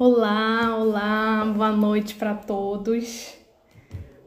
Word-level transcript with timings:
Olá, 0.00 0.76
olá, 0.78 1.44
boa 1.56 1.72
noite 1.72 2.14
para 2.14 2.32
todos. 2.32 3.34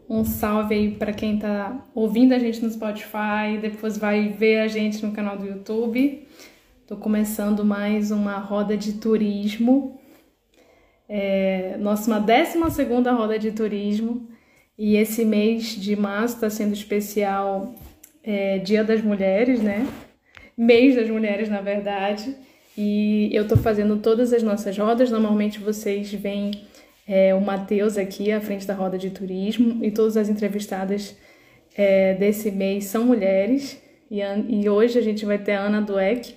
Um 0.10 0.26
salve 0.26 0.76
aí 0.76 0.92
para 0.92 1.14
quem 1.14 1.36
está 1.36 1.88
ouvindo 1.96 2.34
a 2.34 2.40
gente 2.40 2.62
no 2.62 2.70
Spotify, 2.70 3.58
depois 3.62 3.98
vai 3.98 4.28
ver 4.28 4.60
a 4.60 4.68
gente 4.68 5.02
no 5.06 5.14
canal 5.14 5.38
do 5.38 5.48
YouTube. 5.48 6.28
Estou 6.82 6.98
começando 6.98 7.64
mais 7.64 8.12
uma 8.12 8.38
roda 8.38 8.76
de 8.76 9.00
turismo, 9.00 9.98
é, 11.08 11.78
nossa 11.80 12.12
uma 12.12 12.20
décima 12.20 12.70
segunda 12.70 13.14
roda 13.14 13.40
de 13.40 13.54
turismo 13.54 14.28
e 14.78 14.98
esse 14.98 15.24
mês 15.24 15.68
de 15.68 15.96
março 15.96 16.36
está 16.36 16.50
sendo 16.50 16.74
especial, 16.74 17.74
é, 18.22 18.58
Dia 18.58 18.84
das 18.84 19.02
Mulheres, 19.02 19.62
né? 19.62 19.88
Mês 20.58 20.98
das 20.98 21.10
Mulheres, 21.10 21.48
na 21.48 21.62
verdade. 21.62 22.36
E 22.78 23.30
eu 23.34 23.44
estou 23.44 23.58
fazendo 23.58 23.98
todas 23.98 24.34
as 24.34 24.44
nossas 24.44 24.78
rodas. 24.78 25.12
Normalmente 25.12 25.60
vocês 25.60 26.12
veem 26.14 26.52
é, 27.08 27.34
o 27.36 27.42
Matheus 27.42 27.98
aqui 27.98 28.32
à 28.32 28.40
frente 28.40 28.66
da 28.66 28.74
roda 28.74 28.98
de 28.98 29.10
turismo 29.10 29.84
e 29.84 29.92
todas 29.92 30.16
as 30.16 30.30
entrevistadas 30.30 31.16
é, 31.76 32.14
desse 32.16 32.52
mês 32.52 32.86
são 32.86 33.06
mulheres. 33.06 33.82
E, 34.10 34.20
e, 34.20 34.70
hoje 34.70 34.98
a 34.98 35.02
gente 35.02 35.26
vai 35.26 35.38
ter 35.38 35.54
a 35.54 35.62
Ana 35.62 35.82
Dueck, 35.82 36.36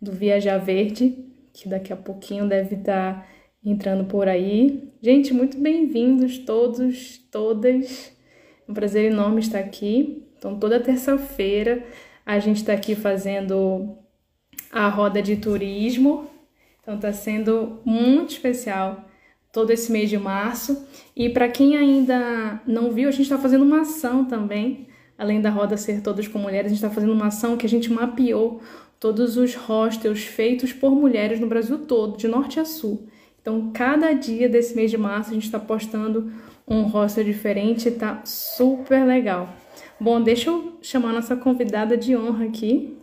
do 0.00 0.12
Viajar 0.12 0.58
Verde, 0.58 1.16
que 1.52 1.68
daqui 1.68 1.92
a 1.92 1.96
pouquinho 1.96 2.48
deve 2.48 2.76
estar 2.76 3.22
tá 3.22 3.26
entrando 3.64 4.04
por 4.04 4.28
aí. 4.28 4.92
Gente, 5.02 5.32
muito 5.32 5.58
bem-vindos 5.58 6.38
todos, 6.38 7.18
todas. 7.30 8.12
Um 8.68 8.74
prazer 8.74 9.10
enorme 9.10 9.40
estar 9.40 9.60
aqui. 9.60 10.24
Então, 10.36 10.58
toda 10.58 10.80
terça-feira 10.80 11.84
a 12.24 12.38
gente 12.38 12.58
está 12.58 12.72
aqui 12.72 12.94
fazendo 12.94 13.96
a 14.70 14.88
roda 14.88 15.22
de 15.22 15.36
turismo. 15.36 16.28
Então 16.82 16.96
está 16.96 17.12
sendo 17.12 17.78
muito 17.84 18.30
especial 18.30 19.04
todo 19.52 19.70
esse 19.70 19.90
mês 19.90 20.10
de 20.10 20.18
março. 20.18 20.86
E 21.16 21.28
para 21.28 21.48
quem 21.48 21.76
ainda 21.76 22.60
não 22.66 22.92
viu, 22.92 23.08
a 23.08 23.12
gente 23.12 23.22
está 23.22 23.38
fazendo 23.38 23.64
uma 23.64 23.80
ação 23.80 24.24
também. 24.24 24.86
Além 25.18 25.40
da 25.40 25.48
roda 25.48 25.76
ser 25.76 26.02
todos 26.02 26.28
com 26.28 26.38
mulheres, 26.38 26.66
a 26.66 26.74
gente 26.74 26.84
está 26.84 26.90
fazendo 26.90 27.12
uma 27.12 27.28
ação 27.28 27.56
que 27.56 27.64
a 27.64 27.68
gente 27.68 27.90
mapeou 27.90 28.60
todos 29.00 29.36
os 29.36 29.54
hostels 29.54 30.24
feitos 30.24 30.72
por 30.72 30.90
mulheres 30.90 31.40
no 31.40 31.46
Brasil 31.46 31.78
todo, 31.78 32.16
de 32.18 32.28
norte 32.28 32.60
a 32.60 32.64
sul. 32.64 33.08
Então, 33.40 33.70
cada 33.72 34.12
dia 34.12 34.48
desse 34.48 34.74
mês 34.74 34.90
de 34.90 34.98
março, 34.98 35.30
a 35.30 35.34
gente 35.34 35.44
está 35.44 35.58
postando 35.58 36.32
um 36.66 36.82
hostel 36.82 37.24
diferente, 37.24 37.90
tá 37.90 38.20
super 38.24 39.04
legal. 39.06 39.48
Bom, 40.00 40.20
deixa 40.20 40.50
eu 40.50 40.76
chamar 40.82 41.12
nossa 41.12 41.36
convidada 41.36 41.96
de 41.96 42.16
honra 42.16 42.46
aqui. 42.46 42.96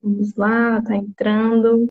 Vamos 0.00 0.34
lá, 0.36 0.80
tá 0.80 0.94
entrando. 0.96 1.88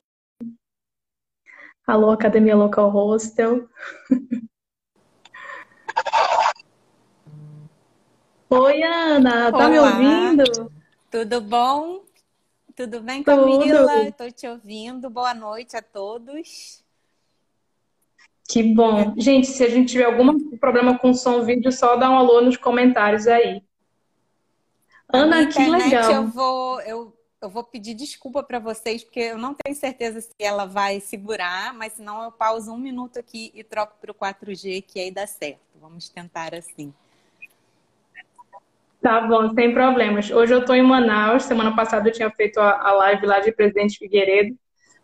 Alô, 1.86 2.12
Academia 2.12 2.56
Local 2.56 2.90
Hostel. 2.90 3.70
Oi, 8.50 8.82
Ana, 8.82 9.52
tá 9.52 9.68
Olá. 9.68 9.70
me 9.70 9.80
ouvindo? 9.80 10.72
Tudo 11.12 11.42
bom? 11.42 12.06
Tudo 12.76 13.02
bem, 13.02 13.22
Camila? 13.24 14.08
Estou 14.08 14.32
te 14.32 14.48
ouvindo. 14.48 15.10
Boa 15.10 15.34
noite 15.34 15.76
a 15.76 15.82
todos. 15.82 16.82
Que 18.48 18.64
bom. 18.74 19.14
Gente, 19.18 19.48
se 19.48 19.66
a 19.66 19.70
gente 19.70 19.92
tiver 19.92 20.06
algum 20.06 20.56
problema 20.58 20.98
com 20.98 21.14
som 21.14 21.44
vídeo, 21.44 21.74
só 21.74 21.98
dá 21.98 22.10
um 22.10 22.18
alô 22.18 22.40
nos 22.40 22.56
comentários 22.56 23.28
aí. 23.28 23.62
Ana, 25.12 25.48
que 25.48 25.70
legal. 25.70 26.14
Eu 26.14 26.28
vou, 26.28 26.80
eu 26.82 27.17
eu 27.42 27.50
vou 27.50 27.64
pedir 27.64 27.94
desculpa 27.94 28.42
para 28.42 28.60
vocês, 28.60 29.04
porque 29.04 29.20
eu 29.20 29.38
não 29.38 29.54
tenho 29.54 29.76
certeza 29.76 30.22
se 30.22 30.34
ela 30.40 30.66
vai 30.66 31.00
segurar, 31.00 31.74
mas 31.74 31.94
senão 31.94 32.24
eu 32.24 32.32
pauso 32.32 32.72
um 32.72 32.78
minuto 32.78 33.20
aqui 33.20 33.52
e 33.54 33.64
troco 33.64 33.96
para 34.02 34.12
o 34.12 34.16
4G, 34.16 34.82
que 34.82 35.00
aí 35.00 35.12
dá 35.12 35.28
certo. 35.28 35.60
Vamos 35.80 36.10
tentar 36.10 36.56
assim. 36.56 36.94
Tá 39.02 39.22
bom, 39.22 39.54
sem 39.54 39.74
problemas. 39.74 40.32
Hoje 40.32 40.54
eu 40.54 40.60
estou 40.60 40.76
em 40.76 40.82
Manaus. 40.82 41.44
Semana 41.44 41.76
passada 41.76 42.10
eu 42.10 42.14
tinha 42.14 42.32
feito 42.32 42.60
a 42.60 42.92
live 42.92 43.28
lá 43.28 43.40
de 43.40 43.52
Presidente 43.52 44.00
Figueiredo. 44.00 44.58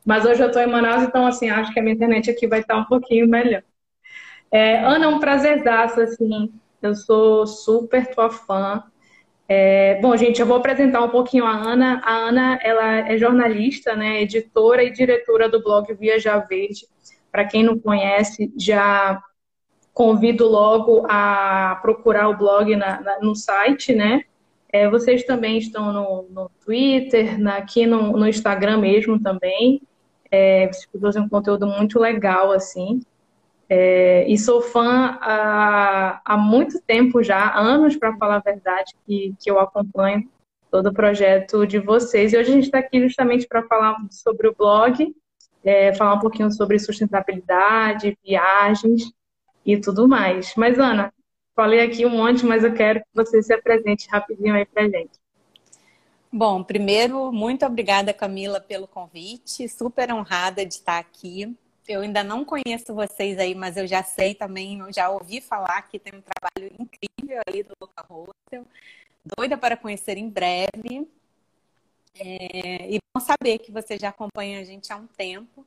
Mas 0.04 0.26
hoje 0.26 0.42
eu 0.42 0.48
estou 0.48 0.62
em 0.62 0.68
Manaus, 0.68 1.04
então 1.04 1.26
assim, 1.26 1.50
acho 1.50 1.72
que 1.72 1.80
a 1.80 1.84
minha 1.84 1.96
internet 1.96 2.30
aqui 2.30 2.48
vai 2.48 2.60
estar 2.60 2.76
um 2.76 2.86
pouquinho 2.86 3.28
melhor. 3.28 3.64
É, 4.52 4.80
Ana, 4.84 5.06
é 5.06 5.08
um 5.08 5.20
prazerzaço, 5.20 6.02
assim. 6.02 6.52
Eu 6.82 6.96
sou 6.96 7.48
super 7.48 8.14
tua 8.14 8.30
fã. 8.30 8.84
É, 9.56 10.00
bom, 10.02 10.18
gente, 10.18 10.42
eu 10.42 10.48
vou 10.48 10.58
apresentar 10.58 11.04
um 11.04 11.10
pouquinho 11.10 11.46
a 11.46 11.52
Ana. 11.52 12.02
A 12.04 12.12
Ana, 12.12 12.58
ela 12.64 13.08
é 13.08 13.16
jornalista, 13.20 13.96
né, 13.96 14.24
editora 14.24 14.84
e 14.84 14.90
diretora 14.90 15.48
do 15.48 15.62
blog 15.62 15.94
Viajar 15.94 16.40
Verde. 16.48 16.88
Para 17.32 17.46
quem 17.46 17.62
não 17.62 17.78
conhece, 17.78 18.52
já 18.58 19.22
convido 19.94 20.48
logo 20.48 21.06
a 21.08 21.78
procurar 21.84 22.30
o 22.30 22.38
blog 22.38 22.76
na, 22.76 23.00
na, 23.00 23.20
no 23.20 23.36
site, 23.36 23.94
né? 23.94 24.24
É, 24.70 24.90
vocês 24.90 25.24
também 25.24 25.60
estão 25.60 25.94
no, 25.94 26.28
no 26.32 26.52
Twitter, 26.66 27.40
na, 27.40 27.58
aqui 27.58 27.86
no, 27.86 28.12
no, 28.14 28.28
Instagram 28.28 28.80
mesmo 28.80 29.22
também. 29.22 29.84
É, 30.32 30.66
vocês 30.66 30.88
produzem 30.88 31.22
um 31.22 31.30
conteúdo 31.30 31.68
muito 31.68 32.00
legal, 32.00 32.52
assim. 32.52 33.02
É, 33.70 34.28
e 34.28 34.38
sou 34.38 34.62
fã 34.62 35.18
há, 35.22 36.22
há 36.24 36.38
muito 36.38 36.82
tempo 36.82 37.24
já, 37.24 37.58
anos 37.58 37.96
para 37.96 38.16
falar 38.18 38.38
a 38.38 38.40
verdade, 38.40 38.94
que, 39.06 39.34
que 39.40 39.50
eu 39.50 39.60
acompanho 39.60 40.30
todo 40.70 40.88
o 40.88 40.94
projeto 40.94 41.66
de 41.66 41.80
vocês. 41.80 42.34
E 42.34 42.38
hoje 42.38 42.52
a 42.52 42.54
gente 42.56 42.66
está 42.66 42.80
aqui 42.80 43.00
justamente 43.02 43.48
para 43.48 43.64
falar 43.64 43.96
sobre 44.10 44.48
o 44.48 44.56
blog, 44.56 45.16
é, 45.64 45.94
falar 45.94 46.16
um 46.16 46.20
pouquinho 46.20 46.52
sobre 46.52 46.80
sustentabilidade, 46.80 48.18
viagens 48.24 49.12
e 49.66 49.78
tudo 49.80 50.08
mais. 50.08 50.54
Mas, 50.58 50.78
Ana, 50.78 51.14
falei 51.56 51.80
aqui 51.82 52.06
um 52.06 52.10
monte, 52.10 52.46
mas 52.46 52.64
eu 52.64 52.74
quero 52.74 53.00
que 53.00 53.08
você 53.14 53.42
se 53.42 53.54
apresente 53.54 54.10
rapidinho 54.10 54.56
aí 54.56 54.66
para 54.66 54.90
gente. 54.90 55.24
Bom, 56.32 56.64
primeiro, 56.64 57.32
muito 57.32 57.64
obrigada, 57.64 58.12
Camila, 58.12 58.60
pelo 58.60 58.88
convite. 58.88 59.70
Super 59.70 60.12
honrada 60.12 60.66
de 60.66 60.74
estar 60.74 60.98
aqui. 60.98 61.56
Eu 61.88 62.02
ainda 62.02 62.24
não 62.24 62.46
conheço 62.46 62.94
vocês 62.94 63.38
aí, 63.38 63.54
mas 63.54 63.76
eu 63.76 63.86
já 63.86 64.04
sei 64.04 64.34
também, 64.34 64.80
eu 64.80 64.94
já 64.94 65.10
ouvi 65.10 65.42
falar 65.42 65.82
que 65.84 66.00
tem 66.00 66.14
um 66.18 66.22
trabalho 66.22 66.74
incrível 66.80 67.42
aí 67.48 67.64
do 67.64 67.74
Local 67.80 68.06
Hostel. 68.10 68.66
Doida 69.38 69.58
para 69.58 69.76
conhecer 69.76 70.18
em 70.18 70.30
breve. 70.30 71.08
É, 72.16 72.90
e 72.90 73.00
bom 73.14 73.20
saber 73.20 73.58
que 73.60 73.72
você 73.72 73.98
já 73.98 74.10
acompanha 74.10 74.60
a 74.60 74.64
gente 74.64 74.92
há 74.94 74.96
um 74.96 75.08
tempo. 75.08 75.66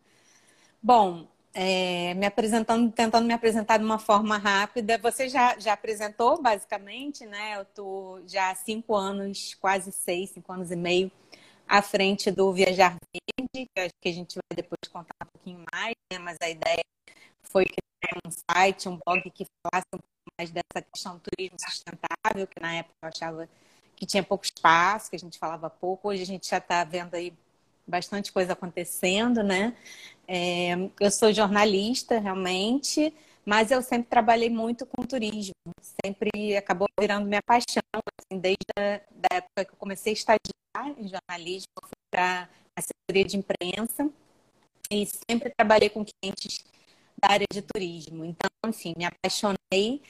Bom, 0.82 1.26
é, 1.52 2.14
me 2.14 2.26
apresentando, 2.26 2.92
tentando 2.92 3.26
me 3.26 3.34
apresentar 3.34 3.78
de 3.78 3.84
uma 3.84 3.98
forma 3.98 4.38
rápida. 4.38 4.98
Você 4.98 5.28
já, 5.28 5.58
já 5.58 5.72
apresentou, 5.72 6.40
basicamente, 6.40 7.26
né? 7.26 7.56
Eu 7.56 7.62
estou 7.62 8.22
já 8.28 8.50
há 8.50 8.54
cinco 8.54 8.94
anos, 8.94 9.54
quase 9.54 9.90
seis, 9.90 10.30
cinco 10.30 10.52
anos 10.52 10.70
e 10.70 10.76
meio, 10.76 11.10
à 11.68 11.82
frente 11.82 12.30
do 12.30 12.52
Viajar 12.52 12.96
Verde, 13.12 13.68
que 13.74 13.80
acho 13.80 13.94
que 14.00 14.08
a 14.08 14.12
gente 14.12 14.34
vai 14.34 14.56
depois 14.56 14.78
contar 14.90 15.14
um 15.22 15.26
pouquinho 15.32 15.64
mais, 15.72 15.94
né? 16.12 16.18
mas 16.18 16.36
a 16.40 16.48
ideia 16.48 16.84
foi 17.42 17.64
criar 17.64 18.20
um 18.24 18.30
site, 18.50 18.88
um 18.88 18.98
blog 19.04 19.30
que 19.30 19.46
falasse 19.62 19.86
um 19.94 19.98
pouco 19.98 20.30
mais 20.38 20.50
dessa 20.50 20.82
questão 20.92 21.16
do 21.16 21.22
turismo 21.30 21.56
sustentável, 21.58 22.46
que 22.46 22.60
na 22.60 22.74
época 22.76 22.94
eu 23.02 23.08
achava 23.08 23.48
que 23.96 24.06
tinha 24.06 24.22
pouco 24.22 24.44
espaço, 24.44 25.10
que 25.10 25.16
a 25.16 25.18
gente 25.18 25.38
falava 25.38 25.70
pouco. 25.70 26.08
Hoje 26.08 26.22
a 26.22 26.26
gente 26.26 26.48
já 26.48 26.58
está 26.58 26.84
vendo 26.84 27.14
aí 27.14 27.32
bastante 27.86 28.32
coisa 28.32 28.52
acontecendo, 28.52 29.42
né? 29.42 29.74
É, 30.28 30.74
eu 31.00 31.10
sou 31.10 31.32
jornalista, 31.32 32.18
realmente, 32.18 33.14
mas 33.44 33.70
eu 33.70 33.80
sempre 33.80 34.08
trabalhei 34.08 34.50
muito 34.50 34.84
com 34.84 35.02
turismo. 35.02 35.54
Sempre 36.04 36.56
acabou 36.56 36.88
virando 37.00 37.26
minha 37.26 37.42
paixão, 37.42 37.82
assim, 38.30 38.40
desde 38.40 38.66
a 38.78 39.00
da 39.10 39.36
época 39.36 39.64
que 39.64 39.72
eu 39.72 39.76
comecei 39.78 40.12
a 40.12 40.14
estagiar 40.14 40.98
em 40.98 41.08
jornalismo, 41.08 41.66
para 42.10 42.48
assessoria 42.76 43.24
de 43.24 43.36
imprensa 43.36 44.10
e 44.90 45.06
sempre 45.28 45.50
trabalhei 45.56 45.90
com 45.90 46.04
clientes 46.04 46.64
da 47.20 47.32
área 47.32 47.46
de 47.52 47.62
turismo. 47.62 48.24
Então, 48.24 48.48
enfim, 48.66 48.94
me 48.96 49.04
apaixonei. 49.04 50.02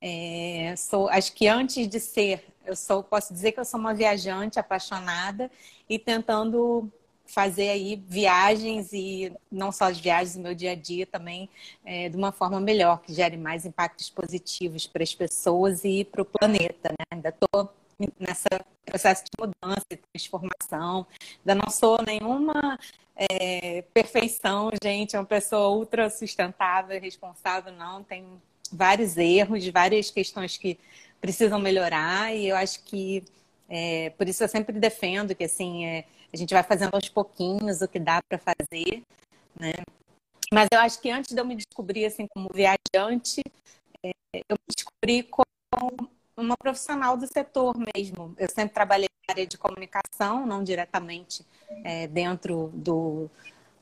É, 0.00 0.74
sou, 0.76 1.08
acho 1.08 1.32
que 1.32 1.46
antes 1.46 1.86
de 1.86 2.00
ser, 2.00 2.44
eu 2.64 2.74
sou, 2.74 3.02
posso 3.02 3.32
dizer 3.32 3.52
que 3.52 3.60
eu 3.60 3.64
sou 3.64 3.78
uma 3.78 3.94
viajante 3.94 4.58
apaixonada 4.58 5.50
e 5.88 5.98
tentando 5.98 6.90
fazer 7.32 7.70
aí 7.70 8.02
viagens 8.06 8.92
e 8.92 9.32
não 9.50 9.72
só 9.72 9.86
as 9.86 9.98
viagens 9.98 10.36
no 10.36 10.42
meu 10.42 10.54
dia 10.54 10.72
a 10.72 10.74
dia 10.74 11.06
também 11.06 11.48
é, 11.84 12.08
de 12.10 12.16
uma 12.16 12.30
forma 12.30 12.60
melhor, 12.60 13.00
que 13.00 13.14
gere 13.14 13.38
mais 13.38 13.64
impactos 13.64 14.10
positivos 14.10 14.86
para 14.86 15.02
as 15.02 15.14
pessoas 15.14 15.82
e 15.82 16.04
para 16.04 16.20
o 16.20 16.26
planeta. 16.26 16.90
Né? 16.90 17.04
Ainda 17.10 17.30
estou 17.30 17.72
nesse 18.18 18.48
processo 18.84 19.24
de 19.24 19.30
mudança 19.38 19.86
e 19.90 19.96
transformação, 19.96 21.06
ainda 21.40 21.62
não 21.64 21.70
sou 21.70 22.02
nenhuma 22.02 22.78
é, 23.16 23.82
perfeição, 23.94 24.70
gente, 24.82 25.16
é 25.16 25.18
uma 25.18 25.24
pessoa 25.24 25.68
ultra 25.70 26.10
sustentável, 26.10 27.00
responsável, 27.00 27.72
não, 27.72 28.02
tem 28.02 28.26
vários 28.70 29.16
erros, 29.16 29.66
várias 29.68 30.10
questões 30.10 30.58
que 30.58 30.78
precisam 31.20 31.58
melhorar 31.58 32.34
e 32.34 32.48
eu 32.48 32.56
acho 32.56 32.82
que 32.82 33.24
é, 33.68 34.10
por 34.10 34.28
isso 34.28 34.42
eu 34.44 34.48
sempre 34.48 34.78
defendo 34.78 35.34
que 35.34 35.44
assim 35.44 35.86
é, 35.86 36.04
a 36.32 36.36
gente 36.36 36.52
vai 36.52 36.62
fazendo 36.62 36.94
aos 36.94 37.08
pouquinhos 37.08 37.80
o 37.82 37.88
que 37.88 37.98
dá 37.98 38.20
para 38.28 38.38
fazer, 38.38 39.02
né? 39.58 39.72
Mas 40.52 40.68
eu 40.72 40.80
acho 40.80 41.00
que 41.00 41.10
antes 41.10 41.34
de 41.34 41.40
eu 41.40 41.44
me 41.46 41.56
descobrir 41.56 42.04
assim 42.04 42.26
como 42.26 42.50
viajante, 42.52 43.42
é, 44.04 44.10
eu 44.48 44.56
me 44.56 44.74
descobri 44.74 45.22
como 45.22 46.10
uma 46.36 46.56
profissional 46.56 47.16
do 47.16 47.26
setor 47.26 47.74
mesmo. 47.94 48.34
Eu 48.38 48.48
sempre 48.50 48.74
trabalhei 48.74 49.08
na 49.26 49.32
área 49.32 49.46
de 49.46 49.56
comunicação, 49.56 50.46
não 50.46 50.62
diretamente 50.62 51.44
é, 51.84 52.06
dentro 52.06 52.70
do, 52.74 53.30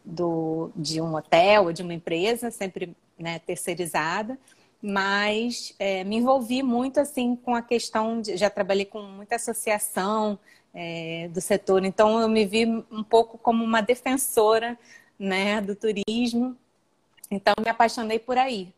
do, 0.04 0.70
de 0.76 1.00
um 1.00 1.14
hotel 1.14 1.64
ou 1.64 1.72
de 1.72 1.82
uma 1.82 1.94
empresa, 1.94 2.50
sempre 2.50 2.94
né, 3.18 3.38
terceirizada, 3.40 4.38
mas 4.82 5.74
é, 5.78 6.04
me 6.04 6.16
envolvi 6.16 6.62
muito 6.62 7.00
assim 7.00 7.36
com 7.36 7.54
a 7.54 7.62
questão 7.62 8.20
de, 8.20 8.36
já 8.36 8.48
trabalhei 8.48 8.84
com 8.84 9.02
muita 9.02 9.36
associação 9.36 10.38
é, 10.72 11.28
do 11.32 11.40
setor, 11.40 11.84
então 11.84 12.20
eu 12.20 12.28
me 12.28 12.46
vi 12.46 12.66
um 12.90 13.02
pouco 13.02 13.36
como 13.36 13.64
uma 13.64 13.80
defensora 13.80 14.78
né, 15.18 15.60
do 15.60 15.76
turismo, 15.76 16.56
então 17.30 17.54
me 17.62 17.68
apaixonei 17.68 18.18
por 18.18 18.38
aí. 18.38 18.72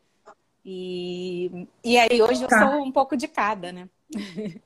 E, 0.64 1.66
e 1.84 1.98
aí 1.98 2.22
hoje 2.22 2.42
eu 2.42 2.48
tá. 2.48 2.70
sou 2.70 2.82
um 2.82 2.92
pouco 2.92 3.16
de 3.16 3.26
cada, 3.28 3.72
né? 3.72 3.88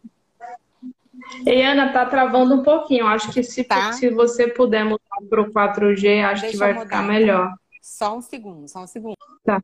Ei, 1.45 1.65
Ana, 1.65 1.93
tá 1.93 2.07
travando 2.07 2.55
um 2.55 2.63
pouquinho. 2.63 3.07
Acho 3.07 3.33
que 3.33 3.43
se, 3.43 3.65
tá. 3.65 3.93
se 3.93 4.11
você 4.11 4.49
puder 4.49 4.85
mudar 4.85 5.01
para 5.29 5.43
o 5.43 5.51
4G, 5.51 6.25
acho 6.25 6.43
Deixa 6.43 6.53
que 6.53 6.57
vai 6.59 6.79
ficar 6.79 7.03
melhor. 7.03 7.55
Só 7.81 8.17
um 8.17 8.21
segundo, 8.21 8.69
só 8.69 8.81
um 8.81 8.87
segundo. 8.87 9.17
Tá. 9.45 9.63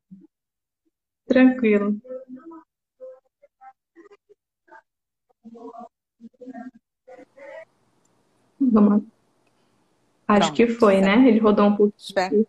Tranquilo. 1.26 1.96
Vamos. 8.60 9.02
Acho 10.28 10.40
Pronto, 10.40 10.56
que 10.56 10.66
foi, 10.68 11.00
né? 11.00 11.28
Ele 11.28 11.38
rodou 11.38 11.66
um 11.66 11.76
pouquinho. 11.76 11.94
Espero. 11.98 12.46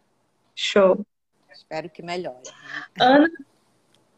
Show. 0.56 1.06
Espero 1.52 1.90
que 1.90 2.04
melhore. 2.04 2.44
Ana, 3.00 3.30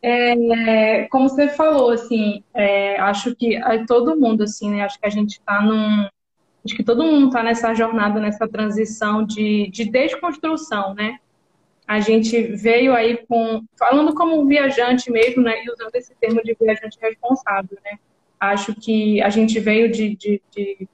é, 0.01 1.07
como 1.07 1.29
você 1.29 1.49
falou, 1.49 1.89
assim, 1.91 2.43
é, 2.53 2.99
acho 2.99 3.35
que 3.35 3.59
todo 3.87 4.19
mundo, 4.19 4.43
assim, 4.43 4.69
né? 4.71 4.83
Acho 4.83 4.99
que 4.99 5.05
a 5.05 5.09
gente 5.09 5.39
está 5.39 5.61
num. 5.61 6.07
Acho 6.63 6.75
que 6.75 6.83
todo 6.83 7.03
mundo 7.03 7.27
está 7.27 7.43
nessa 7.43 7.73
jornada, 7.73 8.19
nessa 8.19 8.47
transição 8.47 9.25
de, 9.25 9.69
de 9.71 9.85
desconstrução, 9.85 10.93
né? 10.93 11.19
A 11.87 11.99
gente 11.99 12.41
veio 12.41 12.93
aí 12.93 13.17
com. 13.27 13.63
Falando 13.77 14.13
como 14.15 14.45
viajante 14.45 15.11
mesmo, 15.11 15.43
né? 15.43 15.63
E 15.63 15.69
usando 15.69 15.95
esse 15.95 16.15
termo 16.15 16.41
de 16.43 16.55
viajante 16.59 16.97
responsável, 16.99 17.77
né? 17.83 17.99
Acho 18.39 18.75
que 18.75 19.21
a 19.21 19.29
gente 19.29 19.59
veio 19.59 19.91
de, 19.91 20.15
de, 20.15 20.41
de 20.51 20.87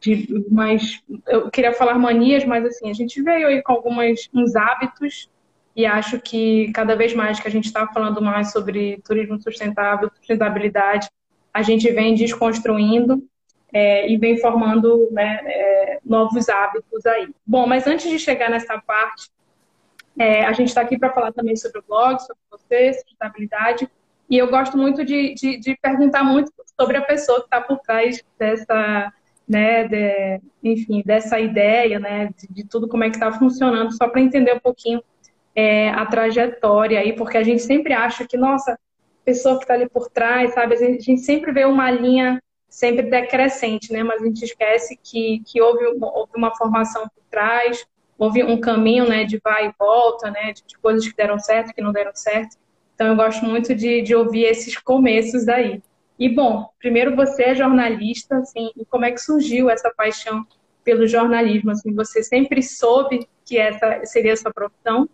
de 0.00 0.44
mais 0.50 1.02
eu 1.26 1.50
queria 1.50 1.72
falar 1.72 1.98
manias, 1.98 2.44
mas 2.44 2.64
assim, 2.64 2.88
a 2.90 2.92
gente 2.94 3.20
veio 3.22 3.48
aí 3.48 3.62
com 3.62 3.72
alguns 3.72 4.28
uns 4.32 4.54
hábitos 4.54 5.28
e 5.74 5.84
acho 5.86 6.20
que 6.20 6.70
cada 6.72 6.96
vez 6.96 7.14
mais 7.14 7.40
que 7.40 7.48
a 7.48 7.50
gente 7.50 7.66
está 7.66 7.86
falando 7.86 8.20
mais 8.22 8.52
sobre 8.52 9.00
turismo 9.04 9.40
sustentável, 9.40 10.10
sustentabilidade, 10.16 11.08
a 11.52 11.62
gente 11.62 11.90
vem 11.92 12.14
desconstruindo 12.14 13.22
é, 13.72 14.10
e 14.10 14.16
vem 14.16 14.38
formando 14.38 15.08
né, 15.12 15.40
é, 15.44 15.98
novos 16.04 16.48
hábitos 16.48 17.04
aí. 17.06 17.28
Bom, 17.46 17.66
mas 17.66 17.86
antes 17.86 18.10
de 18.10 18.18
chegar 18.18 18.50
nessa 18.50 18.80
parte, 18.80 19.28
é, 20.18 20.44
a 20.44 20.52
gente 20.52 20.68
está 20.68 20.80
aqui 20.80 20.98
para 20.98 21.12
falar 21.12 21.32
também 21.32 21.56
sobre 21.56 21.78
o 21.80 21.84
blog, 21.86 22.18
sobre 22.20 22.42
você, 22.50 22.92
sustentabilidade, 22.94 23.88
e 24.28 24.36
eu 24.36 24.48
gosto 24.48 24.76
muito 24.76 25.04
de, 25.04 25.34
de, 25.34 25.58
de 25.58 25.76
perguntar 25.80 26.22
muito 26.22 26.52
sobre 26.78 26.96
a 26.96 27.02
pessoa 27.02 27.38
que 27.40 27.46
está 27.46 27.60
por 27.60 27.78
trás 27.78 28.22
dessa, 28.38 29.12
né, 29.48 29.88
de, 29.88 30.40
enfim, 30.62 31.02
dessa 31.04 31.40
ideia, 31.40 31.98
né, 31.98 32.30
de, 32.36 32.52
de 32.52 32.68
tudo 32.68 32.88
como 32.88 33.04
é 33.04 33.10
que 33.10 33.16
está 33.16 33.32
funcionando, 33.32 33.96
só 33.96 34.08
para 34.08 34.20
entender 34.20 34.54
um 34.54 34.60
pouquinho 34.60 35.02
é, 35.54 35.90
a 35.90 36.04
trajetória 36.04 37.00
aí, 37.00 37.14
porque 37.14 37.38
a 37.38 37.42
gente 37.42 37.62
sempre 37.62 37.92
acha 37.92 38.26
que, 38.26 38.36
nossa, 38.36 38.78
pessoa 39.24 39.56
que 39.56 39.64
está 39.64 39.74
ali 39.74 39.88
por 39.88 40.08
trás, 40.08 40.54
sabe? 40.54 40.74
A 40.74 40.78
gente 40.78 41.18
sempre 41.18 41.52
vê 41.52 41.66
uma 41.66 41.90
linha 41.90 42.40
sempre 42.68 43.02
decrescente, 43.10 43.92
né? 43.92 44.02
Mas 44.02 44.22
a 44.22 44.24
gente 44.24 44.42
esquece 44.42 44.98
que, 45.02 45.42
que 45.44 45.60
houve, 45.60 45.84
houve 46.00 46.32
uma 46.36 46.54
formação 46.56 47.02
por 47.02 47.22
trás, 47.30 47.84
houve 48.18 48.42
um 48.42 48.60
caminho, 48.60 49.08
né, 49.08 49.24
de 49.24 49.40
vai 49.42 49.68
e 49.68 49.74
volta, 49.78 50.30
né, 50.30 50.52
de, 50.52 50.64
de 50.66 50.76
coisas 50.78 51.06
que 51.06 51.16
deram 51.16 51.38
certo, 51.38 51.72
que 51.72 51.80
não 51.80 51.92
deram 51.92 52.10
certo. 52.14 52.56
Então 52.94 53.06
eu 53.06 53.16
gosto 53.16 53.44
muito 53.46 53.74
de, 53.74 54.02
de 54.02 54.14
ouvir 54.14 54.44
esses 54.44 54.76
começos 54.76 55.46
daí. 55.46 55.80
E 56.18 56.28
bom, 56.28 56.68
primeiro 56.80 57.14
você 57.14 57.44
é 57.44 57.54
jornalista, 57.54 58.38
assim, 58.38 58.72
e 58.76 58.84
como 58.84 59.04
é 59.04 59.12
que 59.12 59.20
surgiu 59.20 59.70
essa 59.70 59.88
paixão 59.96 60.44
pelo 60.82 61.06
jornalismo? 61.06 61.70
Assim, 61.70 61.94
você 61.94 62.24
sempre 62.24 62.60
soube 62.60 63.28
que 63.44 63.56
essa 63.56 64.04
seria 64.04 64.32
a 64.32 64.36
sua 64.36 64.52
profissão? 64.52 65.08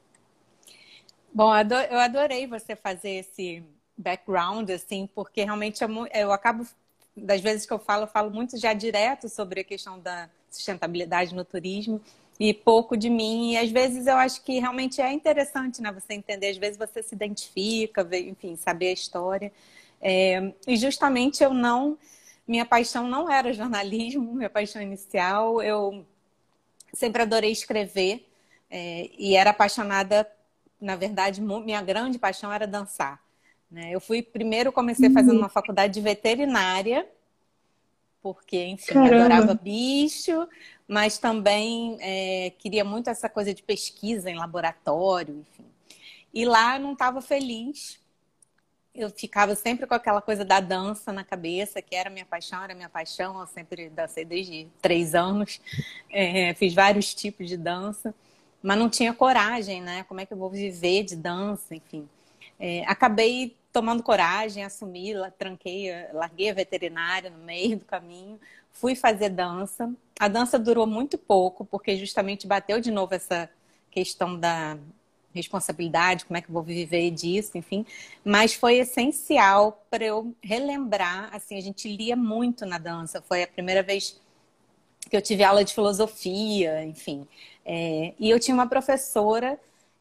Bom, 1.33 1.53
eu 1.91 1.99
adorei 1.99 2.47
você 2.47 2.75
fazer 2.75 3.11
esse 3.11 3.63
background, 3.99 4.71
assim, 4.71 5.07
porque 5.15 5.45
realmente 5.45 5.85
eu, 5.85 5.91
eu 6.15 6.33
acabo, 6.33 6.67
das 7.15 7.43
vezes 7.43 7.67
que 7.67 7.73
eu 7.73 7.79
falo, 7.79 8.05
eu 8.05 8.09
falo 8.09 8.31
muito 8.31 8.57
já 8.57 8.73
direto 8.73 9.29
sobre 9.29 9.61
a 9.61 9.65
questão 9.65 10.01
da 10.01 10.31
sustentabilidade 10.49 11.35
no 11.35 11.45
turismo 11.45 12.01
e 12.39 12.53
pouco 12.53 12.97
de 12.97 13.09
mim. 13.09 13.53
E 13.53 13.59
às 13.59 13.71
vezes 13.71 14.07
eu 14.07 14.17
acho 14.17 14.43
que 14.43 14.59
realmente 14.59 15.01
é 15.01 15.13
interessante, 15.13 15.81
né? 15.81 15.93
Você 15.93 16.15
entender, 16.15 16.49
às 16.49 16.57
vezes 16.57 16.77
você 16.77 17.03
se 17.03 17.15
identifica, 17.15 18.07
enfim, 18.19 18.57
saber 18.57 18.89
a 18.89 18.93
história. 18.93 19.53
É, 20.01 20.53
e 20.67 20.77
justamente 20.77 21.43
eu 21.43 21.55
não, 21.55 21.99
minha 22.47 22.65
paixão 22.65 23.09
não 23.09 23.31
era 23.31 23.53
jornalismo, 23.53 24.33
minha 24.35 24.51
paixão 24.51 24.83
inicial. 24.83 25.63
Eu 25.63 26.05
sempre 26.93 27.23
adorei 27.23 27.53
escrever 27.53 28.27
é, 28.71 29.11
e 29.19 29.37
era 29.37 29.51
apaixonada 29.51 30.29
na 30.85 30.97
verdade, 30.97 31.41
minha 31.41 31.81
grande 31.81 32.19
paixão 32.19 32.53
era 32.53 32.67
dançar. 32.67 33.19
Né? 33.71 33.91
Eu 33.91 34.01
fui 34.01 34.23
primeiro 34.23 34.71
comecei 34.71 35.11
fazendo 35.11 35.33
uhum. 35.33 35.39
uma 35.39 35.49
faculdade 35.49 35.95
de 35.95 36.01
veterinária, 36.01 37.09
porque, 38.25 38.65
enfim, 38.65 38.95
Caramba. 38.95 39.17
adorava 39.17 39.55
bicho, 39.55 40.49
mas 40.89 41.19
também 41.19 41.99
é, 42.01 42.55
queria 42.59 42.83
muito 42.83 43.11
essa 43.11 43.29
coisa 43.29 43.53
de 43.53 43.63
pesquisa 43.63 44.31
em 44.31 44.35
laboratório, 44.35 45.41
enfim. 45.41 45.67
E 46.33 46.47
lá 46.47 46.77
eu 46.77 46.81
não 46.81 46.95
estava 46.95 47.21
feliz. 47.21 48.01
Eu 48.95 49.11
ficava 49.11 49.55
sempre 49.55 49.87
com 49.87 49.95
aquela 49.95 50.23
coisa 50.23 50.43
da 50.43 50.59
dança 50.59 51.13
na 51.13 51.23
cabeça, 51.23 51.83
que 51.83 51.95
era 51.95 52.09
minha 52.09 52.25
paixão, 52.25 52.65
era 52.65 52.75
minha 52.75 52.89
paixão. 52.89 53.39
Eu 53.39 53.47
sempre 53.47 53.91
dancei 53.91 54.25
desde 54.25 54.69
três 54.81 55.15
anos, 55.15 55.61
é, 56.11 56.55
fiz 56.55 56.73
vários 56.73 57.15
tipos 57.15 57.47
de 57.47 57.59
dança 57.59 58.15
mas 58.65 58.79
não 58.79 58.89
tinha 58.89 59.13
coragem, 59.13 59.83
né? 59.83 60.05
Como 60.05 60.23
é 60.23 60.25
que 60.25 60.33
eu 60.33 60.39
vou 60.39 60.49
viver 60.49 61.03
de 61.03 61.15
dança, 61.15 61.75
enfim. 61.75 62.09
É, 62.59 62.83
acabei 62.87 63.55
tomando 63.75 64.05
coragem, 64.05 64.63
assumi, 64.63 65.15
tranquei, 65.37 65.91
larguei 66.13 66.49
a 66.49 66.55
veterinária 66.55 67.29
no 67.29 67.39
meio 67.39 67.77
do 67.77 67.85
caminho, 67.85 68.39
fui 68.71 68.95
fazer 68.95 69.31
dança. 69.31 69.93
A 70.19 70.29
dança 70.29 70.61
durou 70.61 70.87
muito 70.87 71.19
pouco, 71.19 71.65
porque 71.65 71.97
justamente 71.97 72.47
bateu 72.47 72.81
de 72.81 72.93
novo 72.93 73.13
essa 73.17 73.51
questão 73.91 74.39
da 74.39 74.79
responsabilidade, 75.35 76.25
como 76.25 76.37
é 76.37 76.41
que 76.41 76.49
eu 76.49 76.53
vou 76.53 76.63
viver 76.63 77.11
disso, 77.11 77.59
enfim. 77.59 77.85
Mas 78.25 78.55
foi 78.55 78.77
essencial 78.77 79.85
para 79.91 80.05
eu 80.05 80.33
relembrar, 80.41 81.35
assim, 81.35 81.59
a 81.59 81.61
gente 81.61 81.89
lia 81.97 82.15
muito 82.15 82.65
na 82.65 82.79
dança. 82.79 83.21
Foi 83.23 83.43
a 83.43 83.49
primeira 83.49 83.83
vez 83.83 84.21
que 85.11 85.17
eu 85.17 85.21
tive 85.21 85.43
aula 85.43 85.65
de 85.65 85.75
filosofia, 85.75 86.85
enfim. 86.85 87.27
É, 87.65 88.15
e 88.21 88.31
eu 88.31 88.39
tinha 88.39 88.55
uma 88.55 88.69
professora 88.69 89.59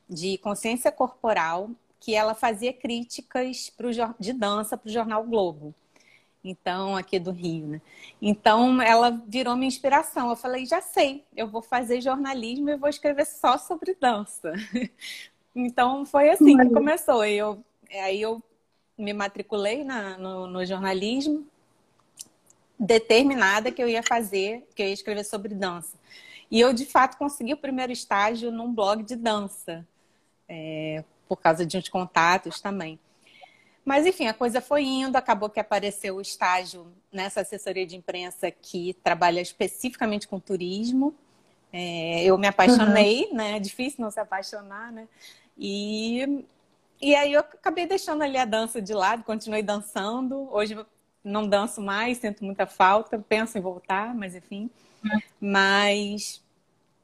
de 0.07 0.37
consciência 0.37 0.91
corporal 0.91 1.71
que 2.03 2.13
ela 2.13 2.35
fazia 2.35 2.73
críticas 2.73 3.69
pro, 3.69 3.89
de 4.19 4.33
dança 4.33 4.77
para 4.77 4.89
o 4.89 4.91
jornal 4.91 5.23
Globo. 5.23 5.73
Então, 6.43 6.97
aqui 6.97 7.17
do 7.17 7.31
Rio, 7.31 7.65
né? 7.65 7.81
Então, 8.21 8.81
ela 8.81 9.09
virou 9.25 9.55
minha 9.55 9.69
inspiração. 9.69 10.29
Eu 10.29 10.35
falei, 10.35 10.65
já 10.65 10.81
sei, 10.81 11.23
eu 11.33 11.47
vou 11.47 11.61
fazer 11.61 12.01
jornalismo 12.01 12.69
e 12.69 12.75
vou 12.75 12.89
escrever 12.89 13.25
só 13.25 13.57
sobre 13.57 13.95
dança. 13.95 14.51
então, 15.55 16.05
foi 16.05 16.29
assim 16.29 16.57
que 16.57 16.69
começou. 16.71 17.23
Eu, 17.23 17.63
aí 17.89 18.21
eu 18.21 18.43
me 18.97 19.13
matriculei 19.13 19.85
na, 19.85 20.17
no, 20.17 20.45
no 20.45 20.65
jornalismo, 20.65 21.47
determinada 22.77 23.71
que 23.71 23.81
eu 23.81 23.87
ia 23.87 24.03
fazer, 24.03 24.67
que 24.75 24.83
eu 24.83 24.87
ia 24.87 24.93
escrever 24.93 25.23
sobre 25.23 25.55
dança. 25.55 25.97
E 26.51 26.59
eu, 26.59 26.73
de 26.73 26.85
fato, 26.85 27.17
consegui 27.17 27.53
o 27.53 27.57
primeiro 27.57 27.93
estágio 27.93 28.51
num 28.51 28.73
blog 28.73 29.01
de 29.03 29.15
dança, 29.15 29.87
é, 30.49 31.05
por 31.27 31.37
causa 31.37 31.65
de 31.65 31.77
uns 31.77 31.89
contatos 31.89 32.59
também. 32.59 32.99
Mas, 33.85 34.05
enfim, 34.05 34.27
a 34.27 34.33
coisa 34.33 34.61
foi 34.61 34.83
indo, 34.83 35.17
acabou 35.17 35.49
que 35.49 35.59
apareceu 35.59 36.15
o 36.15 36.21
estágio 36.21 36.87
nessa 37.11 37.41
assessoria 37.41 37.85
de 37.85 37.97
imprensa 37.97 38.49
que 38.49 38.93
trabalha 39.03 39.41
especificamente 39.41 40.27
com 40.27 40.39
turismo. 40.39 41.13
É, 41.71 42.23
eu 42.23 42.37
me 42.37 42.47
apaixonei, 42.47 43.25
uhum. 43.25 43.35
né? 43.35 43.57
É 43.57 43.59
difícil 43.59 44.01
não 44.01 44.11
se 44.11 44.19
apaixonar, 44.19 44.91
né? 44.91 45.07
E, 45.57 46.45
e 47.01 47.15
aí 47.15 47.33
eu 47.33 47.41
acabei 47.41 47.85
deixando 47.85 48.21
ali 48.21 48.37
a 48.37 48.45
dança 48.45 48.81
de 48.81 48.93
lado, 48.93 49.23
continuei 49.23 49.63
dançando. 49.63 50.47
Hoje 50.51 50.77
não 51.23 51.47
danço 51.47 51.81
mais, 51.81 52.19
sinto 52.19 52.45
muita 52.45 52.65
falta, 52.65 53.17
penso 53.17 53.57
em 53.57 53.61
voltar, 53.61 54.13
mas 54.13 54.35
enfim. 54.35 54.69
Uhum. 55.03 55.21
Mas 55.41 56.42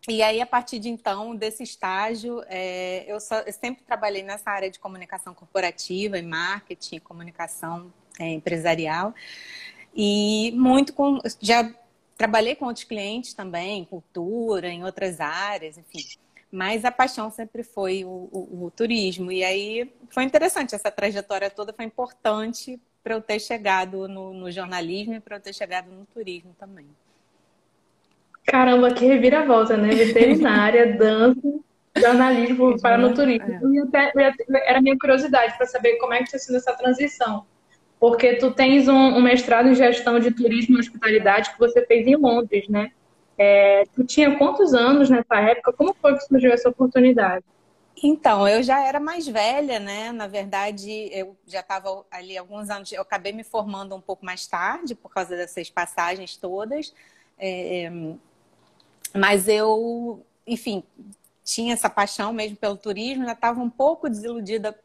e 0.10 0.22
aí, 0.22 0.42
a 0.42 0.46
partir 0.46 0.80
de 0.80 0.90
então, 0.90 1.36
desse 1.36 1.64
estágio, 1.64 2.44
é, 2.48 3.06
eu, 3.08 3.20
só, 3.20 3.40
eu, 3.40 3.54
sempre 3.54 3.84
trabalhei 3.84 4.24
nessa 4.24 4.50
área 4.50 4.70
de 4.70 4.80
comunicação 4.80 5.34
corporativa 5.34 6.18
e 6.18 6.22
marketing, 6.22 7.00
comunicação 7.00 7.94
é, 8.20 8.30
empresarial. 8.30 9.14
E 9.96 10.52
muito 10.56 10.94
com. 10.94 11.20
Já 11.40 11.74
trabalhei 12.18 12.56
com 12.56 12.66
outros 12.66 12.86
clientes 12.86 13.34
também, 13.34 13.86
cultura, 13.86 14.68
em 14.68 14.84
outras 14.84 15.20
áreas, 15.20 15.78
enfim. 15.78 16.06
Mas 16.52 16.84
a 16.84 16.92
paixão 16.92 17.32
sempre 17.32 17.64
foi 17.64 18.04
o, 18.04 18.30
o, 18.32 18.66
o 18.66 18.72
turismo. 18.72 19.32
E 19.32 19.44
aí 19.44 19.92
foi 20.10 20.24
interessante, 20.24 20.76
essa 20.76 20.92
trajetória 20.92 21.50
toda 21.50 21.72
foi 21.74 21.86
importante 21.86 22.80
para 23.04 23.14
eu 23.14 23.22
ter 23.22 23.40
chegado 23.40 24.08
no, 24.08 24.34
no 24.34 24.52
jornalismo 24.52 25.14
e 25.14 25.20
para 25.20 25.38
eu 25.38 25.42
ter 25.42 25.54
chegado 25.54 25.90
no 25.92 26.06
turismo 26.06 26.56
também. 26.60 26.88
Caramba, 28.46 28.92
que 28.92 29.06
reviravolta, 29.06 29.78
né? 29.78 29.90
Veterinária, 29.90 30.94
dança, 30.98 31.40
jornalismo 31.98 32.80
para 32.82 32.98
no 32.98 33.14
turismo. 33.14 33.76
É. 33.78 33.82
Até, 33.82 34.12
era 34.66 34.82
minha 34.82 34.98
curiosidade 34.98 35.56
para 35.58 35.66
saber 35.66 35.98
como 35.98 36.14
é 36.14 36.20
que 36.20 36.30
tinha 36.30 36.40
sido 36.40 36.58
essa 36.58 36.74
transição. 36.74 37.46
Porque 38.00 38.36
tu 38.36 38.52
tens 38.52 38.88
um, 38.88 38.96
um, 38.96 39.22
mestrado 39.22 39.68
em 39.68 39.76
gestão 39.76 40.20
de 40.20 40.32
turismo 40.32 40.78
e 40.78 40.80
hospitalidade 40.80 41.52
que 41.52 41.60
você 41.60 41.86
fez 41.86 42.08
em 42.08 42.16
Londres, 42.16 42.68
né? 42.70 42.92
É, 43.38 43.84
tu 43.94 44.04
tinha 44.04 44.38
quantos 44.38 44.74
anos 44.74 45.10
nessa 45.10 45.36
época? 45.36 45.74
Como 45.74 45.94
foi 46.02 46.16
que 46.16 46.22
surgiu 46.22 46.52
essa 46.52 46.70
oportunidade? 46.70 47.44
Então, 48.02 48.48
eu 48.48 48.64
já 48.64 48.86
era 48.86 49.00
mais 49.00 49.28
velha, 49.28 49.80
né? 49.80 50.12
Na 50.14 50.28
verdade, 50.28 51.10
eu 51.12 51.36
já 51.46 51.60
estava 51.60 52.06
ali 52.10 52.38
alguns 52.38 52.70
anos. 52.70 52.92
Eu 52.92 53.02
acabei 53.02 53.34
me 53.34 53.44
formando 53.44 53.94
um 53.94 54.02
pouco 54.02 54.26
mais 54.26 54.48
tarde 54.48 54.96
por 54.96 55.10
causa 55.10 55.36
dessas 55.36 55.70
passagens 55.70 56.38
todas. 56.38 56.94
É, 57.38 57.92
mas 59.14 59.48
eu, 59.48 60.26
enfim, 60.46 60.84
tinha 61.44 61.74
essa 61.74 61.90
paixão 61.90 62.32
mesmo 62.32 62.58
pelo 62.58 62.78
turismo, 62.78 63.26
já 63.26 63.34
estava 63.34 63.60
um 63.62 63.70
pouco 63.70 64.10
desiludida 64.10 64.78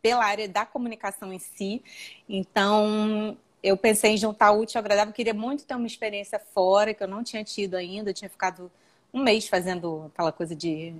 pela 0.00 0.24
área 0.24 0.48
da 0.48 0.64
comunicação 0.64 1.32
em 1.32 1.38
si. 1.38 1.82
Então, 2.28 3.36
eu 3.62 3.76
pensei 3.76 4.12
em 4.12 4.16
juntar 4.16 4.52
útil 4.52 4.78
ao 4.78 4.84
agradável, 4.84 5.12
queria 5.12 5.34
muito 5.34 5.64
ter 5.64 5.74
uma 5.74 5.86
experiência 5.86 6.38
fora, 6.38 6.94
que 6.94 7.02
eu 7.02 7.08
não 7.08 7.22
tinha 7.22 7.44
tido 7.44 7.74
ainda, 7.74 8.10
eu 8.10 8.14
tinha 8.14 8.30
ficado 8.30 8.70
um 9.12 9.22
mês 9.22 9.48
fazendo 9.48 10.10
aquela 10.12 10.32
coisa 10.32 10.54
de 10.54 10.94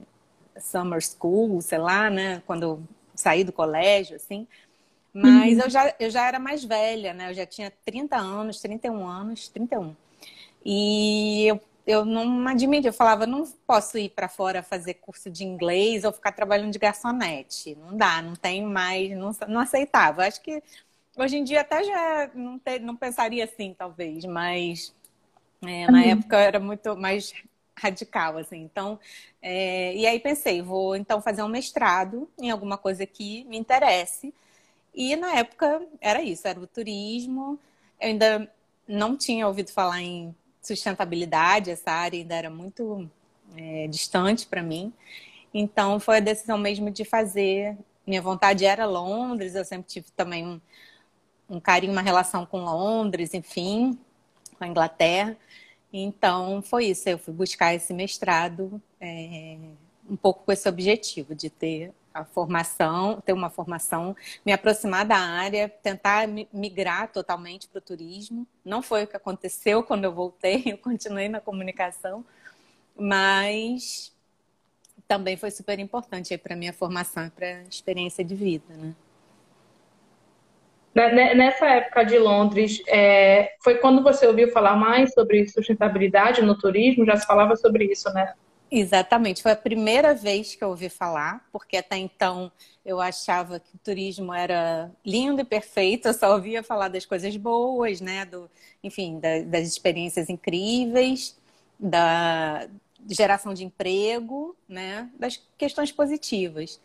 summer 0.60 1.00
school, 1.00 1.60
sei 1.62 1.78
lá, 1.78 2.10
né, 2.10 2.42
quando 2.46 2.62
eu 2.62 2.82
saí 3.14 3.44
do 3.44 3.52
colégio, 3.52 4.16
assim. 4.16 4.46
Mas 5.12 5.56
uhum. 5.56 5.64
eu, 5.64 5.70
já, 5.70 5.94
eu 5.98 6.10
já 6.10 6.26
era 6.26 6.38
mais 6.38 6.64
velha, 6.64 7.14
né, 7.14 7.30
eu 7.30 7.34
já 7.34 7.46
tinha 7.46 7.72
30 7.84 8.16
anos, 8.16 8.60
31 8.60 9.06
anos, 9.06 9.48
31. 9.48 9.94
E 10.64 11.46
eu 11.46 11.60
eu 11.88 12.04
não 12.04 12.46
admito, 12.46 12.86
eu 12.86 12.92
falava, 12.92 13.26
não 13.26 13.46
posso 13.66 13.96
ir 13.96 14.10
para 14.10 14.28
fora 14.28 14.62
fazer 14.62 14.94
curso 14.94 15.30
de 15.30 15.42
inglês 15.42 16.04
ou 16.04 16.12
ficar 16.12 16.32
trabalhando 16.32 16.70
de 16.70 16.78
garçonete. 16.78 17.74
Não 17.76 17.96
dá, 17.96 18.20
não 18.20 18.36
tenho 18.36 18.68
mais, 18.68 19.10
não, 19.16 19.30
não 19.48 19.60
aceitava. 19.62 20.26
Acho 20.26 20.42
que 20.42 20.62
hoje 21.16 21.38
em 21.38 21.44
dia 21.44 21.62
até 21.62 21.82
já 21.82 22.30
não, 22.34 22.58
ter, 22.58 22.78
não 22.80 22.94
pensaria 22.94 23.42
assim, 23.42 23.74
talvez, 23.76 24.26
mas 24.26 24.94
é, 25.62 25.90
na 25.90 26.00
uhum. 26.00 26.10
época 26.10 26.36
era 26.36 26.60
muito 26.60 26.94
mais 26.94 27.32
radical, 27.74 28.36
assim. 28.36 28.58
Então, 28.58 29.00
é, 29.40 29.94
e 29.96 30.06
aí 30.06 30.20
pensei, 30.20 30.60
vou 30.60 30.94
então 30.94 31.22
fazer 31.22 31.42
um 31.42 31.48
mestrado 31.48 32.28
em 32.38 32.50
alguma 32.50 32.76
coisa 32.76 33.06
que 33.06 33.44
me 33.44 33.56
interesse. 33.56 34.34
E 34.94 35.16
na 35.16 35.36
época 35.36 35.80
era 36.02 36.20
isso, 36.20 36.46
era 36.46 36.60
o 36.60 36.66
turismo. 36.66 37.58
Eu 37.98 38.08
ainda 38.08 38.52
não 38.86 39.16
tinha 39.16 39.46
ouvido 39.48 39.72
falar 39.72 40.02
em 40.02 40.34
sustentabilidade, 40.62 41.70
essa 41.70 41.90
área 41.90 42.18
ainda 42.18 42.34
era 42.34 42.50
muito 42.50 43.08
é, 43.56 43.86
distante 43.88 44.46
para 44.46 44.62
mim. 44.62 44.92
Então 45.52 45.98
foi 45.98 46.18
a 46.18 46.20
decisão 46.20 46.58
mesmo 46.58 46.90
de 46.90 47.04
fazer. 47.04 47.76
Minha 48.06 48.22
vontade 48.22 48.64
era 48.64 48.86
Londres, 48.86 49.54
eu 49.54 49.64
sempre 49.64 49.88
tive 49.88 50.06
também 50.16 50.46
um, 50.46 50.60
um 51.48 51.60
carinho, 51.60 51.92
uma 51.92 52.02
relação 52.02 52.44
com 52.46 52.64
Londres, 52.64 53.34
enfim, 53.34 53.98
com 54.56 54.64
a 54.64 54.68
Inglaterra. 54.68 55.36
Então 55.92 56.62
foi 56.62 56.86
isso, 56.86 57.08
eu 57.08 57.18
fui 57.18 57.32
buscar 57.32 57.74
esse 57.74 57.94
mestrado 57.94 58.80
é, 59.00 59.56
um 60.08 60.16
pouco 60.16 60.44
com 60.44 60.52
esse 60.52 60.68
objetivo 60.68 61.34
de 61.34 61.50
ter 61.50 61.92
a 62.18 62.24
formação, 62.24 63.20
ter 63.24 63.32
uma 63.32 63.50
formação, 63.50 64.16
me 64.44 64.52
aproximar 64.52 65.04
da 65.04 65.16
área, 65.16 65.68
tentar 65.68 66.26
migrar 66.52 67.08
totalmente 67.12 67.68
para 67.68 67.78
o 67.78 67.82
turismo. 67.82 68.46
Não 68.64 68.82
foi 68.82 69.04
o 69.04 69.06
que 69.06 69.16
aconteceu 69.16 69.82
quando 69.82 70.04
eu 70.04 70.12
voltei, 70.12 70.62
eu 70.66 70.78
continuei 70.78 71.28
na 71.28 71.40
comunicação, 71.40 72.24
mas 72.96 74.12
também 75.06 75.36
foi 75.36 75.50
super 75.50 75.78
importante 75.78 76.36
para 76.36 76.54
minha 76.54 76.72
formação 76.72 77.26
e 77.26 77.30
para 77.30 77.62
experiência 77.62 78.24
de 78.24 78.34
vida, 78.34 78.74
né? 78.74 78.94
Nessa 81.34 81.66
época 81.66 82.04
de 82.04 82.18
Londres, 82.18 82.82
é, 82.88 83.52
foi 83.62 83.76
quando 83.76 84.02
você 84.02 84.26
ouviu 84.26 84.50
falar 84.50 84.74
mais 84.74 85.12
sobre 85.12 85.46
sustentabilidade 85.46 86.42
no 86.42 86.58
turismo? 86.58 87.06
Já 87.06 87.16
se 87.16 87.24
falava 87.24 87.54
sobre 87.54 87.84
isso, 87.84 88.12
né? 88.12 88.34
Exatamente, 88.70 89.42
foi 89.42 89.52
a 89.52 89.56
primeira 89.56 90.14
vez 90.14 90.54
que 90.54 90.62
eu 90.62 90.68
ouvi 90.68 90.90
falar, 90.90 91.46
porque 91.50 91.78
até 91.78 91.96
então 91.96 92.52
eu 92.84 93.00
achava 93.00 93.58
que 93.58 93.74
o 93.74 93.78
turismo 93.78 94.32
era 94.34 94.90
lindo 95.04 95.40
e 95.40 95.44
perfeito, 95.44 96.08
eu 96.08 96.12
só 96.12 96.34
ouvia 96.34 96.62
falar 96.62 96.88
das 96.88 97.06
coisas 97.06 97.34
boas, 97.38 98.00
né? 98.02 98.26
Do, 98.26 98.50
enfim, 98.84 99.18
da, 99.20 99.40
das 99.40 99.66
experiências 99.66 100.28
incríveis, 100.28 101.34
da 101.80 102.68
geração 103.08 103.54
de 103.54 103.64
emprego, 103.64 104.54
né? 104.68 105.10
Das 105.18 105.42
questões 105.56 105.90
positivas. 105.90 106.78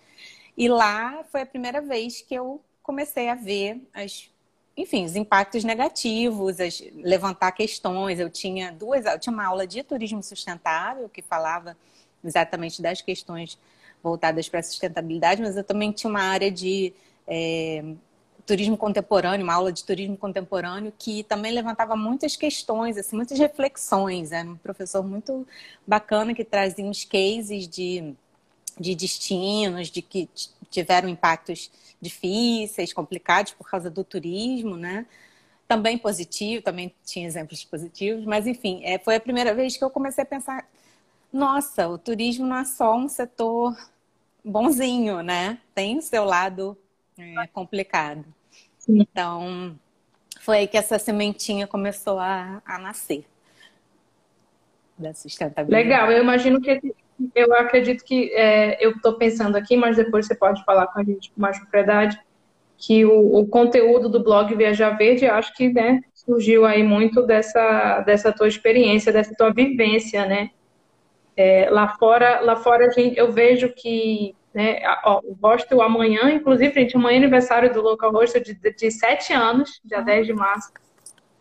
E 0.57 0.69
lá 0.69 1.25
foi 1.31 1.41
a 1.41 1.45
primeira 1.45 1.81
vez 1.81 2.21
que 2.21 2.33
eu 2.33 2.61
comecei 2.81 3.27
a 3.27 3.35
ver 3.35 3.81
as 3.93 4.29
enfim, 4.75 5.05
os 5.05 5.15
impactos 5.15 5.63
negativos, 5.63 6.59
as, 6.59 6.83
levantar 6.95 7.51
questões. 7.51 8.19
Eu 8.19 8.29
tinha 8.29 8.71
duas, 8.71 9.05
eu 9.05 9.19
tinha 9.19 9.33
uma 9.33 9.45
aula 9.45 9.67
de 9.67 9.83
turismo 9.83 10.21
sustentável 10.23 11.07
que 11.09 11.21
falava 11.21 11.77
exatamente 12.23 12.81
das 12.81 13.01
questões 13.01 13.57
voltadas 14.01 14.49
para 14.49 14.59
a 14.59 14.63
sustentabilidade, 14.63 15.41
mas 15.41 15.55
eu 15.55 15.63
também 15.63 15.91
tinha 15.91 16.09
uma 16.09 16.21
área 16.21 16.51
de 16.51 16.93
é, 17.27 17.83
turismo 18.45 18.75
contemporâneo, 18.77 19.43
uma 19.43 19.53
aula 19.53 19.71
de 19.71 19.83
turismo 19.83 20.17
contemporâneo 20.17 20.91
que 20.97 21.23
também 21.23 21.51
levantava 21.51 21.95
muitas 21.95 22.35
questões, 22.35 22.97
assim, 22.97 23.15
muitas 23.15 23.39
reflexões. 23.39 24.31
Era 24.31 24.49
um 24.49 24.57
professor 24.57 25.03
muito 25.03 25.47
bacana 25.87 26.33
que 26.33 26.43
trazia 26.43 26.85
uns 26.85 27.05
cases 27.05 27.67
de, 27.67 28.13
de 28.79 28.95
destinos, 28.95 29.89
de 29.89 30.01
que 30.01 30.29
tiveram 30.69 31.07
impactos 31.07 31.71
difíceis, 32.01 32.91
complicados 32.91 33.53
por 33.53 33.69
causa 33.69 33.89
do 33.89 34.03
turismo, 34.03 34.75
né? 34.75 35.05
Também 35.67 35.97
positivo, 35.97 36.61
também 36.63 36.93
tinha 37.05 37.25
exemplos 37.25 37.63
positivos, 37.63 38.25
mas 38.25 38.45
enfim, 38.45 38.81
é, 38.83 38.99
foi 38.99 39.15
a 39.15 39.19
primeira 39.19 39.53
vez 39.53 39.77
que 39.77 39.83
eu 39.83 39.89
comecei 39.89 40.23
a 40.23 40.27
pensar: 40.27 40.67
nossa, 41.31 41.87
o 41.87 41.97
turismo 41.97 42.45
não 42.45 42.57
é 42.57 42.65
só 42.65 42.95
um 42.95 43.07
setor 43.07 43.75
bonzinho, 44.43 45.21
né? 45.21 45.59
Tem 45.73 45.97
o 45.97 46.01
seu 46.01 46.25
lado 46.25 46.77
é, 47.17 47.47
complicado. 47.47 48.25
Sim. 48.77 48.99
Então, 48.99 49.79
foi 50.41 50.59
aí 50.59 50.67
que 50.67 50.77
essa 50.77 50.99
sementinha 50.99 51.65
começou 51.65 52.19
a, 52.19 52.61
a 52.65 52.77
nascer 52.77 53.25
da 54.97 55.13
sustentabilidade. 55.13 55.83
Legal, 55.83 56.11
eu 56.11 56.21
imagino 56.21 56.61
que 56.61 56.93
eu 57.35 57.53
acredito 57.53 58.03
que 58.03 58.33
é, 58.33 58.83
eu 58.83 58.91
estou 58.91 59.17
pensando 59.17 59.55
aqui, 59.55 59.75
mas 59.77 59.97
depois 59.97 60.25
você 60.25 60.35
pode 60.35 60.63
falar 60.63 60.87
com 60.87 60.99
a 60.99 61.03
gente 61.03 61.31
com 61.31 61.41
mais 61.41 61.59
propriedade, 61.59 62.19
que 62.77 63.05
o, 63.05 63.39
o 63.39 63.47
conteúdo 63.47 64.09
do 64.09 64.23
blog 64.23 64.53
Viajar 64.55 64.91
Verde, 64.97 65.25
acho 65.25 65.53
que 65.53 65.69
né, 65.69 66.01
surgiu 66.13 66.65
aí 66.65 66.83
muito 66.83 67.21
dessa, 67.23 68.01
dessa 68.01 68.31
tua 68.31 68.47
experiência, 68.47 69.11
dessa 69.11 69.33
tua 69.35 69.53
vivência, 69.53 70.25
né? 70.25 70.49
É, 71.35 71.69
lá 71.69 71.87
fora, 71.97 72.41
lá 72.41 72.55
fora 72.55 72.91
gente, 72.91 73.17
eu 73.17 73.31
vejo 73.31 73.69
que 73.69 74.35
né, 74.53 74.81
ó, 75.03 75.19
o 75.23 75.35
hostel 75.41 75.81
amanhã, 75.81 76.31
inclusive, 76.31 76.73
gente, 76.73 76.95
amanhã 76.95 77.15
é 77.15 77.17
aniversário 77.17 77.73
do 77.73 77.81
Local 77.81 78.11
Hostel 78.11 78.43
de, 78.43 78.53
de, 78.53 78.71
de 78.71 78.91
7 78.91 79.33
anos, 79.33 79.81
dia 79.83 80.01
10 80.01 80.27
de 80.27 80.33
março. 80.33 80.71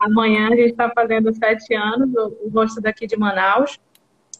Amanhã 0.02 0.48
a 0.48 0.56
gente 0.56 0.70
está 0.70 0.90
fazendo 0.90 1.32
sete 1.32 1.74
anos, 1.74 2.12
o, 2.16 2.46
o 2.46 2.50
hostel 2.50 2.82
daqui 2.82 3.06
de 3.06 3.16
Manaus. 3.16 3.78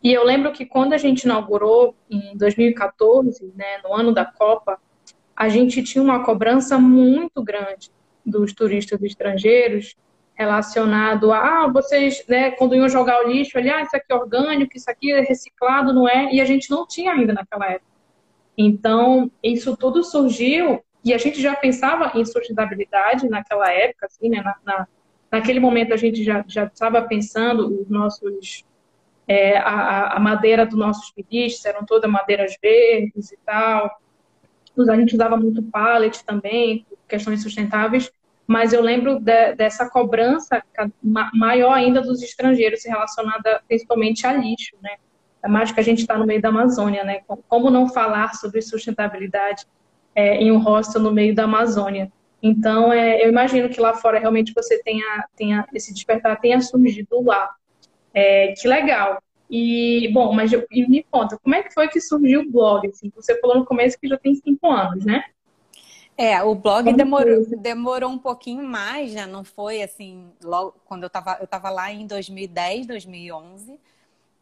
E 0.02 0.12
eu 0.12 0.24
lembro 0.24 0.52
que 0.52 0.66
quando 0.66 0.92
a 0.94 0.98
gente 0.98 1.22
inaugurou 1.22 1.94
em 2.10 2.36
2014, 2.36 3.52
né, 3.54 3.78
no 3.84 3.94
ano 3.94 4.12
da 4.12 4.24
Copa, 4.24 4.78
a 5.36 5.48
gente 5.48 5.82
tinha 5.82 6.02
uma 6.02 6.24
cobrança 6.24 6.78
muito 6.78 7.42
grande 7.42 7.90
dos 8.24 8.52
turistas 8.52 9.02
estrangeiros 9.02 9.96
relacionado 10.34 11.32
a 11.32 11.64
ah, 11.64 11.68
vocês, 11.68 12.24
né, 12.26 12.50
quando 12.52 12.74
iam 12.74 12.88
jogar 12.88 13.24
o 13.24 13.28
lixo, 13.28 13.56
ali, 13.58 13.70
ah, 13.70 13.82
isso 13.82 13.94
aqui 13.94 14.06
é 14.10 14.14
orgânico, 14.14 14.76
isso 14.76 14.90
aqui 14.90 15.12
é 15.12 15.20
reciclado, 15.20 15.92
não 15.92 16.08
é? 16.08 16.32
E 16.32 16.40
a 16.40 16.44
gente 16.44 16.70
não 16.70 16.86
tinha 16.86 17.12
ainda 17.12 17.32
naquela 17.32 17.70
época. 17.70 17.92
Então, 18.56 19.30
isso 19.42 19.76
tudo 19.76 20.02
surgiu 20.02 20.82
e 21.04 21.12
a 21.12 21.18
gente 21.18 21.40
já 21.40 21.54
pensava 21.54 22.12
em 22.18 22.24
sustentabilidade 22.24 23.28
naquela 23.28 23.70
época, 23.70 24.06
assim, 24.06 24.28
né, 24.28 24.42
na, 24.42 24.56
na 24.64 24.88
naquele 25.30 25.58
momento 25.58 25.94
a 25.94 25.96
gente 25.96 26.22
já 26.22 26.44
já 26.46 26.64
estava 26.64 27.00
pensando 27.00 27.80
os 27.80 27.88
nossos 27.88 28.66
é, 29.26 29.56
a, 29.56 30.16
a, 30.16 30.20
madeira 30.20 30.66
dos 30.66 30.78
nossos 30.78 31.10
pedistas 31.10 31.64
eram 31.66 31.84
todas 31.84 32.10
madeiras 32.10 32.56
verdes 32.60 33.32
e 33.32 33.38
tal. 33.44 33.90
A 34.88 34.96
gente 34.96 35.14
usava 35.14 35.36
muito 35.36 35.62
pallet 35.62 36.24
também, 36.24 36.86
questões 37.08 37.42
sustentáveis, 37.42 38.10
mas 38.46 38.72
eu 38.72 38.82
lembro 38.82 39.20
de, 39.20 39.54
dessa 39.54 39.88
cobrança 39.88 40.62
maior 41.32 41.72
ainda 41.72 42.00
dos 42.00 42.22
estrangeiros 42.22 42.84
relacionada 42.84 43.62
principalmente 43.68 44.26
a 44.26 44.32
lixo, 44.32 44.76
né? 44.82 44.96
É 45.42 45.48
mais 45.48 45.72
que 45.72 45.80
a 45.80 45.82
gente 45.82 46.00
está 46.00 46.16
no 46.16 46.24
meio 46.24 46.40
da 46.40 46.48
Amazônia, 46.48 47.02
né? 47.04 47.20
Como 47.48 47.70
não 47.70 47.88
falar 47.88 48.34
sobre 48.34 48.62
sustentabilidade 48.62 49.66
é, 50.14 50.36
em 50.36 50.52
um 50.52 50.58
hostel 50.58 51.02
no 51.02 51.12
meio 51.12 51.34
da 51.34 51.44
Amazônia? 51.44 52.12
Então, 52.42 52.92
é, 52.92 53.24
eu 53.24 53.28
imagino 53.28 53.68
que 53.68 53.80
lá 53.80 53.94
fora 53.94 54.18
realmente 54.18 54.52
você 54.54 54.82
tenha, 54.82 55.26
tenha 55.36 55.66
esse 55.72 55.92
despertar 55.92 56.40
tenha 56.40 56.60
surgido 56.60 57.22
lá. 57.22 57.50
É, 58.14 58.52
que 58.52 58.68
legal. 58.68 59.22
E, 59.50 60.10
bom, 60.12 60.32
mas 60.32 60.50
e 60.52 60.88
me 60.88 61.02
conta, 61.02 61.38
como 61.38 61.54
é 61.54 61.62
que 61.62 61.74
foi 61.74 61.88
que 61.88 62.00
surgiu 62.00 62.40
o 62.40 62.50
blog? 62.50 62.88
Assim? 62.88 63.12
Você 63.14 63.38
falou 63.40 63.58
no 63.58 63.66
começo 63.66 63.98
que 63.98 64.08
já 64.08 64.16
tem 64.16 64.34
cinco 64.34 64.70
anos, 64.70 65.04
né? 65.04 65.24
É, 66.16 66.42
o 66.42 66.54
blog 66.54 66.92
demorou, 66.92 67.44
demorou 67.58 68.10
um 68.10 68.18
pouquinho 68.18 68.62
mais, 68.62 69.14
né? 69.14 69.26
Não 69.26 69.44
foi 69.44 69.82
assim, 69.82 70.30
logo 70.42 70.74
quando 70.84 71.02
eu 71.02 71.06
estava 71.06 71.38
eu 71.40 71.46
tava 71.46 71.70
lá 71.70 71.90
em 71.90 72.06
2010, 72.06 72.86
2011. 72.86 73.78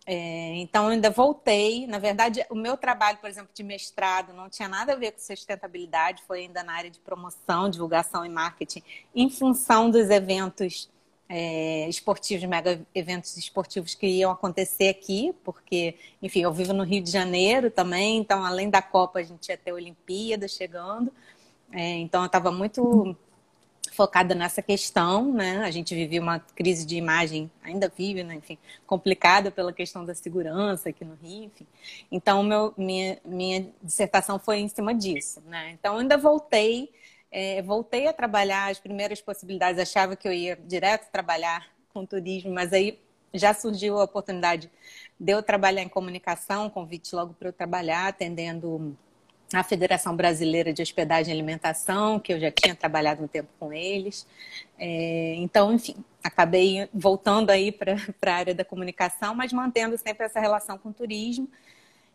É, 0.06 0.56
então, 0.56 0.86
eu 0.86 0.90
ainda 0.90 1.10
voltei. 1.10 1.86
Na 1.86 1.98
verdade, 1.98 2.44
o 2.50 2.54
meu 2.54 2.76
trabalho, 2.76 3.18
por 3.18 3.28
exemplo, 3.28 3.50
de 3.54 3.62
mestrado 3.62 4.32
não 4.32 4.48
tinha 4.48 4.68
nada 4.68 4.92
a 4.92 4.96
ver 4.96 5.12
com 5.12 5.18
sustentabilidade, 5.18 6.22
foi 6.26 6.40
ainda 6.40 6.62
na 6.62 6.72
área 6.72 6.90
de 6.90 6.98
promoção, 6.98 7.68
divulgação 7.68 8.24
e 8.24 8.28
marketing, 8.28 8.82
em 9.14 9.30
função 9.30 9.90
dos 9.90 10.10
eventos 10.10 10.90
é, 11.32 11.88
esportivos, 11.88 12.44
mega 12.48 12.84
eventos 12.92 13.36
esportivos 13.36 13.94
que 13.94 14.04
iam 14.04 14.32
acontecer 14.32 14.88
aqui, 14.88 15.32
porque, 15.44 15.94
enfim, 16.20 16.40
eu 16.40 16.52
vivo 16.52 16.72
no 16.72 16.82
Rio 16.82 17.00
de 17.00 17.08
Janeiro 17.08 17.70
também, 17.70 18.18
então, 18.18 18.44
além 18.44 18.68
da 18.68 18.82
Copa, 18.82 19.20
a 19.20 19.22
gente 19.22 19.48
ia 19.48 19.56
ter 19.56 19.70
a 19.70 19.74
Olimpíada 19.74 20.48
chegando. 20.48 21.12
É, 21.72 21.98
então, 21.98 22.22
eu 22.22 22.26
estava 22.26 22.50
muito 22.50 23.16
focada 23.92 24.34
nessa 24.34 24.60
questão, 24.60 25.32
né? 25.32 25.58
A 25.58 25.70
gente 25.70 25.94
vivia 25.94 26.20
uma 26.20 26.40
crise 26.40 26.84
de 26.84 26.96
imagem, 26.96 27.48
ainda 27.62 27.88
vive, 27.96 28.24
né? 28.24 28.34
Enfim, 28.34 28.58
complicada 28.84 29.52
pela 29.52 29.72
questão 29.72 30.04
da 30.04 30.16
segurança 30.16 30.88
aqui 30.88 31.04
no 31.04 31.14
Rio, 31.14 31.44
enfim. 31.44 31.66
Então, 32.10 32.42
meu, 32.42 32.74
minha, 32.76 33.18
minha 33.24 33.68
dissertação 33.80 34.36
foi 34.36 34.58
em 34.58 34.68
cima 34.68 34.92
disso, 34.92 35.40
né? 35.46 35.70
Então, 35.78 35.98
ainda 35.98 36.18
voltei 36.18 36.90
é, 37.30 37.62
voltei 37.62 38.06
a 38.06 38.12
trabalhar 38.12 38.70
as 38.70 38.78
primeiras 38.78 39.20
possibilidades, 39.20 39.80
achava 39.80 40.16
que 40.16 40.26
eu 40.26 40.32
ia 40.32 40.56
direto 40.66 41.10
trabalhar 41.10 41.68
com 41.92 42.04
turismo, 42.04 42.52
mas 42.52 42.72
aí 42.72 42.98
já 43.32 43.54
surgiu 43.54 43.98
a 43.98 44.04
oportunidade 44.04 44.70
de 45.18 45.32
eu 45.32 45.42
trabalhar 45.42 45.82
em 45.82 45.88
comunicação, 45.88 46.68
convite 46.68 47.14
logo 47.14 47.34
para 47.34 47.48
eu 47.48 47.52
trabalhar 47.52 48.08
atendendo 48.08 48.96
a 49.52 49.64
Federação 49.64 50.14
Brasileira 50.14 50.72
de 50.72 50.80
Hospedagem 50.80 51.32
e 51.32 51.36
Alimentação, 51.36 52.20
que 52.20 52.32
eu 52.32 52.40
já 52.40 52.50
tinha 52.50 52.74
trabalhado 52.74 53.22
um 53.22 53.26
tempo 53.26 53.48
com 53.58 53.72
eles. 53.72 54.26
É, 54.78 55.34
então, 55.36 55.72
enfim, 55.72 55.96
acabei 56.22 56.88
voltando 56.94 57.50
aí 57.50 57.72
para 57.72 57.96
a 58.26 58.32
área 58.32 58.54
da 58.54 58.64
comunicação, 58.64 59.34
mas 59.34 59.52
mantendo 59.52 59.98
sempre 59.98 60.26
essa 60.26 60.40
relação 60.40 60.78
com 60.78 60.90
o 60.90 60.92
turismo 60.92 61.48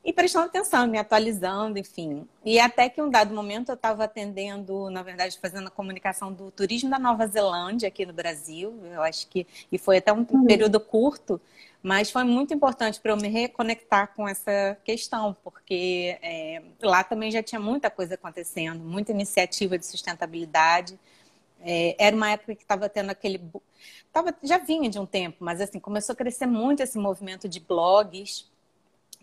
e 0.05 0.13
prestando 0.13 0.45
atenção, 0.45 0.85
me 0.85 0.99
atualizando, 0.99 1.79
enfim. 1.79 2.27
E 2.45 2.59
até 2.59 2.87
que 2.87 3.01
um 3.01 3.09
dado 3.09 3.33
momento 3.33 3.69
eu 3.69 3.75
estava 3.75 4.03
atendendo, 4.03 4.87
na 4.91 5.01
verdade, 5.01 5.39
fazendo 5.41 5.67
a 5.67 5.71
comunicação 5.71 6.31
do 6.31 6.51
turismo 6.51 6.91
da 6.91 6.99
Nova 6.99 7.25
Zelândia 7.25 7.87
aqui 7.87 8.05
no 8.05 8.13
Brasil. 8.13 8.79
Eu 8.93 9.01
acho 9.01 9.27
que 9.27 9.47
e 9.71 9.79
foi 9.79 9.97
até 9.97 10.13
um 10.13 10.23
uhum. 10.29 10.45
período 10.45 10.79
curto, 10.79 11.41
mas 11.81 12.11
foi 12.11 12.23
muito 12.23 12.53
importante 12.53 12.99
para 12.99 13.13
eu 13.13 13.17
me 13.17 13.27
reconectar 13.27 14.13
com 14.15 14.27
essa 14.27 14.77
questão, 14.83 15.35
porque 15.43 16.19
é, 16.21 16.61
lá 16.83 17.03
também 17.03 17.31
já 17.31 17.41
tinha 17.41 17.59
muita 17.59 17.89
coisa 17.89 18.13
acontecendo, 18.13 18.83
muita 18.83 19.11
iniciativa 19.11 19.75
de 19.75 19.87
sustentabilidade. 19.87 20.99
É, 21.61 21.95
era 21.97 22.15
uma 22.15 22.29
época 22.29 22.53
que 22.53 22.61
estava 22.61 22.87
tendo 22.87 23.09
aquele. 23.09 23.41
Tava, 24.13 24.35
já 24.43 24.59
vinha 24.59 24.87
de 24.87 24.99
um 24.99 25.05
tempo, 25.07 25.37
mas 25.39 25.59
assim, 25.59 25.79
começou 25.79 26.13
a 26.13 26.15
crescer 26.15 26.45
muito 26.45 26.83
esse 26.83 26.99
movimento 26.99 27.49
de 27.49 27.59
blogs 27.59 28.53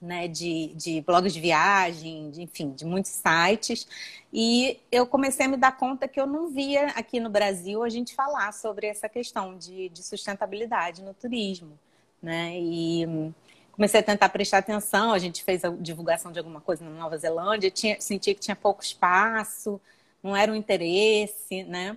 né, 0.02 0.26
de, 0.26 0.74
de 0.74 1.00
blogs 1.00 1.32
de 1.32 1.40
viagem, 1.40 2.28
de, 2.30 2.42
enfim, 2.42 2.72
de 2.72 2.84
muitos 2.84 3.12
sites. 3.12 3.86
E 4.32 4.80
eu 4.90 5.06
comecei 5.06 5.46
a 5.46 5.48
me 5.48 5.56
dar 5.56 5.76
conta 5.76 6.08
que 6.08 6.20
eu 6.20 6.26
não 6.26 6.48
via 6.48 6.88
aqui 6.88 7.20
no 7.20 7.30
Brasil 7.30 7.84
a 7.84 7.88
gente 7.88 8.12
falar 8.12 8.52
sobre 8.52 8.88
essa 8.88 9.08
questão 9.08 9.56
de, 9.56 9.88
de 9.90 10.02
sustentabilidade 10.02 11.02
no 11.02 11.14
turismo. 11.14 11.78
Né? 12.20 12.58
E 12.58 13.32
comecei 13.70 14.00
a 14.00 14.02
tentar 14.02 14.28
prestar 14.30 14.58
atenção. 14.58 15.12
A 15.12 15.18
gente 15.18 15.44
fez 15.44 15.64
a 15.64 15.68
divulgação 15.70 16.32
de 16.32 16.38
alguma 16.40 16.60
coisa 16.60 16.84
na 16.84 16.90
Nova 16.90 17.16
Zelândia, 17.16 17.70
tinha, 17.70 18.00
senti 18.00 18.34
que 18.34 18.40
tinha 18.40 18.56
pouco 18.56 18.82
espaço, 18.82 19.80
não 20.20 20.36
era 20.36 20.50
um 20.50 20.56
interesse, 20.56 21.62
né? 21.64 21.96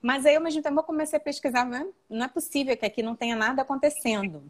Mas 0.00 0.24
aí, 0.24 0.36
ao 0.36 0.42
mesmo 0.42 0.62
tempo, 0.62 0.78
eu 0.78 0.84
comecei 0.84 1.16
a 1.16 1.20
pesquisar, 1.20 1.64
né? 1.64 1.84
não 2.08 2.26
é 2.26 2.28
possível 2.28 2.76
que 2.76 2.86
aqui 2.86 3.02
não 3.02 3.16
tenha 3.16 3.34
nada 3.34 3.62
acontecendo. 3.62 4.42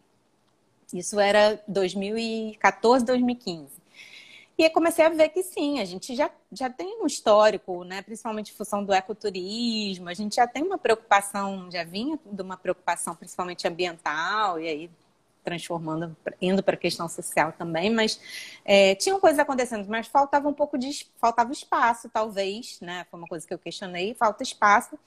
Isso 0.92 1.20
era 1.20 1.62
2014, 1.68 3.04
2015. 3.04 3.78
E 4.56 4.64
aí 4.64 4.70
comecei 4.70 5.04
a 5.04 5.08
ver 5.08 5.28
que 5.28 5.42
sim, 5.42 5.78
a 5.78 5.84
gente 5.84 6.16
já, 6.16 6.28
já 6.50 6.68
tem 6.68 7.00
um 7.00 7.06
histórico, 7.06 7.84
né? 7.84 8.02
principalmente 8.02 8.52
em 8.52 8.56
função 8.56 8.82
do 8.84 8.92
ecoturismo, 8.92 10.08
a 10.08 10.14
gente 10.14 10.34
já 10.34 10.48
tem 10.48 10.64
uma 10.64 10.76
preocupação, 10.76 11.70
já 11.70 11.84
vinha 11.84 12.18
de 12.26 12.42
uma 12.42 12.56
preocupação 12.56 13.14
principalmente 13.14 13.68
ambiental, 13.68 14.58
e 14.58 14.66
aí 14.66 14.90
transformando, 15.44 16.16
indo 16.42 16.62
para 16.62 16.74
a 16.74 16.78
questão 16.78 17.08
social 17.08 17.52
também, 17.52 17.88
mas 17.88 18.20
é, 18.64 18.96
tinham 18.96 19.20
coisas 19.20 19.38
acontecendo, 19.38 19.88
mas 19.88 20.08
faltava 20.08 20.48
um 20.48 20.52
pouco 20.52 20.76
de 20.76 21.06
faltava 21.18 21.52
espaço, 21.52 22.08
talvez, 22.08 22.80
né? 22.80 23.06
Foi 23.10 23.18
uma 23.20 23.28
coisa 23.28 23.46
que 23.46 23.54
eu 23.54 23.58
questionei, 23.58 24.12
falta 24.14 24.42
espaço 24.42 24.98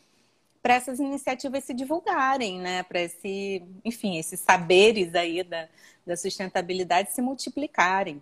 para 0.61 0.75
essas 0.75 0.99
iniciativas 0.99 1.63
se 1.63 1.73
divulgarem, 1.73 2.59
né? 2.59 2.83
Para 2.83 3.01
esse, 3.01 3.63
enfim, 3.83 4.17
esses 4.17 4.39
saberes 4.39 5.13
aí 5.15 5.43
da, 5.43 5.67
da 6.05 6.15
sustentabilidade 6.15 7.11
se 7.13 7.21
multiplicarem. 7.21 8.21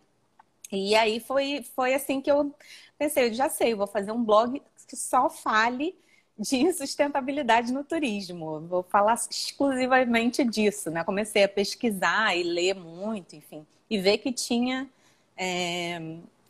E 0.71 0.95
aí 0.95 1.19
foi, 1.19 1.63
foi 1.75 1.93
assim 1.93 2.21
que 2.21 2.31
eu 2.31 2.53
pensei, 2.97 3.29
eu 3.29 3.33
já 3.33 3.49
sei, 3.49 3.73
eu 3.73 3.77
vou 3.77 3.87
fazer 3.87 4.11
um 4.11 4.23
blog 4.23 4.61
que 4.87 4.95
só 4.95 5.29
fale 5.29 5.95
de 6.37 6.71
sustentabilidade 6.73 7.73
no 7.73 7.83
turismo. 7.83 8.61
Vou 8.61 8.83
falar 8.83 9.15
exclusivamente 9.29 10.43
disso, 10.43 10.89
né? 10.91 11.03
Comecei 11.03 11.43
a 11.43 11.49
pesquisar 11.49 12.35
e 12.37 12.43
ler 12.43 12.75
muito, 12.75 13.35
enfim, 13.35 13.65
e 13.89 13.99
ver 13.99 14.19
que 14.19 14.31
tinha 14.31 14.89
é, 15.35 15.99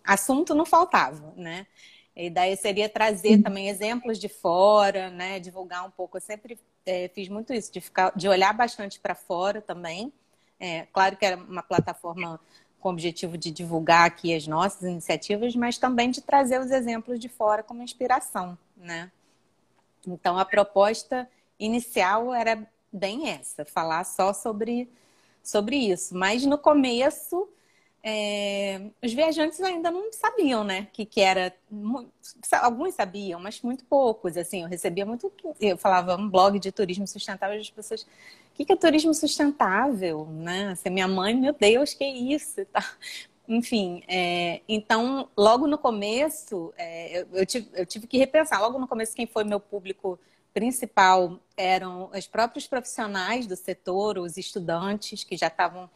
assunto 0.04 0.54
não 0.54 0.66
faltava, 0.66 1.34
né? 1.38 1.66
A 2.16 2.22
ideia 2.22 2.56
seria 2.56 2.90
trazer 2.90 3.38
uhum. 3.38 3.44
também 3.44 3.70
exemplos 3.70 4.20
de 4.20 4.28
fora, 4.28 5.10
né? 5.10 5.40
Divulgar 5.40 5.86
um 5.86 5.92
pouco. 5.92 6.18
Eu 6.18 6.22
sempre 6.22 6.60
é, 6.86 7.08
fiz 7.10 7.30
muito 7.30 7.54
isso, 7.54 7.72
de, 7.72 7.80
ficar, 7.80 8.12
de 8.16 8.28
olhar 8.28 8.54
bastante 8.54 9.00
para 9.00 9.16
fora 9.16 9.62
também. 9.62 10.12
É, 10.60 10.86
claro 10.92 11.16
que 11.16 11.26
era 11.26 11.38
uma 11.38 11.64
plataforma 11.64 12.40
com 12.80 12.90
o 12.90 12.92
objetivo 12.92 13.38
de 13.38 13.52
divulgar 13.52 14.06
aqui 14.06 14.34
as 14.34 14.48
nossas 14.48 14.84
iniciativas, 14.84 15.56
mas 15.56 15.78
também 15.78 16.10
de 16.10 16.22
trazer 16.22 16.60
os 16.60 16.72
exemplos 16.72 17.20
de 17.20 17.30
fora 17.30 17.62
como 17.62 17.84
inspiração, 17.84 18.58
né? 18.76 19.12
Então 20.08 20.38
a 20.38 20.46
proposta 20.46 21.30
inicial 21.60 22.34
era 22.34 22.66
bem 22.92 23.30
essa, 23.30 23.66
falar 23.66 24.04
só 24.06 24.34
sobre, 24.34 24.90
sobre 25.44 25.76
isso. 25.76 26.16
Mas 26.16 26.46
no 26.46 26.58
começo 26.58 27.48
é, 28.02 28.82
os 29.04 29.14
viajantes 29.14 29.60
ainda 29.62 29.92
não 29.92 30.12
sabiam, 30.14 30.64
né, 30.64 30.88
que, 30.94 31.06
que 31.06 31.22
era. 31.22 31.54
Alguns 32.62 32.96
sabiam, 32.96 33.40
mas 33.40 33.62
muito 33.62 33.84
poucos. 33.86 34.38
Assim, 34.38 34.62
eu 34.64 34.68
recebia 34.68 35.06
muito. 35.06 35.32
Eu 35.60 35.78
falava 35.78 36.16
um 36.16 36.30
blog 36.30 36.60
de 36.60 36.72
turismo 36.72 37.06
sustentável 37.06 37.60
as 37.60 37.70
pessoas. 37.70 38.04
O 38.04 38.08
que, 38.56 38.66
que 38.66 38.74
é 38.74 38.76
turismo 38.76 39.14
sustentável, 39.14 40.26
né? 40.26 40.70
Assim, 40.72 40.90
minha 40.90 41.08
mãe, 41.08 41.36
meu 41.36 41.54
Deus, 41.54 41.94
que 41.94 42.06
isso? 42.06 42.66
Tá. 42.72 42.84
Enfim, 43.52 44.04
é, 44.08 44.62
então, 44.70 45.28
logo 45.36 45.66
no 45.66 45.76
começo, 45.76 46.72
é, 46.78 47.22
eu, 47.22 47.28
eu, 47.34 47.46
tive, 47.48 47.68
eu 47.74 47.84
tive 47.84 48.06
que 48.06 48.16
repensar. 48.16 48.62
Logo 48.62 48.78
no 48.78 48.88
começo, 48.88 49.16
quem 49.16 49.26
foi 49.26 49.44
meu 49.44 49.60
público 49.60 50.20
principal 50.54 51.40
eram 51.58 52.12
os 52.14 52.28
próprios 52.28 52.68
profissionais 52.68 53.48
do 53.48 53.56
setor, 53.56 54.20
os 54.20 54.38
estudantes 54.38 55.24
que 55.24 55.36
já 55.36 55.48
estavam 55.48 55.90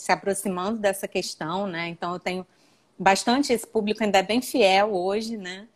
se 0.00 0.10
aproximando 0.12 0.78
dessa 0.78 1.06
questão, 1.06 1.66
né? 1.66 1.88
Então 1.88 2.14
eu 2.14 2.18
tenho 2.18 2.46
bastante 2.98 3.52
esse 3.52 3.66
público 3.66 4.02
ainda 4.02 4.18
é 4.18 4.22
bem 4.22 4.40
fiel 4.40 4.94
hoje, 4.94 5.36
né? 5.36 5.68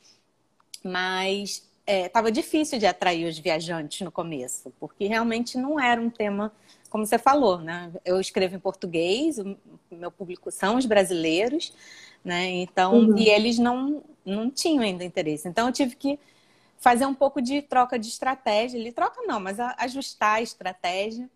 Mas 0.82 1.66
estava 1.86 2.28
é, 2.28 2.30
difícil 2.30 2.78
de 2.78 2.86
atrair 2.86 3.26
os 3.26 3.38
viajantes 3.38 4.00
no 4.00 4.10
começo, 4.10 4.72
porque 4.80 5.06
realmente 5.06 5.58
não 5.58 5.78
era 5.78 6.00
um 6.00 6.08
tema, 6.10 6.52
como 6.88 7.06
você 7.06 7.18
falou, 7.18 7.58
né? 7.58 7.92
Eu 8.04 8.20
escrevo 8.20 8.56
em 8.56 8.58
português, 8.58 9.38
o 9.38 9.56
meu 9.90 10.10
público 10.10 10.50
são 10.50 10.76
os 10.76 10.86
brasileiros, 10.86 11.72
né? 12.24 12.48
Então, 12.48 12.94
uhum. 12.94 13.18
e 13.18 13.28
eles 13.28 13.58
não, 13.58 14.02
não 14.24 14.50
tinham 14.50 14.82
ainda 14.82 15.04
interesse. 15.04 15.46
Então, 15.46 15.66
eu 15.68 15.72
tive 15.72 15.96
que 15.96 16.18
fazer 16.78 17.06
um 17.06 17.14
pouco 17.14 17.40
de 17.40 17.62
troca 17.62 17.98
de 17.98 18.08
estratégia. 18.08 18.78
Ele 18.78 18.92
troca 18.92 19.22
não, 19.26 19.40
mas 19.40 19.58
ajustar 19.60 20.36
a 20.36 20.42
estratégia 20.42 21.28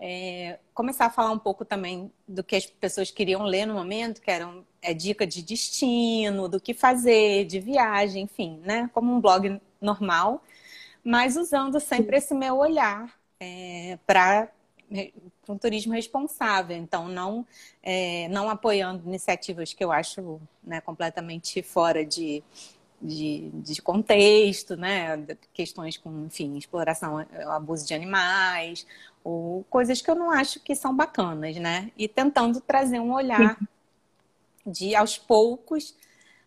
é, 0.00 0.58
começar 0.72 1.06
a 1.06 1.10
falar 1.10 1.30
um 1.30 1.38
pouco 1.38 1.64
também 1.64 2.12
do 2.26 2.42
que 2.42 2.56
as 2.56 2.66
pessoas 2.66 3.10
queriam 3.10 3.42
ler 3.44 3.66
no 3.66 3.74
momento, 3.74 4.20
que 4.20 4.30
eram 4.30 4.64
é, 4.82 4.92
dica 4.92 5.26
de 5.26 5.42
destino, 5.42 6.48
do 6.48 6.60
que 6.60 6.74
fazer, 6.74 7.44
de 7.46 7.60
viagem, 7.60 8.24
enfim, 8.24 8.60
né? 8.64 8.90
Como 8.92 9.12
um 9.12 9.20
blog 9.20 9.60
normal, 9.80 10.42
mas 11.02 11.36
usando 11.36 11.78
sempre 11.80 12.16
esse 12.16 12.34
meu 12.34 12.56
olhar 12.56 13.12
é, 13.40 13.98
para 14.06 14.50
um 15.48 15.58
turismo 15.58 15.92
responsável. 15.92 16.76
Então, 16.76 17.08
não, 17.08 17.46
é, 17.82 18.28
não 18.28 18.48
apoiando 18.48 19.06
iniciativas 19.06 19.72
que 19.72 19.84
eu 19.84 19.92
acho 19.92 20.40
né, 20.62 20.80
completamente 20.80 21.62
fora 21.62 22.04
de, 22.04 22.42
de, 23.04 23.50
de, 23.52 23.82
contexto, 23.82 24.76
né? 24.76 25.26
Questões 25.52 25.98
com, 25.98 26.24
enfim, 26.24 26.56
exploração, 26.56 27.18
abuso 27.48 27.86
de 27.86 27.92
animais, 27.92 28.86
ou 29.22 29.62
coisas 29.68 30.00
que 30.00 30.10
eu 30.10 30.14
não 30.14 30.30
acho 30.30 30.58
que 30.60 30.74
são 30.74 30.96
bacanas, 30.96 31.54
né? 31.56 31.92
E 31.98 32.08
tentando 32.08 32.60
trazer 32.62 33.00
um 33.00 33.12
olhar 33.12 33.58
de, 34.66 34.94
aos 34.94 35.18
poucos, 35.18 35.94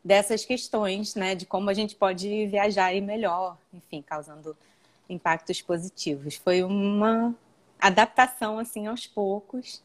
dessas 0.04 0.44
questões, 0.46 1.14
né? 1.14 1.36
De 1.36 1.46
como 1.46 1.70
a 1.70 1.74
gente 1.76 1.96
pode 1.96 2.48
viajar 2.48 2.92
e 2.94 3.02
melhor, 3.02 3.56
enfim, 3.72 4.02
causando 4.02 4.58
impactos 5.08 5.62
positivos. 5.62 6.36
Foi 6.36 6.64
uma 6.64 7.36
adaptação, 7.80 8.58
assim, 8.58 8.88
aos 8.88 9.06
poucos. 9.06 9.84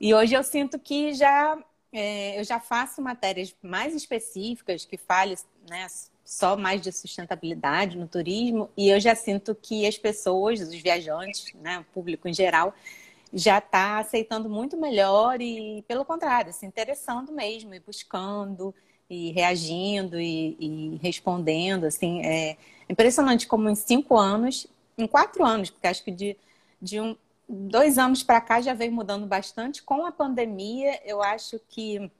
E 0.00 0.12
hoje 0.12 0.34
eu 0.34 0.42
sinto 0.42 0.80
que 0.80 1.14
já 1.14 1.56
é, 1.94 2.40
eu 2.40 2.44
já 2.44 2.58
faço 2.58 3.00
matérias 3.00 3.54
mais 3.62 3.94
específicas 3.94 4.84
que 4.84 4.96
falem 4.96 5.36
né, 5.70 5.86
só 6.24 6.56
mais 6.56 6.80
de 6.82 6.90
sustentabilidade 6.90 7.96
no 7.96 8.08
turismo 8.08 8.68
e 8.76 8.88
eu 8.88 8.98
já 8.98 9.14
sinto 9.14 9.54
que 9.54 9.86
as 9.86 9.96
pessoas, 9.96 10.60
os 10.60 10.74
viajantes, 10.74 11.54
né, 11.54 11.78
o 11.78 11.84
público 11.84 12.26
em 12.26 12.34
geral, 12.34 12.74
já 13.32 13.58
está 13.58 13.98
aceitando 13.98 14.48
muito 14.48 14.76
melhor 14.76 15.40
e, 15.40 15.84
pelo 15.86 16.04
contrário, 16.04 16.52
se 16.52 16.66
interessando 16.66 17.32
mesmo 17.32 17.72
e 17.74 17.80
buscando 17.80 18.74
e 19.08 19.30
reagindo 19.30 20.20
e, 20.20 20.56
e 20.58 21.00
respondendo. 21.00 21.84
Assim, 21.84 22.24
é 22.24 22.56
impressionante 22.88 23.46
como 23.46 23.68
em 23.68 23.74
cinco 23.76 24.16
anos, 24.16 24.66
em 24.98 25.06
quatro 25.06 25.44
anos, 25.44 25.70
porque 25.70 25.86
acho 25.86 26.02
que 26.02 26.10
de, 26.10 26.36
de 26.82 27.00
um, 27.00 27.16
dois 27.48 27.98
anos 27.98 28.22
para 28.22 28.40
cá 28.40 28.60
já 28.60 28.74
veio 28.74 28.92
mudando 28.92 29.26
bastante. 29.26 29.82
Com 29.82 30.04
a 30.06 30.12
pandemia, 30.12 31.00
eu 31.04 31.22
acho 31.22 31.60
que 31.68 32.10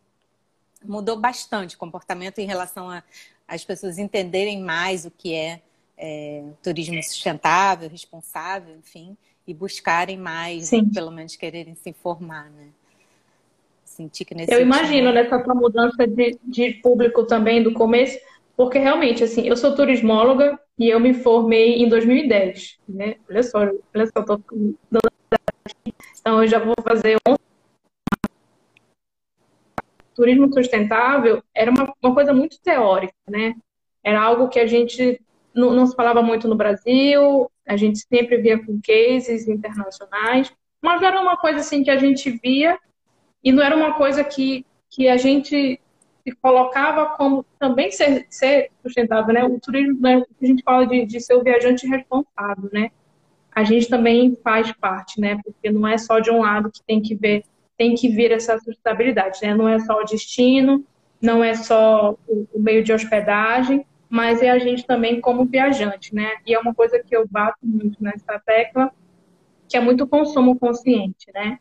mudou 0.84 1.18
bastante 1.18 1.76
o 1.76 1.78
comportamento 1.78 2.38
em 2.38 2.46
relação 2.46 2.90
a 2.90 3.02
as 3.46 3.64
pessoas 3.64 3.98
entenderem 3.98 4.62
mais 4.62 5.04
o 5.04 5.10
que 5.10 5.34
é, 5.34 5.60
é 5.98 6.42
turismo 6.62 7.02
sustentável, 7.02 7.88
responsável, 7.88 8.76
enfim, 8.76 9.16
e 9.46 9.52
buscarem 9.52 10.16
mais, 10.16 10.68
Sim. 10.68 10.90
pelo 10.90 11.10
menos 11.10 11.36
quererem 11.36 11.74
se 11.74 11.90
informar, 11.90 12.50
né? 12.50 12.68
Senti 13.84 14.24
que 14.24 14.34
nesse 14.34 14.52
eu 14.52 14.60
imagino 14.60 15.12
nessa 15.12 15.38
tua 15.38 15.54
mudança 15.54 16.06
de, 16.06 16.38
de 16.42 16.72
público 16.82 17.24
também 17.24 17.62
do 17.62 17.72
começo, 17.72 18.18
porque 18.56 18.78
realmente, 18.78 19.22
assim, 19.22 19.46
eu 19.46 19.56
sou 19.56 19.74
turismóloga 19.74 20.58
e 20.78 20.88
eu 20.88 20.98
me 20.98 21.14
formei 21.14 21.82
em 21.82 21.88
2010, 21.88 22.78
né? 22.88 23.16
Olha 23.28 23.42
só, 23.42 23.60
olha 23.60 24.06
só, 24.06 24.22
tô 24.22 24.40
então 26.20 26.42
eu 26.42 26.48
já 26.48 26.58
vou 26.58 26.74
fazer 26.82 27.16
11 27.28 27.38
turismo 30.14 30.52
sustentável. 30.52 31.42
Era 31.54 31.70
uma, 31.70 31.92
uma 32.02 32.14
coisa 32.14 32.32
muito 32.32 32.60
teórica, 32.60 33.14
né? 33.28 33.54
Era 34.02 34.22
algo 34.22 34.48
que 34.48 34.58
a 34.58 34.66
gente 34.66 35.20
não, 35.54 35.72
não, 35.72 35.86
se 35.86 35.94
falava 35.94 36.22
muito 36.22 36.48
no 36.48 36.56
Brasil, 36.56 37.50
a 37.66 37.76
gente 37.76 37.98
sempre 37.98 38.38
via 38.38 38.58
com 38.58 38.80
cases 38.80 39.46
internacionais, 39.48 40.52
mas 40.82 41.02
era 41.02 41.20
uma 41.20 41.36
coisa 41.36 41.60
assim 41.60 41.82
que 41.82 41.90
a 41.90 41.96
gente 41.96 42.30
via. 42.42 42.78
E 43.42 43.52
não 43.52 43.62
era 43.62 43.76
uma 43.76 43.94
coisa 43.94 44.24
que, 44.24 44.64
que 44.88 45.08
a 45.08 45.16
gente 45.16 45.78
se 46.24 46.34
colocava 46.36 47.16
como 47.16 47.44
também 47.58 47.90
ser, 47.92 48.26
ser 48.30 48.70
sustentável, 48.82 49.34
né? 49.34 49.44
O 49.44 49.60
turismo, 49.60 50.00
né? 50.00 50.22
a 50.42 50.46
gente 50.46 50.62
fala 50.62 50.86
de, 50.86 51.04
de 51.04 51.20
ser 51.20 51.34
o 51.34 51.42
viajante 51.42 51.86
responsável, 51.86 52.70
né? 52.72 52.90
A 53.54 53.62
gente 53.62 53.88
também 53.88 54.36
faz 54.42 54.72
parte, 54.72 55.20
né? 55.20 55.38
Porque 55.44 55.70
não 55.70 55.86
é 55.86 55.98
só 55.98 56.18
de 56.18 56.30
um 56.30 56.40
lado 56.40 56.70
que 56.70 56.82
tem 56.82 57.00
que 57.00 57.14
ver 57.14 57.44
tem 57.76 57.96
que 57.96 58.08
vir 58.08 58.30
essa 58.30 58.56
sustentabilidade, 58.58 59.40
né? 59.42 59.52
Não 59.52 59.68
é 59.68 59.80
só 59.80 60.00
o 60.00 60.04
destino, 60.04 60.84
não 61.20 61.42
é 61.42 61.54
só 61.54 62.16
o, 62.26 62.46
o 62.54 62.60
meio 62.60 62.84
de 62.84 62.92
hospedagem, 62.92 63.84
mas 64.08 64.40
é 64.42 64.50
a 64.50 64.58
gente 64.60 64.86
também 64.86 65.20
como 65.20 65.44
viajante, 65.44 66.14
né? 66.14 66.36
E 66.46 66.54
é 66.54 66.58
uma 66.58 66.72
coisa 66.72 67.00
que 67.00 67.14
eu 67.14 67.26
bato 67.28 67.58
muito 67.64 68.02
nessa 68.02 68.38
tecla, 68.38 68.92
que 69.68 69.76
é 69.76 69.80
muito 69.80 70.06
consumo 70.06 70.56
consciente, 70.56 71.32
né? 71.34 71.58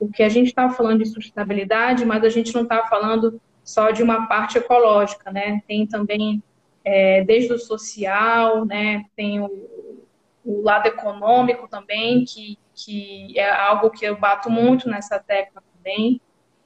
Porque 0.00 0.24
a 0.24 0.28
gente 0.28 0.48
está 0.48 0.68
falando 0.68 0.98
de 0.98 1.08
sustentabilidade, 1.08 2.04
mas 2.04 2.24
a 2.24 2.28
gente 2.28 2.52
não 2.52 2.64
está 2.64 2.84
falando 2.88 3.40
só 3.64 3.90
de 3.90 4.02
uma 4.02 4.26
parte 4.26 4.58
ecológica, 4.58 5.30
né? 5.30 5.62
Tem 5.66 5.86
também 5.86 6.42
é, 6.84 7.22
desde 7.24 7.52
o 7.52 7.58
social, 7.58 8.64
né? 8.64 9.04
Tem 9.16 9.40
o, 9.40 10.08
o 10.44 10.62
lado 10.62 10.86
econômico 10.86 11.68
também, 11.68 12.24
que, 12.24 12.58
que 12.74 13.38
é 13.38 13.50
algo 13.50 13.90
que 13.90 14.04
eu 14.04 14.16
bato 14.16 14.50
muito 14.50 14.88
nessa 14.88 15.18
tecla 15.18 15.62
também, 15.76 16.20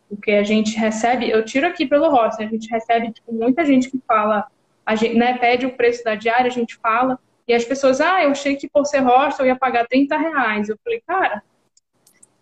porque 0.08 0.32
a 0.32 0.44
gente 0.44 0.78
recebe, 0.78 1.28
eu 1.28 1.44
tiro 1.44 1.66
aqui 1.66 1.86
pelo 1.86 2.08
rosto, 2.08 2.42
a 2.42 2.46
gente 2.46 2.68
recebe 2.70 3.12
tipo, 3.12 3.32
muita 3.32 3.64
gente 3.64 3.90
que 3.90 4.00
fala, 4.06 4.46
a 4.84 4.94
gente, 4.94 5.16
né, 5.16 5.36
pede 5.38 5.66
o 5.66 5.76
preço 5.76 6.04
da 6.04 6.14
diária, 6.14 6.46
a 6.46 6.52
gente 6.52 6.76
fala, 6.76 7.18
e 7.48 7.54
as 7.54 7.64
pessoas, 7.64 8.00
ah, 8.00 8.22
eu 8.24 8.30
achei 8.30 8.56
que 8.56 8.68
por 8.68 8.84
ser 8.84 9.00
hostel 9.00 9.46
eu 9.46 9.50
ia 9.50 9.56
pagar 9.56 9.86
30 9.86 10.16
reais. 10.16 10.68
Eu 10.68 10.76
falei, 10.82 11.00
cara, 11.06 11.42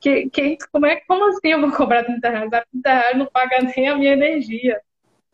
que, 0.04 0.28
que, 0.28 0.58
como, 0.70 0.84
é, 0.84 0.96
como 1.08 1.26
assim 1.28 1.48
eu 1.48 1.60
vou 1.62 1.72
cobrar 1.72 2.04
30 2.04 2.28
reais? 2.28 2.52
A 2.52 2.62
30 2.70 2.92
reais 2.92 3.16
não 3.16 3.26
paga 3.26 3.62
nem 3.62 3.88
a 3.88 3.96
minha 3.96 4.12
energia. 4.12 4.78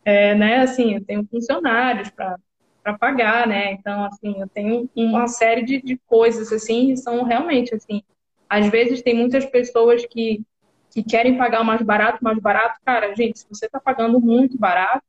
É, 0.05 0.33
né, 0.33 0.59
assim, 0.59 0.95
eu 0.95 1.05
tenho 1.05 1.27
funcionários 1.29 2.09
para 2.09 2.97
pagar, 2.97 3.45
né? 3.45 3.73
Então, 3.73 4.05
assim, 4.05 4.39
eu 4.39 4.47
tenho 4.47 4.89
uma 4.95 5.27
série 5.27 5.63
de, 5.63 5.81
de 5.81 5.97
coisas, 6.07 6.51
assim, 6.51 6.95
são 6.95 7.23
realmente, 7.23 7.75
assim, 7.75 8.01
às 8.49 8.67
vezes 8.69 9.01
tem 9.01 9.13
muitas 9.13 9.45
pessoas 9.45 10.05
que, 10.05 10.41
que 10.89 11.03
querem 11.03 11.37
pagar 11.37 11.63
mais 11.63 11.81
barato, 11.81 12.23
mais 12.23 12.39
barato. 12.39 12.79
Cara, 12.85 13.13
gente, 13.13 13.39
se 13.39 13.47
você 13.49 13.65
está 13.65 13.79
pagando 13.79 14.19
muito 14.19 14.57
barato, 14.57 15.03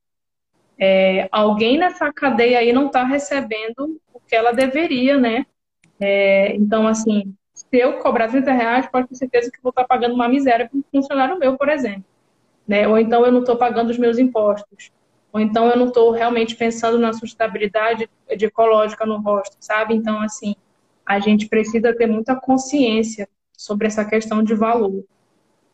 é, 0.77 1.29
alguém 1.31 1.79
nessa 1.79 2.13
cadeia 2.13 2.59
aí 2.59 2.73
não 2.73 2.87
está 2.87 3.05
recebendo 3.05 3.99
o 4.13 4.21
que 4.21 4.35
ela 4.35 4.53
deveria, 4.53 5.17
né? 5.17 5.47
É, 6.01 6.55
então, 6.57 6.87
assim, 6.87 7.35
se 7.73 7.79
eu 7.79 7.99
cobrar 7.99 8.29
30 8.29 8.53
reais, 8.53 8.87
pode 8.87 9.09
ter 9.09 9.15
certeza 9.15 9.51
que 9.51 9.63
vou 9.63 9.71
estar 9.71 9.83
tá 9.83 9.89
pagando 9.89 10.15
uma 10.15 10.29
miséria 10.29 10.69
para 10.69 10.79
um 10.79 10.83
funcionário 10.91 11.39
meu, 11.39 11.57
por 11.57 11.69
exemplo. 11.69 12.05
Né? 12.69 12.87
Ou 12.87 12.99
então 12.99 13.25
eu 13.25 13.33
não 13.33 13.41
estou 13.41 13.57
pagando 13.57 13.91
os 13.91 13.99
meus 13.99 14.19
impostos 14.19 14.93
ou 15.33 15.41
então 15.41 15.69
eu 15.69 15.77
não 15.77 15.87
estou 15.87 16.11
realmente 16.11 16.55
pensando 16.55 16.99
na 16.99 17.13
sustentabilidade 17.13 18.09
de 18.37 18.45
ecológica 18.45 19.07
no 19.07 19.19
rosto, 19.19 19.57
sabe? 19.59 19.95
Então, 19.95 20.21
assim, 20.21 20.55
a 21.07 21.19
gente 21.19 21.49
precisa 21.49 21.97
ter 21.97 22.07
muita 22.07 22.37
consciência 22.37 23.27
sobre 23.57 23.87
essa 23.87 24.05
questão 24.05 24.43
de 24.43 24.55
valor 24.55 25.05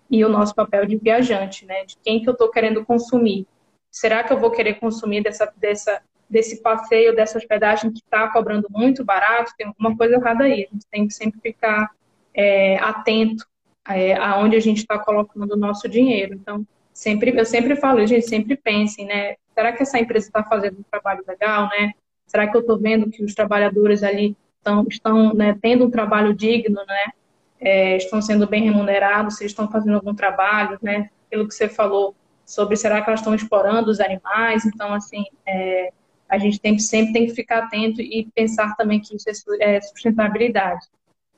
e 0.08 0.24
o 0.24 0.28
nosso 0.28 0.54
papel 0.54 0.87
de 0.87 0.96
viajante, 0.96 1.66
né? 1.66 1.84
De 1.84 1.96
quem 2.04 2.22
que 2.22 2.28
eu 2.28 2.32
estou 2.32 2.50
querendo 2.50 2.84
consumir. 2.84 3.46
Será 3.90 4.22
que 4.22 4.32
eu 4.32 4.38
vou 4.38 4.50
querer 4.52 4.74
consumir 4.74 5.22
dessa, 5.24 5.52
dessa, 5.56 6.00
desse 6.29 6.62
passeio, 6.62 7.14
dessa 7.14 7.38
hospedagem 7.38 7.93
que 7.93 8.01
está 8.01 8.29
cobrando 8.29 8.69
muito 8.71 9.05
barato? 9.05 9.53
Tem 9.57 9.67
alguma 9.67 9.97
coisa 9.97 10.17
errada 10.17 10.45
aí. 10.45 10.67
A 10.71 10.75
gente 10.75 10.87
tem 10.91 11.07
que 11.07 11.14
sempre 11.14 11.41
ficar 11.41 11.91
é, 12.35 12.77
atento 12.79 13.47
é, 13.88 14.14
aonde 14.14 14.57
a 14.57 14.61
gente 14.61 14.79
está 14.79 14.99
colocando 14.99 15.53
o 15.53 15.57
nosso 15.57 15.88
dinheiro. 15.88 16.35
Então, 16.35 16.67
sempre, 16.93 17.38
eu 17.38 17.45
sempre 17.45 17.77
falo, 17.77 18.07
gente, 18.07 18.29
sempre 18.29 18.57
pensem, 18.57 19.07
né? 19.07 19.37
será 19.59 19.73
que 19.73 19.83
essa 19.83 19.99
empresa 19.99 20.29
está 20.29 20.45
fazendo 20.45 20.79
um 20.79 20.85
trabalho 20.88 21.25
legal, 21.27 21.69
né? 21.69 21.93
Será 22.29 22.47
que 22.47 22.57
eu 22.57 22.61
estou 22.61 22.79
vendo 22.79 23.11
que 23.11 23.25
os 23.25 23.35
trabalhadores 23.35 24.05
ali 24.05 24.37
estão, 24.59 24.87
estão 24.88 25.35
né, 25.35 25.59
tendo 25.61 25.85
um 25.85 25.91
trabalho 25.91 26.33
digno, 26.33 26.81
né? 26.87 27.12
É, 27.61 27.97
estão 27.97 28.23
sendo 28.23 28.47
bem 28.47 28.62
remunerados, 28.62 29.37
se 29.37 29.45
estão 29.45 29.69
fazendo 29.69 29.97
algum 29.97 30.14
trabalho, 30.14 30.79
né? 30.81 31.11
Pelo 31.29 31.49
que 31.49 31.55
você 31.55 31.69
falou 31.69 32.14
sobre 32.47 32.77
será 32.77 33.03
que 33.03 33.11
elas 33.11 33.19
estão 33.19 33.35
explorando 33.35 33.91
os 33.91 33.99
animais, 33.99 34.64
então 34.64 34.95
assim 34.95 35.25
é, 35.45 35.93
a 36.29 36.38
gente 36.38 36.61
tem, 36.61 36.79
sempre 36.79 37.12
tem 37.12 37.27
que 37.27 37.35
ficar 37.35 37.64
atento 37.64 38.01
e 38.01 38.29
pensar 38.35 38.75
também 38.77 39.01
que 39.01 39.17
isso 39.17 39.29
é, 39.61 39.77
é 39.77 39.81
sustentabilidade. 39.81 40.87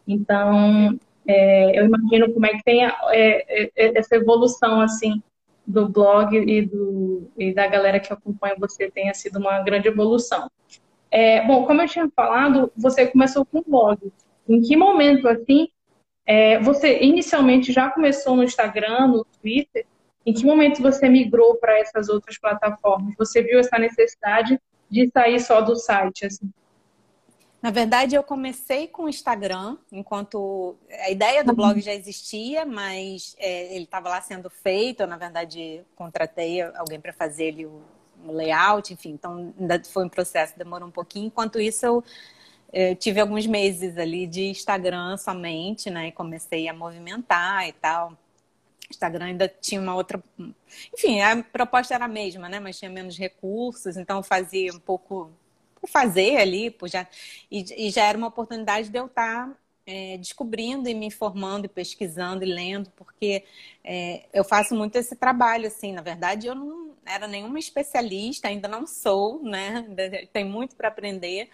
Então 0.06 0.98
é, 1.26 1.78
eu 1.78 1.86
imagino 1.86 2.32
como 2.32 2.46
é 2.46 2.50
que 2.50 2.62
tem 2.62 2.84
a, 2.84 2.96
é, 3.10 3.70
é, 3.76 3.98
essa 3.98 4.16
evolução 4.16 4.80
assim 4.80 5.22
do 5.66 5.88
blog 5.88 6.36
e, 6.36 6.62
do, 6.62 7.30
e 7.38 7.52
da 7.52 7.66
galera 7.66 8.00
que 8.00 8.12
acompanha 8.12 8.56
você 8.58 8.90
tenha 8.90 9.14
sido 9.14 9.38
uma 9.38 9.62
grande 9.62 9.88
evolução. 9.88 10.50
É, 11.10 11.44
bom, 11.46 11.64
como 11.64 11.82
eu 11.82 11.88
tinha 11.88 12.08
falado, 12.14 12.72
você 12.76 13.06
começou 13.06 13.44
com 13.44 13.58
o 13.58 13.64
blog. 13.66 14.12
Em 14.48 14.60
que 14.60 14.76
momento, 14.76 15.28
assim, 15.28 15.68
é, 16.26 16.58
você 16.60 17.00
inicialmente 17.00 17.72
já 17.72 17.90
começou 17.90 18.36
no 18.36 18.44
Instagram, 18.44 19.08
no 19.08 19.24
Twitter? 19.24 19.86
Em 20.24 20.32
que 20.32 20.44
momento 20.44 20.82
você 20.82 21.08
migrou 21.08 21.56
para 21.56 21.78
essas 21.78 22.08
outras 22.08 22.38
plataformas? 22.38 23.14
Você 23.16 23.42
viu 23.42 23.58
essa 23.58 23.78
necessidade 23.78 24.60
de 24.90 25.08
sair 25.10 25.40
só 25.40 25.60
do 25.60 25.76
site, 25.76 26.26
assim? 26.26 26.50
Na 27.62 27.70
verdade, 27.70 28.14
eu 28.14 28.22
comecei 28.22 28.88
com 28.88 29.04
o 29.04 29.08
Instagram, 29.08 29.76
enquanto 29.92 30.76
a 31.04 31.10
ideia 31.10 31.44
do 31.44 31.52
blog 31.52 31.78
já 31.82 31.92
existia, 31.92 32.64
mas 32.64 33.36
é, 33.38 33.74
ele 33.74 33.84
estava 33.84 34.08
lá 34.08 34.20
sendo 34.22 34.48
feito. 34.48 35.00
Eu, 35.02 35.06
na 35.06 35.18
verdade, 35.18 35.84
contratei 35.94 36.62
alguém 36.62 36.98
para 36.98 37.12
fazer 37.12 37.44
ele 37.44 37.66
o, 37.66 37.82
o, 38.24 38.32
layout, 38.32 38.94
enfim. 38.94 39.10
Então, 39.10 39.52
ainda 39.60 39.82
foi 39.84 40.06
um 40.06 40.08
processo, 40.08 40.56
demorou 40.56 40.88
um 40.88 40.92
pouquinho. 40.92 41.26
Enquanto 41.26 41.60
isso, 41.60 41.84
eu, 41.84 42.04
eu 42.72 42.96
tive 42.96 43.20
alguns 43.20 43.46
meses 43.46 43.98
ali 43.98 44.26
de 44.26 44.46
Instagram 44.46 45.18
somente, 45.18 45.90
né? 45.90 46.08
E 46.08 46.12
comecei 46.12 46.66
a 46.66 46.72
movimentar 46.72 47.68
e 47.68 47.72
tal. 47.74 48.16
Instagram 48.90 49.26
ainda 49.26 49.48
tinha 49.48 49.80
uma 49.80 49.94
outra. 49.94 50.22
Enfim, 50.92 51.20
a 51.20 51.42
proposta 51.42 51.94
era 51.94 52.04
a 52.04 52.08
mesma, 52.08 52.48
né? 52.48 52.60
Mas 52.60 52.78
tinha 52.78 52.90
menos 52.90 53.16
recursos, 53.16 53.96
então 53.96 54.22
fazia 54.22 54.72
um 54.72 54.80
pouco 54.80 55.30
por 55.80 55.88
fazer 55.88 56.36
ali, 56.36 56.70
por 56.70 56.88
já... 56.88 57.06
E, 57.50 57.86
e 57.86 57.90
já 57.90 58.04
era 58.04 58.18
uma 58.18 58.28
oportunidade 58.28 58.88
de 58.90 58.98
eu 58.98 59.06
estar 59.06 59.56
é, 59.86 60.16
descobrindo 60.18 60.88
e 60.88 60.94
me 60.94 61.06
informando 61.06 61.66
e 61.66 61.68
pesquisando 61.68 62.44
e 62.44 62.52
lendo, 62.52 62.90
porque 62.90 63.44
é, 63.82 64.26
eu 64.32 64.44
faço 64.44 64.74
muito 64.74 64.96
esse 64.96 65.16
trabalho, 65.16 65.66
assim, 65.66 65.92
na 65.92 66.02
verdade 66.02 66.46
eu 66.46 66.54
não 66.54 66.90
era 67.04 67.26
nenhuma 67.26 67.58
especialista, 67.58 68.48
ainda 68.48 68.68
não 68.68 68.86
sou, 68.86 69.42
né? 69.42 69.86
Tem 70.32 70.44
muito 70.44 70.76
para 70.76 70.88
aprender, 70.88 71.48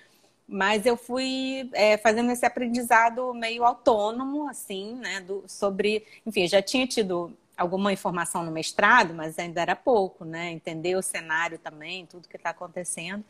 mas 0.48 0.86
eu 0.86 0.96
fui 0.96 1.68
é, 1.72 1.96
fazendo 1.98 2.30
esse 2.30 2.46
aprendizado 2.46 3.34
meio 3.34 3.64
autônomo, 3.64 4.48
assim, 4.48 4.94
né? 4.94 5.20
Do, 5.20 5.44
sobre, 5.48 6.04
enfim, 6.24 6.46
já 6.46 6.62
tinha 6.62 6.86
tido 6.86 7.36
alguma 7.56 7.92
informação 7.92 8.44
no 8.44 8.52
mestrado, 8.52 9.14
mas 9.14 9.38
ainda 9.38 9.60
era 9.60 9.74
pouco, 9.74 10.24
né? 10.24 10.50
Entender 10.52 10.94
o 10.96 11.02
cenário 11.02 11.58
também, 11.58 12.06
tudo 12.06 12.28
que 12.28 12.36
está 12.36 12.50
acontecendo. 12.50 13.24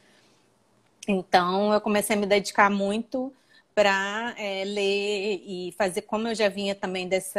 Então, 1.08 1.72
eu 1.72 1.80
comecei 1.80 2.16
a 2.16 2.18
me 2.18 2.26
dedicar 2.26 2.68
muito 2.68 3.32
para 3.74 4.34
é, 4.38 4.64
ler 4.64 5.42
e 5.46 5.74
fazer, 5.78 6.02
como 6.02 6.28
eu 6.28 6.34
já 6.34 6.48
vinha 6.48 6.74
também 6.74 7.06
desse 7.08 7.38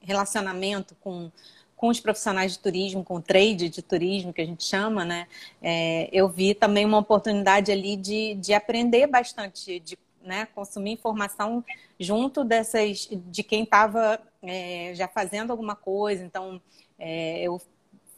relacionamento 0.00 0.94
com, 1.00 1.30
com 1.76 1.88
os 1.88 2.00
profissionais 2.00 2.52
de 2.52 2.58
turismo, 2.58 3.04
com 3.04 3.16
o 3.16 3.22
trade 3.22 3.68
de 3.68 3.82
turismo, 3.82 4.32
que 4.32 4.40
a 4.40 4.46
gente 4.46 4.64
chama, 4.64 5.04
né? 5.04 5.26
É, 5.62 6.08
eu 6.12 6.28
vi 6.28 6.54
também 6.54 6.84
uma 6.84 6.98
oportunidade 6.98 7.70
ali 7.70 7.96
de, 7.96 8.34
de 8.36 8.54
aprender 8.54 9.06
bastante, 9.06 9.80
de 9.80 9.98
né, 10.22 10.46
consumir 10.54 10.92
informação 10.92 11.62
junto 12.00 12.42
dessas, 12.42 13.08
de 13.10 13.42
quem 13.42 13.64
estava 13.64 14.18
é, 14.42 14.92
já 14.94 15.06
fazendo 15.06 15.50
alguma 15.50 15.76
coisa. 15.76 16.24
Então, 16.24 16.60
é, 16.98 17.42
eu 17.42 17.60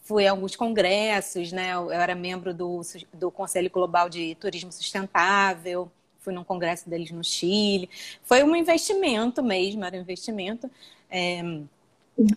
fui 0.02 0.26
a 0.26 0.30
alguns 0.30 0.54
congressos, 0.54 1.50
né? 1.50 1.72
Eu 1.72 1.90
era 1.90 2.14
membro 2.14 2.54
do, 2.54 2.80
do 3.12 3.30
Conselho 3.30 3.68
Global 3.70 4.08
de 4.08 4.36
Turismo 4.36 4.70
Sustentável, 4.70 5.90
fui 6.20 6.32
num 6.32 6.44
congresso 6.44 6.88
deles 6.88 7.10
no 7.10 7.24
Chile. 7.24 7.90
Foi 8.22 8.42
um 8.44 8.54
investimento 8.54 9.42
mesmo, 9.42 9.84
era 9.84 9.96
um 9.96 10.00
investimento 10.00 10.70
é, 11.10 11.42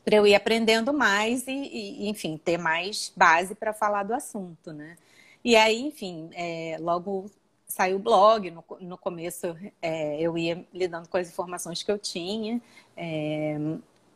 para 0.03 0.17
eu 0.17 0.27
ir 0.27 0.35
aprendendo 0.35 0.93
mais 0.93 1.47
e, 1.47 1.51
e, 1.51 2.09
enfim, 2.09 2.37
ter 2.37 2.57
mais 2.57 3.11
base 3.15 3.55
para 3.55 3.73
falar 3.73 4.03
do 4.03 4.13
assunto, 4.13 4.73
né? 4.73 4.97
E 5.43 5.55
aí, 5.55 5.79
enfim, 5.81 6.29
é, 6.33 6.77
logo 6.79 7.31
saiu 7.67 7.97
o 7.97 7.99
blog. 7.99 8.51
No, 8.51 8.63
no 8.81 8.97
começo 8.97 9.55
é, 9.81 10.19
eu 10.21 10.37
ia 10.37 10.65
lidando 10.73 11.07
com 11.07 11.17
as 11.17 11.29
informações 11.29 11.81
que 11.83 11.91
eu 11.91 11.97
tinha, 11.97 12.61
é, 12.97 13.57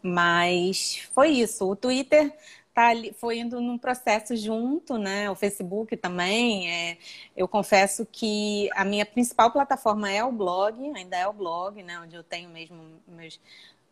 mas 0.01 1.07
foi 1.13 1.29
isso. 1.29 1.69
O 1.69 1.75
Twitter 1.75 2.35
tá 2.73 2.89
ali, 2.89 3.13
foi 3.13 3.37
indo 3.39 3.61
num 3.61 3.77
processo 3.77 4.35
junto, 4.35 4.97
né? 4.97 5.29
O 5.29 5.35
Facebook 5.35 5.95
também. 5.95 6.69
É, 6.71 6.97
eu 7.37 7.47
confesso 7.47 8.05
que 8.05 8.69
a 8.75 8.83
minha 8.83 9.05
principal 9.05 9.51
plataforma 9.51 10.11
é 10.11 10.23
o 10.23 10.31
blog, 10.31 10.77
ainda 10.95 11.17
é 11.17 11.27
o 11.27 11.33
blog, 11.33 11.81
né? 11.83 11.99
Onde 11.99 12.15
eu 12.15 12.23
tenho 12.23 12.49
mesmo 12.49 12.83
meus 13.07 13.39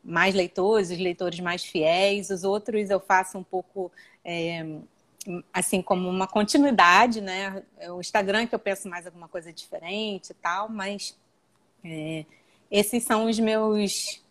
mais 0.04 0.34
leitores, 0.34 0.90
os 0.90 0.98
leitores 0.98 1.40
mais 1.40 1.64
fiéis. 1.64 2.30
Os 2.30 2.44
outros 2.44 2.90
eu 2.90 3.00
faço 3.00 3.38
um 3.38 3.44
pouco 3.44 3.92
é, 4.24 4.66
assim 5.54 5.82
como 5.82 6.10
uma 6.10 6.28
continuidade, 6.28 7.22
né? 7.22 7.64
É 7.78 7.92
o 7.92 8.00
Instagram 8.00 8.48
que 8.48 8.56
eu 8.56 8.60
penso 8.60 8.90
mais 8.90 9.06
alguma 9.06 9.28
coisa 9.28 9.52
diferente 9.54 10.32
e 10.32 10.36
tal, 10.36 10.70
mas 10.70 11.18
é, 11.84 12.26
esses 12.70 13.04
são 13.04 13.26
os 13.26 13.40
meus 13.40 14.22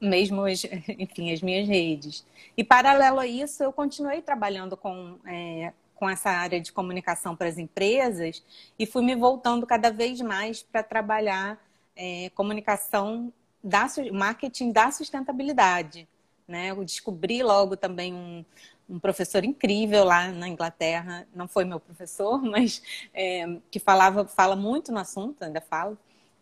mesmo, 0.00 0.48
enfim, 0.98 1.32
as 1.32 1.40
minhas 1.40 1.68
redes. 1.68 2.24
E 2.56 2.64
paralelo 2.64 3.20
a 3.20 3.26
isso, 3.26 3.62
eu 3.62 3.72
continuei 3.72 4.20
trabalhando 4.20 4.76
com, 4.76 5.16
é, 5.24 5.72
com 5.94 6.10
essa 6.10 6.30
área 6.30 6.60
de 6.60 6.72
comunicação 6.72 7.36
para 7.36 7.48
as 7.48 7.58
empresas 7.58 8.42
e 8.78 8.84
fui 8.84 9.02
me 9.02 9.14
voltando 9.14 9.66
cada 9.66 9.90
vez 9.90 10.20
mais 10.20 10.62
para 10.62 10.82
trabalhar 10.82 11.58
é, 11.94 12.30
comunicação 12.34 13.32
da 13.62 13.86
marketing 14.12 14.72
da 14.72 14.90
sustentabilidade. 14.90 16.08
Né? 16.46 16.70
Eu 16.70 16.84
descobri 16.84 17.42
logo 17.42 17.76
também 17.76 18.12
um, 18.12 18.44
um 18.88 18.98
professor 18.98 19.44
incrível 19.44 20.04
lá 20.04 20.28
na 20.28 20.48
Inglaterra, 20.48 21.26
não 21.34 21.46
foi 21.46 21.64
meu 21.64 21.80
professor, 21.80 22.40
mas 22.42 22.82
é, 23.14 23.58
que 23.70 23.78
falava, 23.78 24.26
fala 24.26 24.56
muito 24.56 24.92
no 24.92 24.98
assunto, 24.98 25.42
ainda 25.42 25.60
falo, 25.60 25.96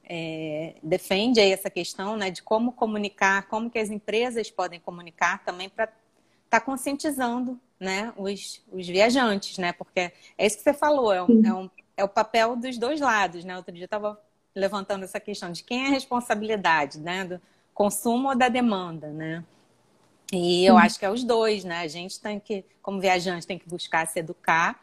é, 0.05 0.75
defende 0.83 1.41
aí 1.41 1.53
essa 1.53 1.71
questão 1.71 2.17
né, 2.17 2.31
de 2.31 2.43
como 2.43 2.73
comunicar, 2.73 3.47
como 3.47 3.71
que 3.71 3.79
as 3.79 3.91
empresas 3.91 4.51
podem 4.51 4.81
comunicar 4.81 5.45
também 5.45 5.69
para 5.69 5.85
estar 5.85 5.95
tá 6.49 6.61
conscientizando 6.61 7.61
né, 7.79 8.13
os, 8.17 8.61
os 8.73 8.89
viajantes, 8.89 9.57
né? 9.57 9.73
Porque 9.73 10.13
é 10.37 10.47
isso 10.47 10.59
que 10.59 10.65
você 10.65 10.75
falou, 10.75 11.13
é, 11.13 11.23
um, 11.23 11.47
é, 11.47 11.55
um, 11.55 11.71
é 11.97 12.05
o 12.05 12.09
papel 12.09 12.57
dos 12.57 12.77
dois 12.77 13.01
lados, 13.01 13.45
né? 13.45 13.57
Outro 13.57 13.73
dia 13.73 13.85
eu 13.85 13.87
estava 13.87 14.21
levantando 14.55 15.05
essa 15.05 15.21
questão 15.21 15.53
de 15.53 15.63
quem 15.63 15.85
é 15.85 15.87
a 15.89 15.91
responsabilidade, 15.91 16.99
né? 16.99 17.25
Do 17.25 17.41
consumo 17.75 18.29
ou 18.29 18.37
da 18.37 18.49
demanda, 18.49 19.09
né? 19.09 19.45
E 20.33 20.65
eu 20.65 20.79
acho 20.79 20.99
que 20.99 21.05
é 21.05 21.11
os 21.11 21.25
dois, 21.25 21.65
né? 21.65 21.81
A 21.81 21.89
gente 21.89 22.21
tem 22.21 22.39
que, 22.39 22.65
como 22.81 23.01
viajante, 23.01 23.47
tem 23.47 23.59
que 23.59 23.69
buscar 23.69 24.07
se 24.07 24.19
educar 24.19 24.81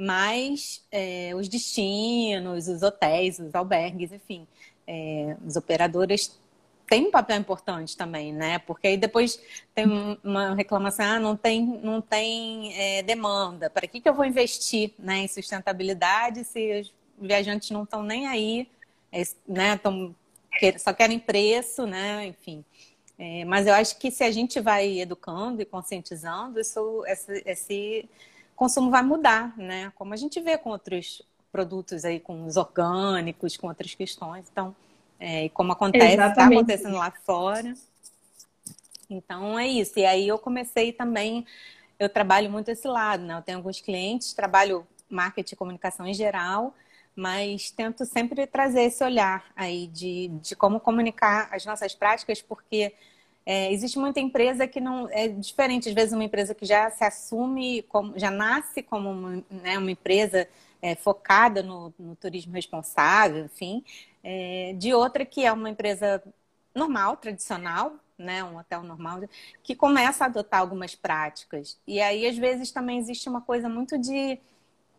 mas 0.00 0.82
é, 0.90 1.32
os 1.36 1.46
destinos, 1.46 2.68
os 2.68 2.82
hotéis, 2.82 3.38
os 3.38 3.54
albergues, 3.54 4.10
enfim, 4.10 4.48
é, 4.86 5.36
os 5.46 5.56
operadores 5.56 6.40
têm 6.88 7.08
um 7.08 7.10
papel 7.10 7.36
importante 7.36 7.94
também, 7.94 8.32
né? 8.32 8.58
Porque 8.60 8.86
aí 8.86 8.96
depois 8.96 9.38
tem 9.74 9.84
uma 10.24 10.54
reclamação, 10.54 11.04
ah, 11.04 11.20
não 11.20 11.36
tem, 11.36 11.62
não 11.82 12.00
tem 12.00 12.72
é, 12.74 13.02
demanda. 13.02 13.68
Para 13.68 13.86
que, 13.86 14.00
que 14.00 14.08
eu 14.08 14.14
vou 14.14 14.24
investir 14.24 14.94
né, 14.98 15.18
em 15.18 15.28
sustentabilidade 15.28 16.44
se 16.44 16.80
os 16.80 16.94
viajantes 17.20 17.70
não 17.70 17.82
estão 17.82 18.02
nem 18.02 18.26
aí, 18.26 18.66
né? 19.46 19.76
Tão, 19.76 20.14
só 20.78 20.92
querem 20.92 21.18
preço, 21.18 21.86
né? 21.86 22.26
Enfim. 22.26 22.64
É, 23.18 23.44
mas 23.44 23.66
eu 23.66 23.74
acho 23.74 23.98
que 23.98 24.10
se 24.10 24.24
a 24.24 24.30
gente 24.30 24.60
vai 24.60 24.98
educando 24.98 25.60
e 25.60 25.64
conscientizando, 25.66 26.58
isso, 26.58 27.04
esse, 27.06 27.42
esse 27.44 28.08
consumo 28.56 28.90
vai 28.90 29.02
mudar, 29.02 29.56
né? 29.58 29.92
Como 29.94 30.14
a 30.14 30.16
gente 30.16 30.40
vê 30.40 30.56
com 30.56 30.70
outros 30.70 31.22
produtos 31.52 32.04
aí, 32.04 32.18
com 32.18 32.46
os 32.46 32.56
orgânicos, 32.56 33.56
com 33.56 33.66
outras 33.66 33.94
questões. 33.94 34.46
Então, 34.50 34.74
é, 35.18 35.44
e 35.44 35.48
como 35.50 35.72
acontece, 35.72 36.16
está 36.16 36.46
acontecendo 36.46 36.96
lá 36.96 37.10
fora. 37.10 37.74
Então 39.10 39.58
é 39.58 39.66
isso. 39.66 39.98
E 39.98 40.06
aí 40.06 40.26
eu 40.26 40.38
comecei 40.38 40.92
também, 40.92 41.44
eu 41.98 42.08
trabalho 42.08 42.50
muito 42.50 42.70
esse 42.70 42.88
lado, 42.88 43.22
né? 43.24 43.36
Eu 43.36 43.42
tenho 43.42 43.58
alguns 43.58 43.80
clientes, 43.80 44.32
trabalho 44.32 44.86
marketing 45.10 45.54
e 45.54 45.58
comunicação 45.58 46.06
em 46.06 46.14
geral, 46.14 46.72
mas 47.20 47.70
tento 47.70 48.06
sempre 48.06 48.46
trazer 48.46 48.84
esse 48.84 49.04
olhar 49.04 49.44
aí 49.54 49.88
de, 49.88 50.28
de 50.40 50.56
como 50.56 50.80
comunicar 50.80 51.50
as 51.52 51.66
nossas 51.66 51.94
práticas, 51.94 52.40
porque 52.40 52.94
é, 53.44 53.70
existe 53.70 53.98
muita 53.98 54.20
empresa 54.20 54.66
que 54.66 54.80
não 54.80 55.06
é 55.10 55.28
diferente, 55.28 55.90
às 55.90 55.94
vezes 55.94 56.14
uma 56.14 56.24
empresa 56.24 56.54
que 56.54 56.64
já 56.64 56.88
se 56.90 57.04
assume, 57.04 57.82
como, 57.82 58.18
já 58.18 58.30
nasce 58.30 58.82
como 58.82 59.10
uma, 59.10 59.44
né, 59.50 59.76
uma 59.76 59.90
empresa 59.90 60.48
é, 60.80 60.94
focada 60.94 61.62
no, 61.62 61.92
no, 61.98 62.16
turismo 62.16 62.54
responsável, 62.54 63.44
enfim, 63.44 63.84
é, 64.24 64.74
de 64.78 64.94
outra 64.94 65.26
que 65.26 65.44
é 65.44 65.52
uma 65.52 65.68
empresa 65.68 66.22
normal, 66.74 67.18
tradicional, 67.18 67.96
né, 68.16 68.42
um 68.42 68.56
hotel 68.56 68.82
normal, 68.82 69.20
que 69.62 69.74
começa 69.74 70.24
a 70.24 70.26
adotar 70.26 70.60
algumas 70.60 70.94
práticas. 70.94 71.78
E 71.86 72.00
aí, 72.00 72.26
às 72.26 72.38
vezes, 72.38 72.70
também 72.70 72.98
existe 72.98 73.28
uma 73.28 73.42
coisa 73.42 73.68
muito 73.68 73.98
de 73.98 74.38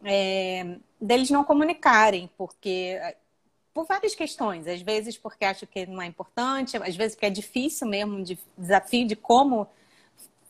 é, 0.03 0.77
deles 0.99 1.29
não 1.29 1.43
comunicarem, 1.43 2.29
porque 2.37 2.99
por 3.73 3.85
várias 3.85 4.15
questões. 4.15 4.67
Às 4.67 4.81
vezes 4.81 5.17
porque 5.17 5.45
acho 5.45 5.65
que 5.65 5.85
não 5.85 6.01
é 6.01 6.05
importante, 6.05 6.77
às 6.77 6.95
vezes 6.95 7.15
porque 7.15 7.25
é 7.25 7.29
difícil 7.29 7.87
mesmo, 7.87 8.23
de 8.23 8.37
desafio 8.57 9.07
de 9.07 9.15
como 9.15 9.67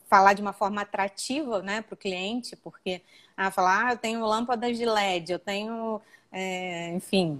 falar 0.08 0.34
de 0.34 0.42
uma 0.42 0.52
forma 0.52 0.82
atrativa 0.82 1.62
né, 1.62 1.80
para 1.80 1.94
o 1.94 1.96
cliente, 1.96 2.54
porque 2.56 3.00
ah, 3.36 3.50
falar, 3.50 3.86
ah, 3.86 3.92
eu 3.92 3.96
tenho 3.96 4.20
lâmpadas 4.26 4.76
de 4.76 4.84
LED, 4.84 5.32
eu 5.32 5.38
tenho, 5.38 6.02
é, 6.30 6.90
enfim, 6.90 7.38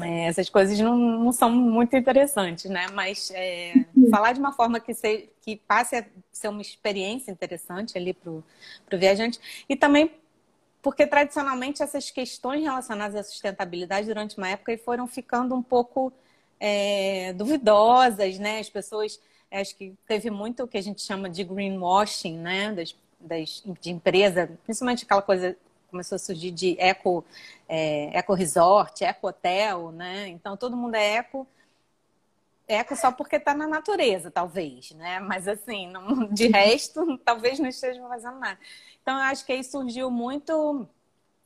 é, 0.00 0.26
essas 0.26 0.48
coisas 0.48 0.78
não, 0.78 0.96
não, 0.96 1.32
são 1.32 1.50
muito 1.50 1.96
interessantes, 1.96 2.70
né? 2.70 2.86
Mas 2.92 3.32
é, 3.34 3.86
falar 4.08 4.32
de 4.32 4.38
uma 4.38 4.52
forma 4.52 4.78
que, 4.78 4.94
se, 4.94 5.28
que 5.42 5.56
passe 5.56 5.96
a 5.96 6.06
ser 6.30 6.48
uma 6.48 6.62
experiência 6.62 7.32
interessante 7.32 7.98
ali 7.98 8.14
para 8.14 8.30
o 8.30 8.44
viajante 8.92 9.40
e 9.68 9.74
também 9.74 10.12
porque 10.82 11.06
tradicionalmente 11.06 11.82
essas 11.82 12.10
questões 12.10 12.62
relacionadas 12.62 13.16
à 13.16 13.22
sustentabilidade 13.22 14.06
durante 14.06 14.38
uma 14.38 14.48
época 14.48 14.76
foram 14.78 15.06
ficando 15.06 15.54
um 15.54 15.62
pouco 15.62 16.12
é, 16.58 17.32
duvidosas, 17.34 18.38
né? 18.38 18.58
As 18.60 18.68
pessoas, 18.68 19.20
acho 19.50 19.76
que 19.76 19.94
teve 20.06 20.30
muito 20.30 20.62
o 20.62 20.68
que 20.68 20.78
a 20.78 20.82
gente 20.82 21.02
chama 21.02 21.28
de 21.28 21.44
greenwashing, 21.44 22.38
né? 22.38 22.72
Das, 22.72 22.94
das, 23.20 23.62
de 23.80 23.90
empresa, 23.90 24.50
principalmente 24.64 25.04
aquela 25.04 25.22
coisa 25.22 25.56
começou 25.90 26.16
a 26.16 26.18
surgir 26.20 26.52
de 26.52 26.76
eco, 26.78 27.24
é, 27.68 28.16
eco 28.16 28.32
resort, 28.32 29.04
eco 29.04 29.26
hotel, 29.28 29.90
né? 29.90 30.28
Então 30.28 30.56
todo 30.56 30.76
mundo 30.76 30.94
é 30.94 31.16
eco, 31.16 31.46
eco 32.70 32.94
só 32.96 33.10
porque 33.10 33.36
está 33.36 33.52
na 33.54 33.66
natureza, 33.66 34.30
talvez, 34.30 34.92
né? 34.92 35.18
Mas 35.20 35.48
assim, 35.48 35.88
não, 35.88 36.28
de 36.32 36.48
resto, 36.48 37.18
talvez 37.24 37.58
não 37.58 37.68
esteja 37.68 38.00
fazendo 38.08 38.38
nada. 38.38 38.58
Então 39.02 39.14
eu 39.14 39.24
acho 39.24 39.44
que 39.44 39.52
aí 39.52 39.64
surgiu 39.64 40.10
muito 40.10 40.86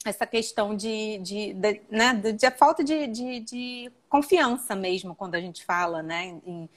essa 0.04 0.26
questão 0.26 0.76
de, 0.76 1.18
de, 1.18 1.54
de, 1.54 1.80
né, 1.90 2.12
de, 2.14 2.32
de 2.32 2.50
falta 2.50 2.84
de, 2.84 3.06
de, 3.06 3.40
de, 3.40 3.92
confiança 4.08 4.76
mesmo 4.76 5.14
quando 5.14 5.34
a 5.34 5.40
gente 5.40 5.64
fala, 5.64 6.02
né? 6.02 6.38
Em, 6.46 6.68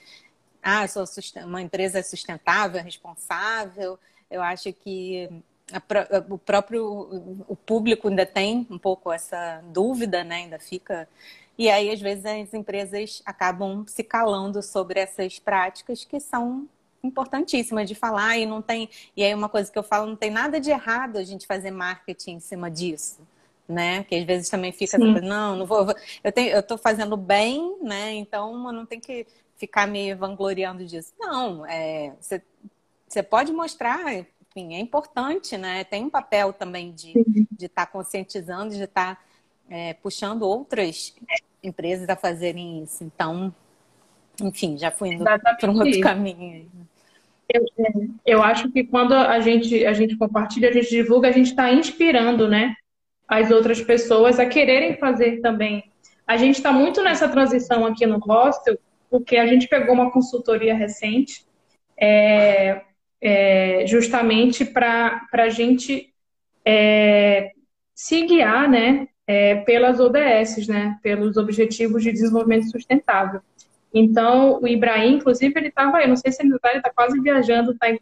ah, 0.63 0.87
sou 0.87 1.03
uma 1.45 1.61
empresa 1.61 2.01
sustentável, 2.01 2.81
responsável. 2.81 3.99
Eu 4.29 4.41
acho 4.41 4.71
que 4.73 5.29
a, 5.71 5.81
o 6.29 6.37
próprio 6.37 7.43
o 7.47 7.55
público 7.55 8.07
ainda 8.07 8.25
tem 8.25 8.65
um 8.69 8.77
pouco 8.77 9.11
essa 9.11 9.61
dúvida, 9.65 10.23
né? 10.23 10.37
Ainda 10.37 10.59
fica. 10.59 11.07
E 11.57 11.69
aí, 11.69 11.89
às 11.89 11.99
vezes, 11.99 12.25
as 12.25 12.53
empresas 12.53 13.21
acabam 13.25 13.83
se 13.87 14.03
calando 14.03 14.61
sobre 14.61 14.99
essas 14.99 15.39
práticas 15.39 16.05
que 16.05 16.19
são 16.19 16.67
importantíssimas 17.03 17.87
de 17.87 17.95
falar 17.95 18.37
e 18.37 18.45
não 18.45 18.61
tem. 18.61 18.89
E 19.15 19.23
aí, 19.23 19.33
uma 19.33 19.49
coisa 19.49 19.71
que 19.71 19.77
eu 19.77 19.83
falo, 19.83 20.05
não 20.05 20.15
tem 20.15 20.29
nada 20.29 20.59
de 20.59 20.69
errado 20.69 21.17
a 21.17 21.23
gente 21.23 21.47
fazer 21.47 21.71
marketing 21.71 22.33
em 22.33 22.39
cima 22.39 22.69
disso. 22.69 23.19
Né? 23.67 24.03
Que 24.05 24.15
às 24.15 24.23
vezes 24.23 24.49
também 24.49 24.71
fica, 24.71 24.97
não, 24.97 25.57
não 25.57 25.65
vou, 25.65 25.93
eu 26.23 26.31
tenho, 26.31 26.51
eu 26.51 26.61
estou 26.61 26.77
fazendo 26.77 27.17
bem, 27.17 27.77
né? 27.81 28.13
Então 28.13 28.65
eu 28.65 28.71
não 28.71 28.85
tem 28.85 28.97
que 28.97 29.27
ficar 29.57 29.85
me 29.85 30.13
vangloriando 30.15 30.85
disso. 30.85 31.11
Não, 31.19 31.65
é, 31.65 32.13
você, 32.17 33.21
pode 33.21 33.51
mostrar 33.51 34.25
enfim, 34.57 34.73
é 34.73 34.79
importante, 34.79 35.57
né? 35.57 35.83
Tem 35.83 36.03
um 36.03 36.09
papel 36.09 36.53
também 36.53 36.93
de 36.93 37.13
estar 37.59 37.85
tá 37.85 37.91
conscientizando, 37.91 38.73
de 38.73 38.83
estar 38.83 39.15
tá, 39.15 39.21
é, 39.69 39.93
puxando 39.95 40.43
outras 40.43 41.13
empresas 41.63 42.07
a 42.09 42.15
fazerem 42.15 42.83
isso. 42.83 43.03
Então, 43.03 43.53
enfim, 44.41 44.77
já 44.77 44.91
fui 44.91 45.09
indo 45.09 45.23
para 45.23 45.71
um 45.71 45.77
outro 45.77 45.99
caminho. 46.01 46.69
Eu, 47.49 47.65
eu 48.25 48.43
acho 48.43 48.71
que 48.71 48.83
quando 48.83 49.13
a 49.13 49.39
gente, 49.39 49.85
a 49.85 49.93
gente 49.93 50.17
compartilha, 50.17 50.69
a 50.69 50.73
gente 50.73 50.89
divulga, 50.89 51.29
a 51.29 51.31
gente 51.31 51.47
está 51.47 51.71
inspirando, 51.71 52.47
né? 52.47 52.75
As 53.27 53.51
outras 53.51 53.81
pessoas 53.81 54.39
a 54.39 54.45
quererem 54.45 54.97
fazer 54.97 55.39
também. 55.41 55.91
A 56.25 56.35
gente 56.35 56.55
está 56.55 56.71
muito 56.73 57.01
nessa 57.01 57.27
transição 57.29 57.85
aqui 57.85 58.05
no 58.05 58.19
hostel, 58.19 58.77
porque 59.09 59.37
a 59.37 59.47
gente 59.47 59.67
pegou 59.67 59.93
uma 59.93 60.11
consultoria 60.11 60.75
recente 60.75 61.45
é, 61.97 62.81
é, 63.21 63.87
justamente 63.87 64.65
para 64.65 65.25
a 65.31 65.49
gente 65.49 66.13
é, 66.65 67.51
se 67.95 68.25
guiar 68.25 68.69
né, 68.69 69.07
é, 69.27 69.55
pelas 69.55 69.99
ODS, 69.99 70.67
né, 70.67 70.97
pelos 71.03 71.35
Objetivos 71.35 72.01
de 72.01 72.13
Desenvolvimento 72.13 72.71
Sustentável. 72.71 73.41
Então, 73.93 74.59
o 74.61 74.67
Ibrahim, 74.67 75.15
inclusive, 75.15 75.53
ele 75.57 75.67
estava 75.67 75.97
aí, 75.97 76.07
não 76.07 76.15
sei 76.15 76.31
se 76.31 76.41
ele 76.41 76.55
está, 76.55 76.69
ele 76.69 76.79
está 76.79 76.91
quase 76.91 77.19
viajando, 77.19 77.71
está 77.71 77.89
indo 77.89 78.01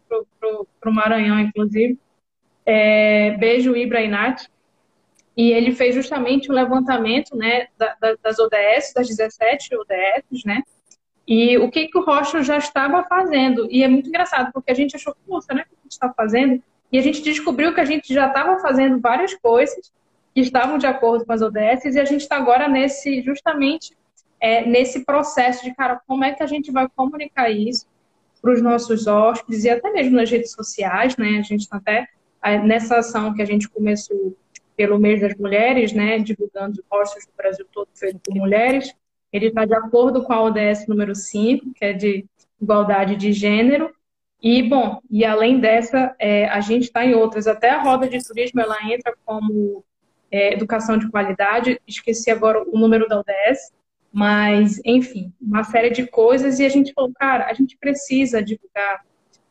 para 0.80 0.90
o 0.90 0.94
Maranhão, 0.94 1.40
inclusive. 1.40 1.98
É, 2.64 3.32
beijo, 3.38 3.76
Ibrahim 3.76 4.08
Nath. 4.08 4.46
E 5.36 5.52
ele 5.52 5.72
fez 5.72 5.94
justamente 5.94 6.48
o 6.48 6.52
um 6.52 6.54
levantamento 6.54 7.36
né, 7.36 7.66
das 8.22 8.38
ODS, 8.38 8.94
das 8.94 9.06
17 9.08 9.76
ODS, 9.76 10.44
né, 10.46 10.62
e 11.26 11.58
o 11.58 11.70
que, 11.70 11.88
que 11.88 11.98
o 11.98 12.04
Rocha 12.04 12.42
já 12.42 12.56
estava 12.56 13.02
fazendo. 13.04 13.66
E 13.70 13.82
é 13.82 13.88
muito 13.88 14.08
engraçado, 14.08 14.52
porque 14.52 14.70
a 14.70 14.74
gente 14.74 14.94
achou, 14.96 15.14
nossa, 15.26 15.52
né, 15.52 15.62
o 15.62 15.68
que 15.68 15.74
a 15.74 15.82
gente 15.82 15.92
está 15.92 16.12
fazendo? 16.12 16.62
E 16.90 16.98
a 16.98 17.02
gente 17.02 17.20
descobriu 17.20 17.74
que 17.74 17.80
a 17.80 17.84
gente 17.84 18.14
já 18.14 18.28
estava 18.28 18.58
fazendo 18.60 19.00
várias 19.00 19.34
coisas 19.34 19.92
que 20.36 20.42
estavam 20.42 20.76
de 20.76 20.86
acordo 20.86 21.24
com 21.24 21.32
as 21.32 21.40
ODS, 21.40 21.94
e 21.94 21.98
a 21.98 22.04
gente 22.04 22.20
está 22.20 22.36
agora 22.36 22.68
nesse, 22.68 23.22
justamente 23.22 23.96
é, 24.38 24.66
nesse 24.66 25.02
processo 25.02 25.64
de, 25.64 25.74
cara, 25.74 25.98
como 26.06 26.24
é 26.24 26.32
que 26.32 26.42
a 26.42 26.46
gente 26.46 26.70
vai 26.70 26.86
comunicar 26.94 27.50
isso 27.50 27.86
para 28.42 28.52
os 28.52 28.60
nossos 28.60 29.06
hóspedes 29.06 29.64
e 29.64 29.70
até 29.70 29.90
mesmo 29.90 30.14
nas 30.14 30.30
redes 30.30 30.52
sociais, 30.52 31.16
né? 31.16 31.38
A 31.38 31.42
gente 31.42 31.60
está 31.60 31.78
até 31.78 32.06
é, 32.44 32.58
nessa 32.58 32.98
ação 32.98 33.32
que 33.32 33.40
a 33.40 33.46
gente 33.46 33.66
começou 33.66 34.36
pelo 34.76 34.98
mês 34.98 35.22
das 35.22 35.34
mulheres, 35.36 35.94
né? 35.94 36.18
Divulgando 36.18 36.84
hostels 36.90 37.24
do 37.24 37.32
Brasil 37.34 37.66
todo 37.72 37.88
feito 37.94 38.18
por 38.18 38.34
mulheres 38.34 38.94
ele 39.32 39.46
está 39.46 39.64
de 39.64 39.74
acordo 39.74 40.22
com 40.22 40.32
a 40.32 40.42
ODS 40.42 40.86
número 40.88 41.14
5, 41.14 41.72
que 41.74 41.84
é 41.84 41.92
de 41.92 42.24
igualdade 42.60 43.16
de 43.16 43.32
gênero. 43.32 43.90
E, 44.42 44.62
bom, 44.62 45.00
e 45.10 45.24
além 45.24 45.58
dessa, 45.58 46.14
é, 46.18 46.46
a 46.48 46.60
gente 46.60 46.84
está 46.84 47.04
em 47.04 47.14
outras. 47.14 47.46
Até 47.46 47.70
a 47.70 47.82
roda 47.82 48.08
de 48.08 48.22
turismo, 48.24 48.60
ela 48.60 48.76
entra 48.84 49.14
como 49.24 49.84
é, 50.30 50.52
educação 50.52 50.98
de 50.98 51.10
qualidade. 51.10 51.80
Esqueci 51.86 52.30
agora 52.30 52.62
o 52.62 52.78
número 52.78 53.08
da 53.08 53.18
ODS. 53.20 53.72
Mas, 54.12 54.80
enfim, 54.84 55.32
uma 55.40 55.62
série 55.62 55.90
de 55.90 56.06
coisas. 56.06 56.58
E 56.58 56.64
a 56.64 56.68
gente 56.68 56.92
falou, 56.92 57.12
cara, 57.14 57.46
a 57.46 57.52
gente 57.52 57.76
precisa 57.76 58.42
divulgar 58.42 59.04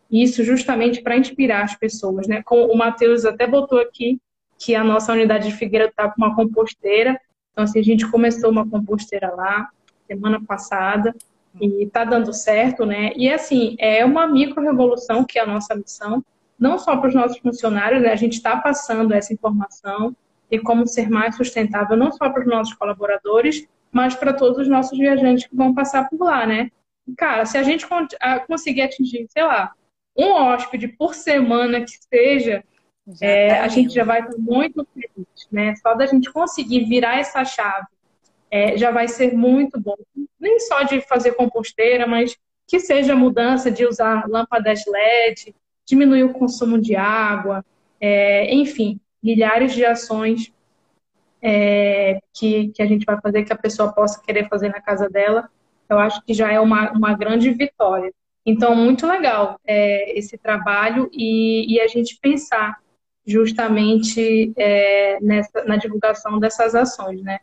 isso 0.09 0.43
justamente 0.43 1.01
para 1.01 1.17
inspirar 1.17 1.63
as 1.63 1.75
pessoas, 1.75 2.27
né? 2.27 2.41
Como 2.43 2.71
o 2.71 2.77
Matheus 2.77 3.25
até 3.25 3.45
botou 3.45 3.79
aqui 3.79 4.19
que 4.57 4.73
a 4.73 4.83
nossa 4.83 5.11
unidade 5.13 5.49
de 5.49 5.55
Figueira 5.55 5.85
está 5.85 6.09
com 6.09 6.15
uma 6.17 6.35
composteira. 6.35 7.19
Então, 7.51 7.63
assim, 7.63 7.79
a 7.79 7.83
gente 7.83 8.09
começou 8.09 8.49
uma 8.49 8.67
composteira 8.67 9.33
lá 9.35 9.69
semana 10.07 10.43
passada 10.43 11.15
e 11.59 11.83
está 11.83 12.03
dando 12.03 12.33
certo, 12.33 12.85
né? 12.85 13.11
E, 13.15 13.29
assim, 13.29 13.75
é 13.79 14.05
uma 14.05 14.27
micro-revolução 14.27 15.23
que 15.23 15.39
é 15.39 15.41
a 15.41 15.47
nossa 15.47 15.75
missão, 15.75 16.23
não 16.59 16.77
só 16.77 16.97
para 16.97 17.09
os 17.09 17.15
nossos 17.15 17.38
funcionários, 17.38 18.01
né? 18.01 18.11
A 18.11 18.15
gente 18.15 18.33
está 18.33 18.57
passando 18.57 19.13
essa 19.13 19.33
informação 19.33 20.15
de 20.49 20.60
como 20.60 20.88
ser 20.88 21.10
mais 21.10 21.36
sustentável, 21.36 21.97
não 21.97 22.12
só 22.12 22.29
para 22.29 22.41
os 22.41 22.47
nossos 22.47 22.73
colaboradores, 22.73 23.67
mas 23.91 24.15
para 24.15 24.34
todos 24.34 24.60
os 24.60 24.67
nossos 24.67 24.97
viajantes 24.97 25.47
que 25.47 25.55
vão 25.55 25.73
passar 25.73 26.10
por 26.10 26.19
lá, 26.19 26.45
né? 26.45 26.69
Cara, 27.17 27.45
se 27.45 27.58
a 27.58 27.63
gente 27.63 27.86
conseguir 28.47 28.81
atingir, 28.81 29.25
sei 29.29 29.43
lá, 29.43 29.73
um 30.17 30.31
hóspede 30.31 30.88
por 30.88 31.13
semana 31.13 31.81
que 31.81 31.93
seja, 32.10 32.63
é, 33.21 33.49
tá 33.49 33.63
a 33.63 33.67
gente 33.67 33.93
já 33.93 34.03
vai 34.03 34.21
estar 34.21 34.38
muito 34.38 34.88
feliz, 34.93 35.47
né? 35.51 35.75
Só 35.75 35.93
da 35.93 36.05
gente 36.05 36.31
conseguir 36.31 36.86
virar 36.86 37.19
essa 37.19 37.43
chave 37.45 37.88
é, 38.49 38.77
já 38.77 38.91
vai 38.91 39.08
ser 39.08 39.34
muito 39.34 39.79
bom. 39.79 39.95
Nem 40.39 40.60
só 40.60 40.84
de 40.84 41.01
fazer 41.01 41.34
composteira, 41.34 42.08
mas 42.08 42.38
que 42.67 42.79
seja 42.79 43.15
mudança 43.15 43.69
de 43.69 43.86
usar 43.86 44.27
lâmpadas 44.27 44.84
LED, 44.88 45.53
diminuir 45.86 46.23
o 46.23 46.34
consumo 46.34 46.79
de 46.79 46.95
água, 46.95 47.63
é, 47.99 48.53
enfim, 48.53 48.99
milhares 49.25 49.73
de 49.73 49.83
ações 49.83 50.53
é, 51.41 52.19
que, 52.31 52.69
que 52.69 52.81
a 52.81 52.85
gente 52.85 53.05
vai 53.05 53.19
fazer 53.19 53.43
que 53.43 53.51
a 53.51 53.57
pessoa 53.57 53.91
possa 53.91 54.21
querer 54.21 54.47
fazer 54.47 54.69
na 54.69 54.79
casa 54.79 55.09
dela. 55.09 55.49
Eu 55.89 55.97
acho 55.97 56.23
que 56.23 56.33
já 56.33 56.51
é 56.51 56.59
uma, 56.59 56.91
uma 56.91 57.13
grande 57.15 57.49
vitória. 57.51 58.13
Então, 58.45 58.75
muito 58.75 59.07
legal 59.07 59.59
é, 59.65 60.17
esse 60.17 60.38
trabalho 60.38 61.09
e, 61.11 61.75
e, 61.75 61.81
a 61.81 61.88
gente 61.88 62.19
pensar 62.21 62.77
justamente 63.25 64.53
é, 64.55 65.19
nessa, 65.19 65.63
na 65.63 65.77
divulgação 65.77 66.39
dessas 66.39 66.75
ações, 66.75 67.23
né? 67.23 67.39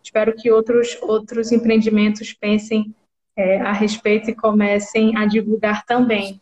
Espero 0.00 0.32
que 0.36 0.52
outros, 0.52 0.96
outros 1.02 1.50
empreendimentos 1.50 2.32
pensem 2.32 2.94
é, 3.36 3.60
a 3.60 3.72
respeito 3.72 4.30
e 4.30 4.34
comecem 4.34 5.16
a 5.16 5.26
divulgar 5.26 5.84
também. 5.84 6.40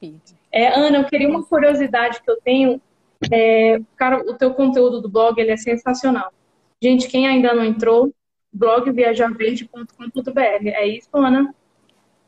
É, 0.51 0.69
Ana, 0.79 0.99
eu 0.99 1.05
queria 1.07 1.29
uma 1.29 1.43
curiosidade 1.43 2.21
que 2.23 2.31
eu 2.31 2.39
tenho. 2.43 2.81
É, 3.31 3.81
cara, 3.97 4.23
o 4.23 4.35
teu 4.35 4.53
conteúdo 4.55 5.01
do 5.01 5.09
blog 5.09 5.41
ele 5.41 5.53
é 5.53 5.57
sensacional. 5.57 6.33
Gente, 6.83 7.09
quem 7.09 7.27
ainda 7.27 7.55
não 7.55 7.65
entrou, 7.65 8.13
blogviajarverde.com.br. 8.53 10.41
É 10.41 10.87
isso, 10.87 11.09
Ana? 11.13 11.55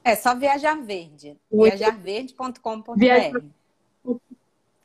É 0.05 0.15
só 0.15 0.35
Viajar 0.35 0.81
Verde. 0.81 1.37
Viajarverde.com.br. 1.51 2.97
Viajar... 2.97 3.43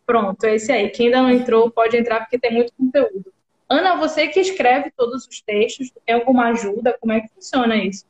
Pronto, 0.06 0.44
é 0.46 0.56
esse 0.56 0.72
aí. 0.72 0.90
Quem 0.90 1.08
ainda 1.08 1.22
não 1.22 1.30
entrou 1.30 1.70
pode 1.70 1.96
entrar 1.96 2.22
porque 2.22 2.40
tem 2.40 2.54
muito 2.54 2.74
conteúdo. 2.76 3.32
Ana, 3.70 3.96
você 3.96 4.28
que 4.28 4.40
escreve 4.40 4.92
todos 4.98 5.28
os 5.28 5.42
textos, 5.42 5.92
tem 6.04 6.16
alguma 6.16 6.48
ajuda? 6.48 6.98
Como 7.00 7.14
é 7.14 7.22
que 7.22 7.30
funciona 7.30 7.76
isso? 7.76 8.04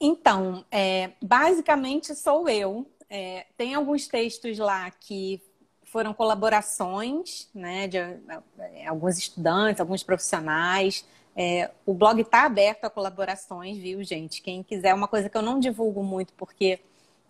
Então, 0.00 0.64
é, 0.70 1.10
basicamente 1.20 2.14
sou 2.14 2.48
eu. 2.48 2.86
É, 3.10 3.46
tem 3.56 3.74
alguns 3.74 4.08
textos 4.08 4.58
lá 4.58 4.90
que 4.90 5.42
foram 5.90 6.12
colaborações, 6.12 7.48
né, 7.54 7.88
de, 7.88 7.98
é, 7.98 8.86
alguns 8.86 9.18
estudantes, 9.18 9.80
alguns 9.80 10.02
profissionais. 10.02 11.04
É, 11.36 11.70
o 11.86 11.94
blog 11.94 12.20
está 12.20 12.44
aberto 12.44 12.84
a 12.84 12.90
colaborações, 12.90 13.78
viu, 13.78 14.02
gente? 14.02 14.42
Quem 14.42 14.62
quiser, 14.62 14.94
uma 14.94 15.08
coisa 15.08 15.28
que 15.28 15.36
eu 15.36 15.42
não 15.42 15.58
divulgo 15.58 16.02
muito, 16.02 16.32
porque 16.34 16.80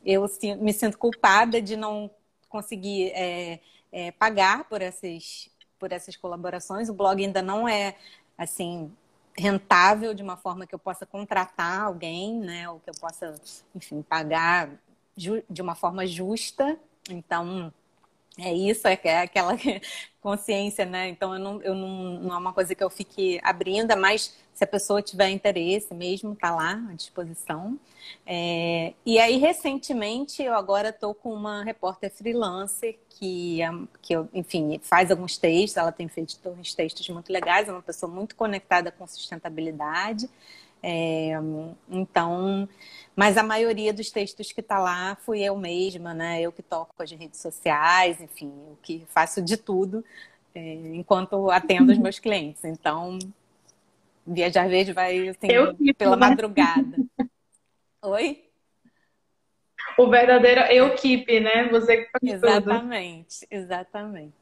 eu 0.04 0.26
me 0.60 0.72
sinto 0.72 0.98
culpada 0.98 1.60
de 1.60 1.76
não 1.76 2.10
conseguir 2.48 3.10
é, 3.14 3.60
é, 3.92 4.10
pagar 4.12 4.64
por 4.64 4.80
esses 4.80 5.50
por 5.78 5.92
essas 5.92 6.16
colaborações. 6.16 6.88
O 6.88 6.94
blog 6.94 7.24
ainda 7.24 7.40
não 7.40 7.68
é 7.68 7.94
assim 8.36 8.90
rentável 9.36 10.12
de 10.12 10.22
uma 10.22 10.36
forma 10.36 10.66
que 10.66 10.74
eu 10.74 10.78
possa 10.78 11.06
contratar 11.06 11.82
alguém, 11.82 12.34
né, 12.40 12.68
ou 12.68 12.80
que 12.80 12.90
eu 12.90 12.94
possa, 13.00 13.36
enfim, 13.74 14.02
pagar 14.02 14.70
de 15.16 15.62
uma 15.62 15.76
forma 15.76 16.04
justa. 16.06 16.78
Então, 17.08 17.72
é 18.38 18.54
isso, 18.54 18.86
é, 18.86 18.98
é 19.02 19.18
aquela 19.20 19.54
consciência, 20.20 20.84
né? 20.84 21.08
Então, 21.08 21.34
eu 21.34 21.40
não, 21.40 21.62
eu 21.62 21.74
não, 21.74 21.88
não 22.20 22.34
é 22.34 22.38
uma 22.38 22.52
coisa 22.52 22.74
que 22.74 22.82
eu 22.82 22.90
fique 22.90 23.40
abrindo, 23.42 23.96
mas 23.96 24.36
se 24.54 24.64
a 24.64 24.66
pessoa 24.66 25.02
tiver 25.02 25.28
interesse 25.30 25.92
mesmo, 25.94 26.34
tá 26.34 26.54
lá 26.54 26.72
à 26.90 26.94
disposição. 26.94 27.78
É, 28.26 28.92
e 29.04 29.18
aí, 29.18 29.36
recentemente, 29.38 30.42
eu 30.42 30.54
agora 30.54 30.90
estou 30.90 31.14
com 31.14 31.32
uma 31.32 31.62
repórter 31.64 32.10
freelancer 32.12 32.96
que, 33.10 33.58
que 34.00 34.14
enfim, 34.32 34.80
faz 34.82 35.10
alguns 35.10 35.36
textos, 35.36 35.76
ela 35.76 35.92
tem 35.92 36.08
feito 36.08 36.36
uns 36.48 36.74
textos 36.74 37.08
muito 37.08 37.32
legais, 37.32 37.68
é 37.68 37.72
uma 37.72 37.82
pessoa 37.82 38.10
muito 38.10 38.36
conectada 38.36 38.90
com 38.90 39.06
sustentabilidade. 39.06 40.28
É, 40.82 41.32
então, 41.90 42.68
mas 43.16 43.36
a 43.36 43.42
maioria 43.42 43.92
dos 43.92 44.10
textos 44.10 44.52
que 44.52 44.60
está 44.60 44.78
lá 44.78 45.16
fui 45.16 45.42
eu 45.42 45.56
mesma, 45.56 46.14
né? 46.14 46.40
Eu 46.40 46.52
que 46.52 46.62
toco 46.62 46.94
as 47.02 47.10
redes 47.10 47.40
sociais, 47.40 48.20
enfim, 48.20 48.52
eu 48.68 48.78
que 48.82 49.04
faço 49.08 49.42
de 49.42 49.56
tudo 49.56 50.04
é, 50.54 50.74
enquanto 50.94 51.50
atendo 51.50 51.92
os 51.92 51.98
meus 51.98 52.18
clientes. 52.18 52.64
Então, 52.64 53.18
Viajar 54.26 54.68
Verde 54.68 54.92
vai 54.92 55.28
assim, 55.28 55.48
eu, 55.48 55.74
pela 55.96 56.16
né? 56.16 56.28
madrugada. 56.28 56.96
Oi? 58.02 58.44
O 59.96 60.08
verdadeiro 60.08 60.60
eu 60.62 60.94
keep, 60.94 61.40
né? 61.40 61.68
Você 61.70 62.04
que 62.04 62.10
faz 62.10 62.34
Exatamente, 62.34 63.40
tudo. 63.40 63.48
exatamente. 63.50 64.37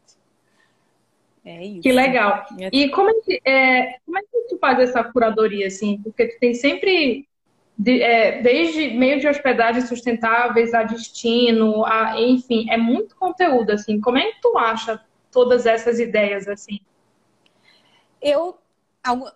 É 1.47 1.65
isso. 1.65 1.83
Que 1.83 1.93
legal. 1.93 2.45
E 2.73 2.89
como 2.91 3.09
é 3.09 3.15
que, 3.21 3.41
é, 3.45 3.99
como 4.05 4.19
é 4.19 4.23
que 4.23 4.49
tu 4.49 4.59
faz 4.59 4.81
essa 4.81 5.05
curadoria, 5.05 5.69
assim? 5.69 6.01
Porque 6.03 6.27
tu 6.27 6.41
tem 6.41 6.53
sempre, 6.55 7.29
de, 7.79 8.03
é, 8.03 8.43
desde 8.43 8.91
meio 8.91 9.21
de 9.21 9.29
hospedagem 9.29 9.83
sustentáveis 9.83 10.75
a 10.75 10.83
destino, 10.83 11.85
a, 11.85 12.21
enfim, 12.21 12.69
é 12.69 12.77
muito 12.77 13.15
conteúdo, 13.15 13.71
assim. 13.71 14.01
Como 14.01 14.19
é 14.19 14.33
que 14.33 14.41
tu 14.43 14.59
acha 14.59 15.01
todas 15.31 15.67
essas 15.67 16.01
ideias, 16.01 16.49
assim? 16.49 16.81
Eu 18.21 18.59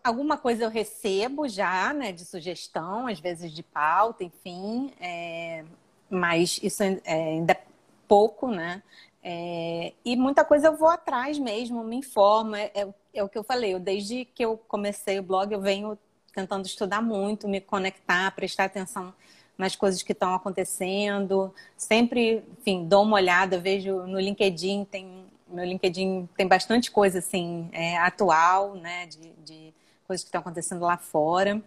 alguma 0.02 0.36
coisa 0.36 0.64
eu 0.64 0.68
recebo 0.68 1.46
já, 1.46 1.92
né, 1.92 2.10
de 2.10 2.24
sugestão, 2.24 3.06
às 3.06 3.20
vezes 3.20 3.52
de 3.52 3.62
pauta, 3.62 4.24
enfim, 4.24 4.92
é, 5.00 5.64
mas 6.10 6.58
isso 6.60 6.82
é, 6.82 6.98
ainda 7.04 7.52
é 7.52 7.62
pouco, 8.08 8.48
né? 8.48 8.82
É, 9.22 9.92
e 10.04 10.16
muita 10.16 10.44
coisa 10.44 10.68
eu 10.68 10.76
vou 10.76 10.88
atrás 10.88 11.38
mesmo, 11.38 11.84
me 11.84 11.96
informo. 11.96 12.56
É, 12.56 12.70
é, 12.74 12.88
é, 13.14 13.22
o 13.22 13.28
que 13.28 13.38
eu 13.38 13.44
falei, 13.44 13.74
eu, 13.74 13.80
desde 13.80 14.24
que 14.24 14.44
eu 14.44 14.56
comecei 14.68 15.18
o 15.18 15.22
blog, 15.22 15.52
eu 15.52 15.60
venho 15.60 15.98
tentando 16.34 16.64
estudar 16.66 17.02
muito, 17.02 17.48
me 17.48 17.60
conectar, 17.60 18.30
prestar 18.34 18.64
atenção 18.64 19.12
nas 19.58 19.76
coisas 19.76 20.02
que 20.02 20.12
estão 20.12 20.34
acontecendo. 20.34 21.54
Sempre, 21.76 22.42
enfim, 22.58 22.86
dou 22.86 23.02
uma 23.02 23.16
olhada, 23.16 23.58
vejo 23.58 24.06
no 24.06 24.18
LinkedIn, 24.18 24.84
tem, 24.84 25.26
meu 25.48 25.64
LinkedIn 25.64 26.28
tem 26.36 26.46
bastante 26.46 26.90
coisa 26.90 27.18
assim, 27.18 27.68
é, 27.72 27.98
atual, 27.98 28.74
né, 28.74 29.06
de, 29.06 29.30
de 29.44 29.74
coisas 30.06 30.24
que 30.24 30.28
estão 30.28 30.40
acontecendo 30.40 30.82
lá 30.82 30.96
fora 30.96 31.62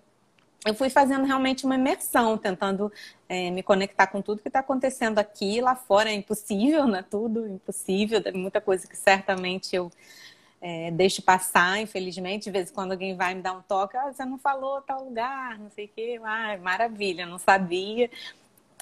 eu 0.66 0.74
fui 0.74 0.90
fazendo 0.90 1.26
realmente 1.26 1.66
uma 1.66 1.76
imersão, 1.76 2.38
tentando 2.38 2.92
é, 3.28 3.52
me 3.52 3.62
conectar 3.62 4.08
com 4.08 4.22
tudo 4.22 4.42
que 4.42 4.48
está 4.48 4.60
acontecendo 4.60 5.20
aqui. 5.20 5.60
Lá 5.60 5.76
fora 5.76 6.10
é 6.10 6.14
impossível, 6.14 6.88
né? 6.88 7.04
Tudo 7.10 7.48
impossível. 7.48 8.22
Muita 8.34 8.62
coisa 8.62 8.88
que 8.88 8.96
certamente 8.96 9.76
eu 9.76 9.92
é, 10.62 10.90
deixo 10.92 11.22
passar, 11.22 11.80
infelizmente. 11.80 12.46
De 12.46 12.52
vez 12.52 12.70
em 12.72 12.74
quando 12.74 12.94
alguém 12.94 13.16
vai 13.16 13.34
me 13.36 13.42
dar 13.42 13.54
um 13.54 13.62
toque, 13.62 13.98
ah, 13.98 14.12
você 14.12 14.24
não 14.24 14.38
falou 14.38 14.82
tal 14.82 15.04
lugar, 15.04 15.60
não 15.60 15.70
sei 15.70 15.86
o 15.86 15.90
quê. 15.90 16.20
Ah, 16.24 16.58
maravilha, 16.58 17.26
não 17.26 17.38
sabia. 17.38 18.10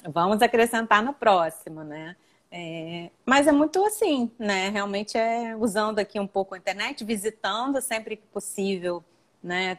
Vamos 0.08 0.40
acrescentar 0.40 1.02
no 1.02 1.12
próximo, 1.12 1.82
né? 1.82 2.16
É, 2.50 3.10
mas 3.24 3.46
é 3.48 3.52
muito 3.52 3.84
assim, 3.84 4.30
né? 4.38 4.68
Realmente 4.68 5.16
é 5.18 5.56
usando 5.56 5.98
aqui 5.98 6.20
um 6.20 6.26
pouco 6.26 6.54
a 6.54 6.58
internet, 6.58 7.04
visitando 7.04 7.80
sempre 7.80 8.16
que 8.16 8.26
possível, 8.26 9.02
né? 9.42 9.78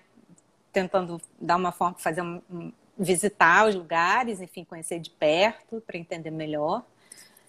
Tentando 0.74 1.22
dar 1.40 1.56
uma 1.56 1.72
forma, 1.72 1.96
fazer 1.98 2.22
um, 2.22 2.74
visitar 2.98 3.68
os 3.68 3.76
lugares, 3.76 4.42
enfim, 4.42 4.66
conhecer 4.66 5.00
de 5.00 5.10
perto 5.12 5.82
para 5.86 5.98
entender 5.98 6.32
melhor. 6.32 6.84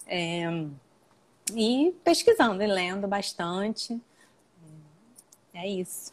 É, 0.06 0.44
e 1.52 1.94
pesquisando 2.04 2.62
e 2.62 2.66
lendo 2.66 3.08
bastante. 3.08 4.00
É 5.52 5.68
isso. 5.68 6.12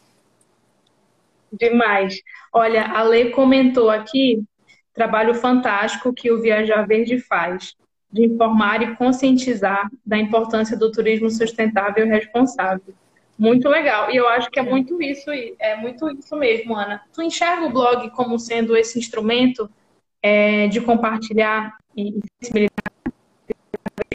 Demais. 1.52 2.20
Olha, 2.52 2.86
a 2.86 3.02
Lê 3.02 3.30
comentou 3.30 3.90
aqui 3.90 4.42
trabalho 4.94 5.34
fantástico 5.34 6.12
que 6.12 6.30
o 6.30 6.40
Viajar 6.40 6.86
Verde 6.86 7.18
faz, 7.18 7.74
de 8.10 8.26
informar 8.26 8.82
e 8.82 8.94
conscientizar 8.96 9.90
da 10.04 10.18
importância 10.18 10.76
do 10.76 10.90
turismo 10.90 11.30
sustentável 11.30 12.06
e 12.06 12.08
responsável. 12.08 12.94
Muito 13.38 13.68
legal. 13.68 14.10
E 14.10 14.16
eu 14.16 14.28
acho 14.28 14.50
que 14.50 14.60
é 14.60 14.62
muito 14.62 15.02
isso, 15.02 15.30
é 15.58 15.76
muito 15.76 16.08
isso 16.10 16.36
mesmo, 16.36 16.76
Ana. 16.76 17.02
Tu 17.12 17.22
enxerga 17.22 17.66
o 17.66 17.70
blog 17.70 18.10
como 18.10 18.38
sendo 18.38 18.76
esse 18.76 18.98
instrumento 18.98 19.68
é, 20.22 20.68
de 20.68 20.80
compartilhar 20.80 21.76
e 21.96 22.20
sensibilizar 22.40 22.72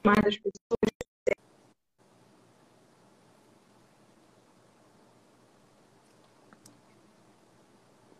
mais 0.04 0.26
as 0.26 0.38
pessoas? 0.38 0.78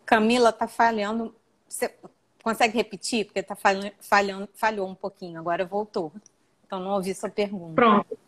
Camila, 0.04 0.52
tá 0.52 0.66
falhando. 0.66 1.34
Você 1.68 1.94
consegue 2.42 2.76
repetir? 2.76 3.26
Porque 3.26 3.42
tá 3.42 3.54
falhando, 3.54 4.48
falhou 4.52 4.88
um 4.88 4.94
pouquinho, 4.94 5.38
agora 5.38 5.64
voltou. 5.64 6.12
Então 6.66 6.80
não 6.80 6.92
ouvi 6.92 7.14
sua 7.14 7.30
pergunta. 7.30 7.74
Pronto. 7.74 8.18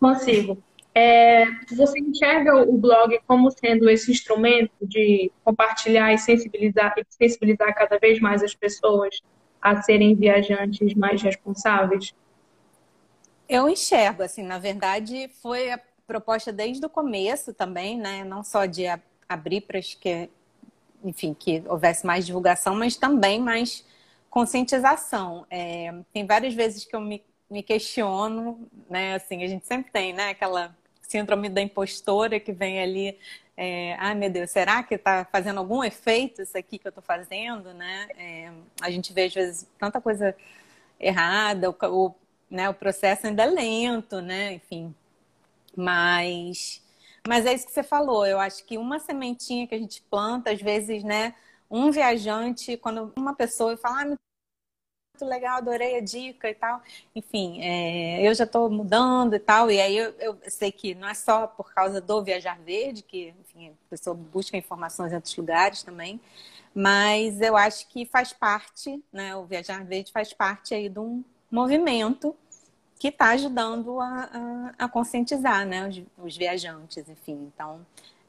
Consigo. 0.00 0.62
É, 0.94 1.46
você 1.72 2.00
enxerga 2.00 2.56
o 2.56 2.76
blog 2.76 3.18
como 3.26 3.50
sendo 3.50 3.88
esse 3.88 4.10
instrumento 4.10 4.72
de 4.82 5.30
compartilhar 5.44 6.12
e 6.12 6.18
sensibilizar, 6.18 6.94
e 6.98 7.04
sensibilizar 7.08 7.74
cada 7.74 7.98
vez 7.98 8.18
mais 8.20 8.42
as 8.42 8.54
pessoas 8.54 9.22
a 9.62 9.82
serem 9.82 10.14
viajantes 10.14 10.94
mais 10.94 11.22
responsáveis? 11.22 12.14
Eu 13.48 13.68
enxergo, 13.68 14.22
assim, 14.22 14.42
na 14.42 14.58
verdade, 14.58 15.28
foi 15.40 15.70
a 15.70 15.80
proposta 16.06 16.52
desde 16.52 16.84
o 16.84 16.88
começo 16.88 17.54
também, 17.54 17.98
né? 17.98 18.24
Não 18.24 18.42
só 18.42 18.66
de 18.66 18.84
abrir 19.28 19.60
para 19.60 19.80
que, 19.80 20.28
enfim, 21.04 21.34
que 21.34 21.62
houvesse 21.68 22.04
mais 22.04 22.26
divulgação, 22.26 22.74
mas 22.74 22.96
também 22.96 23.40
mais 23.40 23.84
conscientização. 24.28 25.46
É, 25.48 25.92
tem 26.12 26.26
várias 26.26 26.54
vezes 26.54 26.84
que 26.84 26.96
eu 26.96 27.00
me, 27.00 27.22
me 27.48 27.62
questiono, 27.62 28.68
né? 28.88 29.14
Assim, 29.14 29.44
a 29.44 29.46
gente 29.46 29.66
sempre 29.66 29.92
tem, 29.92 30.12
né? 30.12 30.30
Aquela 30.30 30.76
síndrome 31.10 31.48
da 31.48 31.60
impostora 31.60 32.38
que 32.38 32.52
vem 32.52 32.80
ali. 32.80 33.18
É, 33.56 33.96
ah, 33.98 34.14
meu 34.14 34.30
Deus, 34.30 34.50
será 34.50 34.82
que 34.82 34.94
está 34.94 35.24
fazendo 35.24 35.58
algum 35.58 35.82
efeito 35.84 36.42
isso 36.42 36.56
aqui 36.56 36.78
que 36.78 36.86
eu 36.86 36.90
estou 36.90 37.02
fazendo, 37.02 37.74
né? 37.74 38.08
É, 38.16 38.52
a 38.80 38.90
gente 38.90 39.12
vê 39.12 39.24
às 39.24 39.34
vezes 39.34 39.66
tanta 39.78 40.00
coisa 40.00 40.34
errada, 40.98 41.70
o, 41.70 41.76
o, 41.86 42.14
né, 42.50 42.68
o 42.68 42.74
processo 42.74 43.26
ainda 43.26 43.42
é 43.42 43.46
lento, 43.46 44.20
né? 44.20 44.54
Enfim, 44.54 44.94
mas 45.76 46.82
mas 47.28 47.46
é 47.46 47.52
isso 47.54 47.66
que 47.66 47.72
você 47.72 47.82
falou. 47.82 48.26
Eu 48.26 48.40
acho 48.40 48.64
que 48.64 48.78
uma 48.78 48.98
sementinha 48.98 49.66
que 49.66 49.74
a 49.74 49.78
gente 49.78 50.02
planta, 50.10 50.50
às 50.52 50.60
vezes, 50.60 51.04
né? 51.04 51.34
Um 51.70 51.90
viajante, 51.90 52.76
quando 52.76 53.12
uma 53.16 53.34
pessoa 53.34 53.76
fala, 53.76 54.02
ah, 54.02 54.06
muito 54.06 54.20
legal, 55.24 55.58
adorei 55.58 55.96
a 55.96 56.00
dica 56.00 56.48
e 56.48 56.54
tal. 56.54 56.82
Enfim, 57.14 57.60
é, 57.62 58.26
eu 58.26 58.34
já 58.34 58.44
estou 58.44 58.70
mudando 58.70 59.34
e 59.34 59.38
tal, 59.38 59.70
e 59.70 59.80
aí 59.80 59.96
eu, 59.96 60.14
eu, 60.18 60.38
sei 60.48 60.72
que 60.72 60.94
não 60.94 61.08
é 61.08 61.14
só 61.14 61.46
por 61.46 61.72
causa 61.72 62.00
do 62.00 62.22
Viajar 62.22 62.58
Verde, 62.60 63.02
que 63.02 63.34
enfim, 63.40 63.70
a 63.70 63.90
pessoa 63.90 64.14
busca 64.14 64.56
informações 64.56 65.12
em 65.12 65.16
outros 65.16 65.36
lugares 65.36 65.82
também, 65.82 66.20
mas 66.74 67.40
eu 67.40 67.56
acho 67.56 67.88
que 67.88 68.06
faz 68.06 68.32
parte, 68.32 69.02
né, 69.12 69.34
o 69.36 69.44
Viajar 69.44 69.84
Verde 69.84 70.12
faz 70.12 70.32
parte 70.32 70.74
aí 70.74 70.88
de 70.88 70.98
um 70.98 71.24
movimento 71.50 72.34
que 72.98 73.08
está 73.08 73.30
ajudando 73.30 73.98
a, 73.98 74.30
a, 74.78 74.84
a, 74.84 74.88
conscientizar 74.88 75.66
né, 75.66 75.88
os, 75.88 76.02
os 76.22 76.36
viajantes, 76.36 77.08
enfim. 77.08 77.50
Então, 77.54 77.80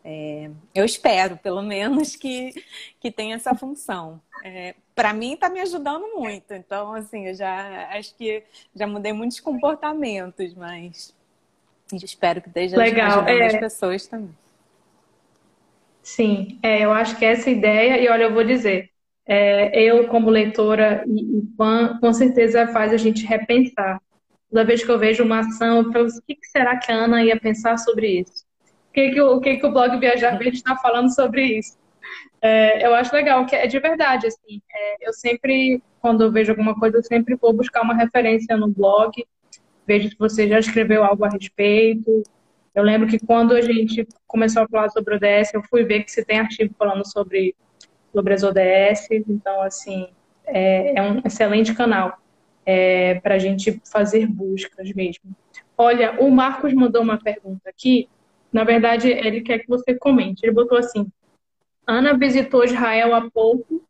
é, 0.03 0.49
eu 0.73 0.83
espero, 0.83 1.37
pelo 1.37 1.61
menos, 1.61 2.15
que, 2.15 2.53
que 2.99 3.11
tenha 3.11 3.35
essa 3.35 3.53
função. 3.55 4.21
É, 4.43 4.75
Para 4.95 5.13
mim, 5.13 5.33
está 5.33 5.49
me 5.49 5.59
ajudando 5.59 6.05
muito. 6.15 6.53
Então, 6.53 6.93
assim, 6.93 7.27
eu 7.27 7.35
já 7.35 7.89
acho 7.91 8.15
que 8.15 8.43
já 8.75 8.87
mudei 8.87 9.13
muitos 9.13 9.39
comportamentos, 9.39 10.53
mas 10.53 11.13
espero 11.93 12.41
que 12.41 12.47
esteja 12.47 12.77
Legal. 12.77 13.19
ajudando 13.19 13.41
é... 13.41 13.45
as 13.47 13.57
pessoas 13.57 14.07
também. 14.07 14.35
Sim, 16.01 16.59
é, 16.63 16.83
eu 16.83 16.91
acho 16.91 17.15
que 17.17 17.23
essa 17.23 17.49
ideia, 17.49 18.01
e 18.01 18.09
olha, 18.09 18.23
eu 18.23 18.33
vou 18.33 18.43
dizer, 18.43 18.89
é, 19.25 19.79
eu 19.79 20.07
como 20.07 20.31
leitora 20.31 21.03
e, 21.07 21.37
e 21.37 21.55
fã, 21.55 21.99
com 21.99 22.11
certeza 22.11 22.67
faz 22.69 22.91
a 22.91 22.97
gente 22.97 23.23
repensar 23.23 24.01
Toda 24.51 24.65
vez 24.65 24.83
que 24.83 24.91
eu 24.91 24.99
vejo 24.99 25.23
uma 25.23 25.39
ação, 25.39 25.77
eu 25.77 25.91
penso, 25.91 26.19
o 26.19 26.21
que 26.21 26.37
será 26.43 26.77
que 26.77 26.91
a 26.91 26.95
Ana 26.95 27.23
ia 27.23 27.39
pensar 27.39 27.77
sobre 27.77 28.19
isso? 28.19 28.43
O 28.91 28.93
que, 28.93 29.11
que, 29.11 29.21
o, 29.21 29.39
que, 29.39 29.57
que 29.57 29.65
o 29.65 29.71
blog 29.71 29.97
Viajar 29.97 30.37
Verde 30.37 30.57
está 30.57 30.75
falando 30.83 31.15
sobre 31.15 31.43
isso? 31.57 31.79
É, 32.41 32.85
eu 32.85 32.93
acho 32.93 33.15
legal, 33.15 33.45
que 33.45 33.55
é 33.55 33.65
de 33.65 33.79
verdade, 33.79 34.27
assim. 34.27 34.61
É, 34.69 35.07
eu 35.07 35.13
sempre, 35.13 35.81
quando 36.01 36.23
eu 36.23 36.31
vejo 36.31 36.51
alguma 36.51 36.77
coisa, 36.77 36.97
eu 36.97 37.03
sempre 37.03 37.35
vou 37.35 37.53
buscar 37.53 37.83
uma 37.83 37.95
referência 37.95 38.57
no 38.57 38.67
blog, 38.67 39.25
vejo 39.87 40.09
se 40.09 40.17
você 40.17 40.45
já 40.45 40.59
escreveu 40.59 41.05
algo 41.05 41.23
a 41.23 41.29
respeito. 41.29 42.21
Eu 42.75 42.83
lembro 42.83 43.07
que 43.07 43.17
quando 43.17 43.53
a 43.53 43.61
gente 43.61 44.05
começou 44.27 44.63
a 44.63 44.67
falar 44.67 44.89
sobre 44.89 45.15
ODS, 45.15 45.53
eu 45.53 45.63
fui 45.63 45.85
ver 45.85 46.03
que 46.03 46.11
você 46.11 46.25
tem 46.25 46.39
artigo 46.39 46.75
falando 46.77 47.09
sobre, 47.09 47.55
sobre 48.11 48.33
as 48.33 48.43
ODS, 48.43 49.07
então, 49.29 49.61
assim, 49.61 50.09
é, 50.45 50.99
é 50.99 51.01
um 51.01 51.21
excelente 51.23 51.73
canal 51.73 52.17
é, 52.65 53.15
para 53.21 53.35
a 53.35 53.39
gente 53.39 53.81
fazer 53.89 54.27
buscas 54.27 54.91
mesmo. 54.93 55.33
Olha, 55.77 56.19
o 56.19 56.29
Marcos 56.29 56.73
mandou 56.73 57.01
uma 57.01 57.17
pergunta 57.17 57.69
aqui, 57.69 58.09
na 58.51 58.63
verdade, 58.63 59.09
ele 59.09 59.41
quer 59.41 59.59
que 59.59 59.67
você 59.67 59.95
comente. 59.95 60.43
Ele 60.43 60.53
botou 60.53 60.77
assim: 60.77 61.07
Ana 61.87 62.17
visitou 62.17 62.63
Israel 62.63 63.15
há 63.15 63.29
pouco, 63.29 63.83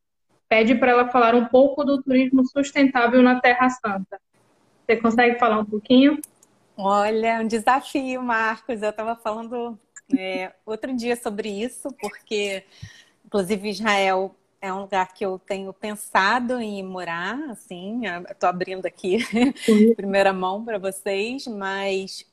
pede 0.47 0.75
para 0.75 0.91
ela 0.91 1.09
falar 1.09 1.35
um 1.35 1.45
pouco 1.45 1.83
do 1.83 2.01
turismo 2.01 2.45
sustentável 2.45 3.21
na 3.21 3.39
Terra 3.39 3.69
Santa. 3.69 4.19
Você 4.85 4.97
consegue 4.97 5.39
falar 5.39 5.59
um 5.59 5.65
pouquinho? 5.65 6.19
Olha, 6.77 7.41
um 7.41 7.47
desafio, 7.47 8.21
Marcos. 8.21 8.81
Eu 8.81 8.89
estava 8.89 9.15
falando 9.15 9.77
é, 10.17 10.51
outro 10.65 10.95
dia 10.95 11.15
sobre 11.15 11.49
isso, 11.49 11.89
porque, 11.99 12.63
inclusive, 13.25 13.69
Israel 13.69 14.35
é 14.61 14.71
um 14.71 14.81
lugar 14.81 15.11
que 15.13 15.25
eu 15.25 15.39
tenho 15.39 15.73
pensado 15.73 16.59
em 16.59 16.83
morar, 16.83 17.49
assim, 17.49 18.01
estou 18.29 18.47
abrindo 18.47 18.85
aqui 18.85 19.17
primeira 19.95 20.31
mão 20.31 20.63
para 20.63 20.77
vocês, 20.77 21.47
mas 21.47 22.25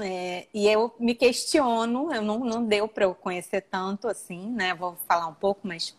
é, 0.00 0.48
e 0.52 0.66
eu 0.66 0.92
me 0.98 1.14
questiono, 1.14 2.12
eu 2.12 2.22
não, 2.22 2.40
não 2.40 2.64
deu 2.64 2.88
para 2.88 3.04
eu 3.04 3.14
conhecer 3.14 3.60
tanto 3.62 4.08
assim, 4.08 4.50
né? 4.50 4.74
Vou 4.74 4.96
falar 5.06 5.28
um 5.28 5.34
pouco, 5.34 5.60
mas 5.66 5.96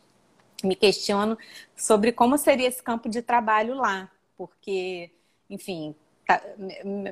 me 0.63 0.75
questiono 0.75 1.37
sobre 1.75 2.11
como 2.11 2.37
seria 2.37 2.67
esse 2.67 2.83
campo 2.83 3.07
de 3.07 3.21
trabalho 3.21 3.75
lá, 3.75 4.11
porque, 4.37 5.11
enfim, 5.49 5.95
tá, 6.27 6.41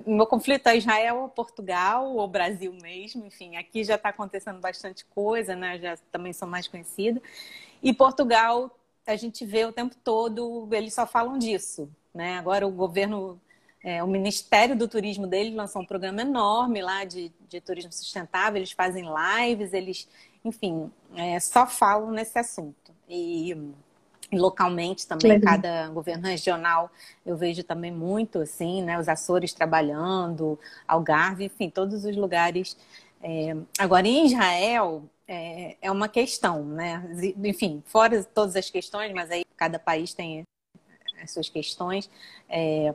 meu 0.06 0.26
conflito 0.28 0.68
é 0.68 0.78
Israel 0.78 1.22
ou 1.22 1.30
Portugal 1.30 2.16
ou 2.16 2.28
Brasil 2.28 2.74
mesmo, 2.82 3.26
enfim, 3.26 3.56
aqui 3.56 3.84
já 3.84 3.96
está 3.96 4.10
acontecendo 4.10 4.60
bastante 4.60 5.06
coisa, 5.06 5.56
né? 5.56 5.80
Já 5.80 5.98
também 6.12 6.34
sou 6.34 6.48
mais 6.48 6.68
conhecida. 6.68 7.22
E 7.82 7.94
Portugal, 7.94 8.78
a 9.08 9.16
gente 9.16 9.46
vê 9.46 9.66
o 9.66 9.72
tempo 9.72 9.96
todo, 10.04 10.68
eles 10.72 10.94
só 10.94 11.08
falam 11.08 11.38
disso, 11.38 11.90
né? 12.14 12.38
Agora 12.38 12.68
o 12.68 12.72
governo 12.72 13.40
é, 13.84 14.02
o 14.02 14.08
Ministério 14.08 14.78
do 14.78 14.88
Turismo 14.88 15.28
dele 15.28 15.54
lançou 15.54 15.82
um 15.82 15.86
programa 15.86 16.22
enorme 16.22 16.82
lá 16.82 17.04
de, 17.04 17.32
de 17.50 17.60
turismo 17.60 17.92
sustentável, 17.92 18.58
eles 18.58 18.72
fazem 18.72 19.06
lives, 19.06 19.74
eles, 19.74 20.08
enfim, 20.44 20.90
é, 21.16 21.38
só 21.40 21.68
falam 21.68 22.10
nesse 22.12 22.40
assunto. 22.40 22.94
E, 23.10 23.52
e 24.32 24.38
localmente 24.38 25.06
também, 25.06 25.34
Legal. 25.34 25.54
cada 25.54 25.90
governo 25.90 26.26
regional, 26.26 26.90
eu 27.26 27.36
vejo 27.36 27.62
também 27.62 27.92
muito, 27.92 28.40
assim, 28.40 28.82
né, 28.82 28.98
os 28.98 29.10
Açores 29.10 29.52
trabalhando, 29.52 30.58
Algarve, 30.88 31.46
enfim, 31.46 31.70
todos 31.70 32.06
os 32.06 32.16
lugares. 32.16 32.78
É, 33.22 33.56
agora, 33.78 34.08
em 34.08 34.28
Israel, 34.28 35.04
é, 35.28 35.76
é 35.82 35.92
uma 35.92 36.08
questão, 36.08 36.64
né? 36.64 37.04
Enfim, 37.44 37.84
fora 37.86 38.24
todas 38.24 38.56
as 38.56 38.70
questões, 38.70 39.14
mas 39.14 39.30
aí 39.30 39.44
cada 39.58 39.78
país 39.78 40.14
tem 40.14 40.44
as 41.22 41.32
suas 41.32 41.50
questões. 41.50 42.10
É, 42.50 42.94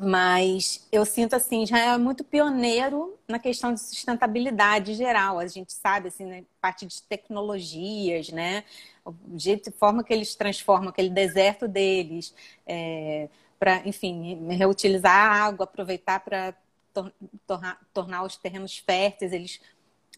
mas 0.00 0.86
eu 0.90 1.04
sinto 1.04 1.34
assim, 1.34 1.66
já 1.66 1.78
é 1.78 1.98
muito 1.98 2.24
pioneiro 2.24 3.18
na 3.28 3.38
questão 3.38 3.74
de 3.74 3.80
sustentabilidade 3.80 4.94
geral. 4.94 5.38
A 5.38 5.46
gente 5.46 5.72
sabe, 5.72 6.08
assim, 6.08 6.24
né, 6.24 6.44
parte 6.60 6.86
de 6.86 7.02
tecnologias, 7.02 8.30
né? 8.30 8.64
O 9.04 9.14
jeito, 9.36 9.70
forma 9.72 10.02
que 10.02 10.12
eles 10.12 10.34
transformam 10.34 10.88
aquele 10.88 11.10
deserto 11.10 11.68
deles, 11.68 12.34
é, 12.66 13.28
para, 13.58 13.86
enfim, 13.86 14.48
reutilizar 14.48 15.14
a 15.14 15.44
água, 15.44 15.64
aproveitar 15.64 16.20
para 16.20 16.54
tor 16.94 17.12
tornar, 17.46 17.78
tornar 17.92 18.22
os 18.22 18.36
terrenos 18.36 18.78
férteis. 18.78 19.32
Eles, 19.32 19.60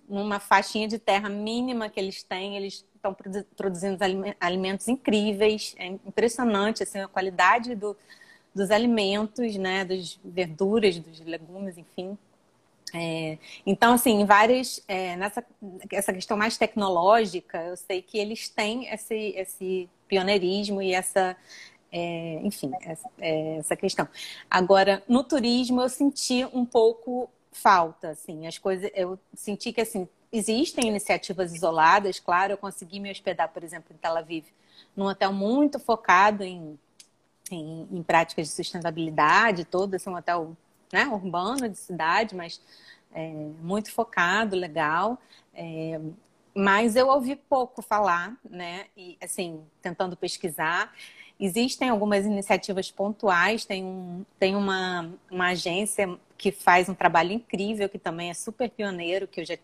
numa 0.08 0.38
faixinha 0.38 0.86
de 0.86 0.98
terra 0.98 1.28
mínima 1.28 1.88
que 1.88 1.98
eles 1.98 2.22
têm, 2.22 2.56
eles 2.56 2.84
estão 2.94 3.16
produzindo 3.56 3.98
alimentos 4.40 4.86
incríveis. 4.86 5.74
É 5.76 5.86
impressionante, 5.86 6.82
assim, 6.84 7.00
a 7.00 7.08
qualidade 7.08 7.74
do 7.74 7.96
dos 8.54 8.70
alimentos, 8.70 9.56
né, 9.56 9.84
das 9.84 10.18
verduras, 10.24 10.98
dos 10.98 11.20
legumes, 11.20 11.78
enfim. 11.78 12.16
É, 12.94 13.38
então, 13.64 13.94
assim, 13.94 14.24
várias 14.26 14.82
é, 14.86 15.16
nessa 15.16 15.42
essa 15.90 16.12
questão 16.12 16.36
mais 16.36 16.58
tecnológica, 16.58 17.58
eu 17.62 17.76
sei 17.76 18.02
que 18.02 18.18
eles 18.18 18.50
têm 18.50 18.86
esse, 18.88 19.14
esse 19.14 19.88
pioneirismo 20.06 20.82
e 20.82 20.92
essa, 20.92 21.34
é, 21.90 22.40
enfim, 22.42 22.70
essa, 22.82 23.08
é, 23.18 23.56
essa, 23.56 23.76
questão. 23.76 24.06
Agora, 24.50 25.02
no 25.08 25.24
turismo, 25.24 25.80
eu 25.80 25.88
senti 25.88 26.44
um 26.52 26.66
pouco 26.66 27.30
falta, 27.50 28.10
assim, 28.10 28.46
as 28.46 28.58
coisas, 28.58 28.90
eu 28.94 29.18
senti 29.34 29.72
que 29.72 29.80
assim 29.80 30.08
existem 30.32 30.88
iniciativas 30.88 31.54
isoladas, 31.54 32.18
claro, 32.18 32.54
eu 32.54 32.58
consegui 32.58 32.98
me 32.98 33.10
hospedar, 33.10 33.50
por 33.50 33.62
exemplo, 33.62 33.94
em 33.94 33.98
Tel 33.98 34.16
Aviv, 34.16 34.46
num 34.96 35.04
hotel 35.04 35.32
muito 35.32 35.78
focado 35.78 36.42
em 36.42 36.78
em, 37.54 37.88
em 37.90 38.02
práticas 38.02 38.48
de 38.48 38.54
sustentabilidade, 38.54 39.64
todo 39.64 39.94
esse 39.94 40.08
é 40.08 40.10
um 40.10 40.16
hotel 40.16 40.56
né, 40.92 41.06
urbano 41.06 41.68
de 41.68 41.78
cidade, 41.78 42.34
mas 42.34 42.60
é, 43.14 43.30
muito 43.60 43.92
focado, 43.92 44.56
legal. 44.56 45.18
É, 45.54 46.00
mas 46.54 46.96
eu 46.96 47.08
ouvi 47.08 47.36
pouco 47.36 47.80
falar, 47.80 48.36
né? 48.48 48.86
E 48.96 49.16
assim, 49.20 49.62
tentando 49.80 50.16
pesquisar. 50.16 50.92
Existem 51.40 51.88
algumas 51.88 52.24
iniciativas 52.24 52.90
pontuais, 52.90 53.64
tem, 53.64 53.84
um, 53.84 54.24
tem 54.38 54.54
uma, 54.54 55.10
uma 55.30 55.48
agência 55.48 56.16
que 56.36 56.52
faz 56.52 56.88
um 56.88 56.94
trabalho 56.94 57.32
incrível, 57.32 57.88
que 57.88 57.98
também 57.98 58.30
é 58.30 58.34
super 58.34 58.70
pioneiro, 58.70 59.26
que 59.26 59.40
eu 59.40 59.44
já 59.44 59.56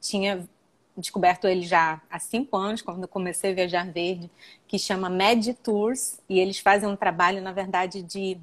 tinha 0.00 0.48
descoberto 0.96 1.46
ele 1.46 1.62
já 1.62 2.00
há 2.10 2.18
cinco 2.18 2.56
anos, 2.56 2.82
quando 2.82 3.02
eu 3.02 3.08
comecei 3.08 3.52
a 3.52 3.54
viajar 3.54 3.90
verde, 3.90 4.30
que 4.66 4.78
chama 4.78 5.08
Med 5.08 5.54
Tours, 5.54 6.20
e 6.28 6.38
eles 6.38 6.58
fazem 6.58 6.88
um 6.88 6.96
trabalho, 6.96 7.42
na 7.42 7.52
verdade, 7.52 8.02
de 8.02 8.38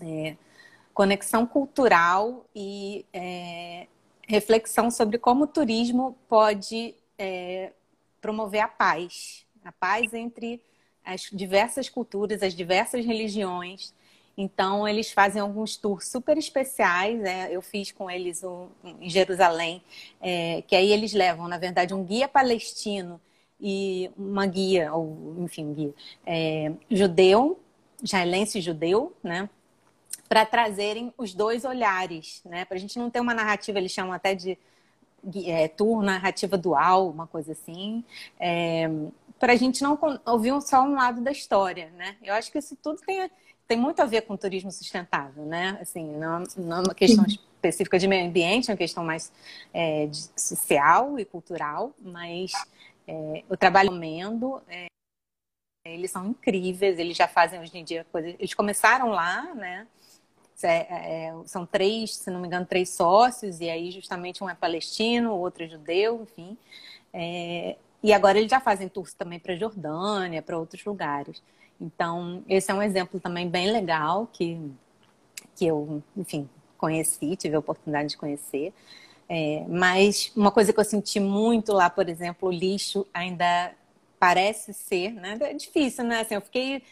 é, 0.00 0.36
conexão 0.92 1.46
cultural 1.46 2.44
e 2.54 3.04
é, 3.12 3.86
reflexão 4.28 4.90
sobre 4.90 5.18
como 5.18 5.44
o 5.44 5.46
turismo 5.46 6.16
pode 6.28 6.94
é, 7.18 7.72
promover 8.20 8.60
a 8.60 8.68
paz, 8.68 9.44
a 9.64 9.72
paz 9.72 10.12
entre 10.14 10.60
as 11.04 11.28
diversas 11.32 11.88
culturas, 11.88 12.42
as 12.42 12.54
diversas 12.54 13.04
religiões, 13.04 13.92
então, 14.36 14.86
eles 14.86 15.12
fazem 15.12 15.40
alguns 15.40 15.76
tours 15.76 16.08
super 16.08 16.36
especiais. 16.36 17.20
Né? 17.20 17.48
Eu 17.50 17.62
fiz 17.62 17.92
com 17.92 18.10
eles 18.10 18.42
um, 18.42 18.68
em 19.00 19.08
Jerusalém, 19.08 19.82
é, 20.20 20.62
que 20.66 20.74
aí 20.74 20.90
eles 20.92 21.12
levam, 21.12 21.48
na 21.48 21.58
verdade, 21.58 21.94
um 21.94 22.04
guia 22.04 22.28
palestino 22.28 23.20
e 23.60 24.10
uma 24.16 24.46
guia, 24.46 24.92
ou 24.92 25.36
enfim, 25.38 25.64
um 25.66 25.74
guia 25.74 25.94
é, 26.26 26.72
judeu, 26.90 27.60
israelense 28.02 28.60
judeu, 28.60 29.14
né? 29.22 29.48
Para 30.28 30.44
trazerem 30.44 31.12
os 31.16 31.32
dois 31.34 31.64
olhares, 31.64 32.42
né? 32.44 32.64
Para 32.64 32.76
a 32.76 32.80
gente 32.80 32.98
não 32.98 33.10
ter 33.10 33.20
uma 33.20 33.34
narrativa, 33.34 33.78
eles 33.78 33.92
chamam 33.92 34.12
até 34.12 34.34
de 34.34 34.58
é, 35.46 35.68
tour 35.68 36.02
narrativa 36.02 36.58
dual, 36.58 37.08
uma 37.08 37.26
coisa 37.26 37.52
assim. 37.52 38.04
É, 38.38 38.90
para 39.38 39.52
a 39.52 39.56
gente 39.56 39.82
não 39.82 39.98
ouvir 40.26 40.60
só 40.62 40.82
um 40.82 40.94
lado 40.94 41.20
da 41.20 41.30
história, 41.30 41.90
né? 41.96 42.16
Eu 42.22 42.34
acho 42.34 42.50
que 42.50 42.58
isso 42.58 42.76
tudo 42.76 43.00
tem 43.00 43.30
tem 43.66 43.78
muito 43.78 44.00
a 44.00 44.04
ver 44.04 44.22
com 44.22 44.36
turismo 44.36 44.70
sustentável, 44.70 45.44
né? 45.44 45.78
Assim, 45.80 46.04
não, 46.16 46.44
não 46.56 46.76
é 46.78 46.80
uma 46.80 46.94
questão 46.94 47.24
específica 47.26 47.98
de 47.98 48.06
meio 48.06 48.26
ambiente, 48.26 48.70
é 48.70 48.72
uma 48.72 48.78
questão 48.78 49.04
mais 49.04 49.32
é, 49.72 50.08
social 50.36 51.18
e 51.18 51.24
cultural, 51.24 51.92
mas 52.00 52.52
é, 53.06 53.42
o 53.48 53.56
trabalho 53.56 53.92
Mendo, 53.92 54.60
é, 54.68 54.86
eles 55.86 56.10
são 56.10 56.26
incríveis, 56.26 56.98
eles 56.98 57.16
já 57.16 57.28
fazem 57.28 57.60
hoje 57.60 57.76
em 57.76 57.84
dia 57.84 58.06
coisas. 58.10 58.34
Eles 58.38 58.54
começaram 58.54 59.08
lá, 59.08 59.54
né? 59.54 59.86
É, 60.62 61.26
é, 61.28 61.34
são 61.46 61.66
três, 61.66 62.14
se 62.14 62.30
não 62.30 62.40
me 62.40 62.46
engano, 62.46 62.64
três 62.64 62.90
sócios, 62.90 63.60
e 63.60 63.68
aí 63.68 63.90
justamente 63.90 64.42
um 64.42 64.48
é 64.48 64.54
palestino, 64.54 65.32
o 65.32 65.38
outro 65.38 65.64
é 65.64 65.68
judeu, 65.68 66.22
enfim. 66.22 66.56
É, 67.12 67.76
e 68.02 68.12
agora 68.12 68.38
eles 68.38 68.50
já 68.50 68.60
fazem 68.60 68.88
tours 68.88 69.14
também 69.14 69.38
para 69.38 69.56
Jordânia, 69.56 70.42
para 70.42 70.58
outros 70.58 70.84
lugares. 70.84 71.42
Então, 71.84 72.42
esse 72.48 72.70
é 72.70 72.74
um 72.74 72.82
exemplo 72.82 73.20
também 73.20 73.46
bem 73.46 73.70
legal 73.70 74.26
que, 74.32 74.58
que 75.54 75.66
eu, 75.66 76.02
enfim, 76.16 76.48
conheci, 76.78 77.36
tive 77.36 77.56
a 77.56 77.58
oportunidade 77.58 78.08
de 78.08 78.16
conhecer. 78.16 78.72
É, 79.28 79.64
mas 79.68 80.32
uma 80.34 80.50
coisa 80.50 80.72
que 80.72 80.80
eu 80.80 80.84
senti 80.84 81.20
muito 81.20 81.72
lá, 81.74 81.90
por 81.90 82.08
exemplo, 82.08 82.48
o 82.48 82.52
lixo 82.52 83.06
ainda 83.12 83.72
parece 84.18 84.72
ser, 84.72 85.12
né? 85.12 85.36
É 85.40 85.52
difícil, 85.52 86.04
né? 86.04 86.20
Assim, 86.20 86.34
eu 86.36 86.40
fiquei 86.40 86.82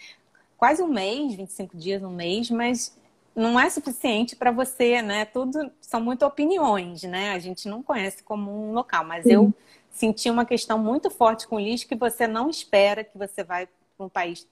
quase 0.59 0.83
um 0.83 0.89
mês, 0.89 1.35
25 1.35 1.75
dias, 1.75 2.03
um 2.03 2.11
mês, 2.11 2.51
mas 2.51 2.95
não 3.35 3.59
é 3.59 3.71
suficiente 3.71 4.37
para 4.37 4.51
você, 4.51 5.01
né? 5.01 5.25
Tudo 5.25 5.71
são 5.81 6.03
muito 6.03 6.27
opiniões, 6.27 7.03
né? 7.03 7.33
A 7.33 7.39
gente 7.39 7.67
não 7.67 7.83
conhece 7.83 8.23
como 8.23 8.51
um 8.51 8.75
local, 8.75 9.05
mas 9.05 9.25
Sim. 9.25 9.33
eu 9.33 9.55
senti 9.91 10.29
uma 10.29 10.45
questão 10.45 10.79
muito 10.79 11.09
forte 11.09 11.49
com 11.49 11.57
o 11.57 11.61
lixo 11.61 11.89
que 11.89 11.95
você 11.95 12.27
não 12.27 12.51
espera 12.51 13.03
que 13.03 13.17
você 13.17 13.43
vai 13.43 13.67
para 13.97 14.07
um 14.07 14.09
país 14.11 14.47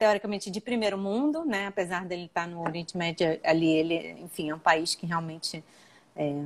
teoricamente 0.00 0.50
de 0.50 0.62
primeiro 0.62 0.96
mundo, 0.96 1.44
né? 1.44 1.66
Apesar 1.66 2.06
dele 2.06 2.24
estar 2.24 2.48
no 2.48 2.62
Oriente 2.62 2.96
Médio 2.96 3.38
ali, 3.44 3.68
ele, 3.68 4.12
enfim, 4.22 4.48
é 4.48 4.54
um 4.54 4.58
país 4.58 4.94
que 4.94 5.04
realmente 5.04 5.62
é 6.16 6.44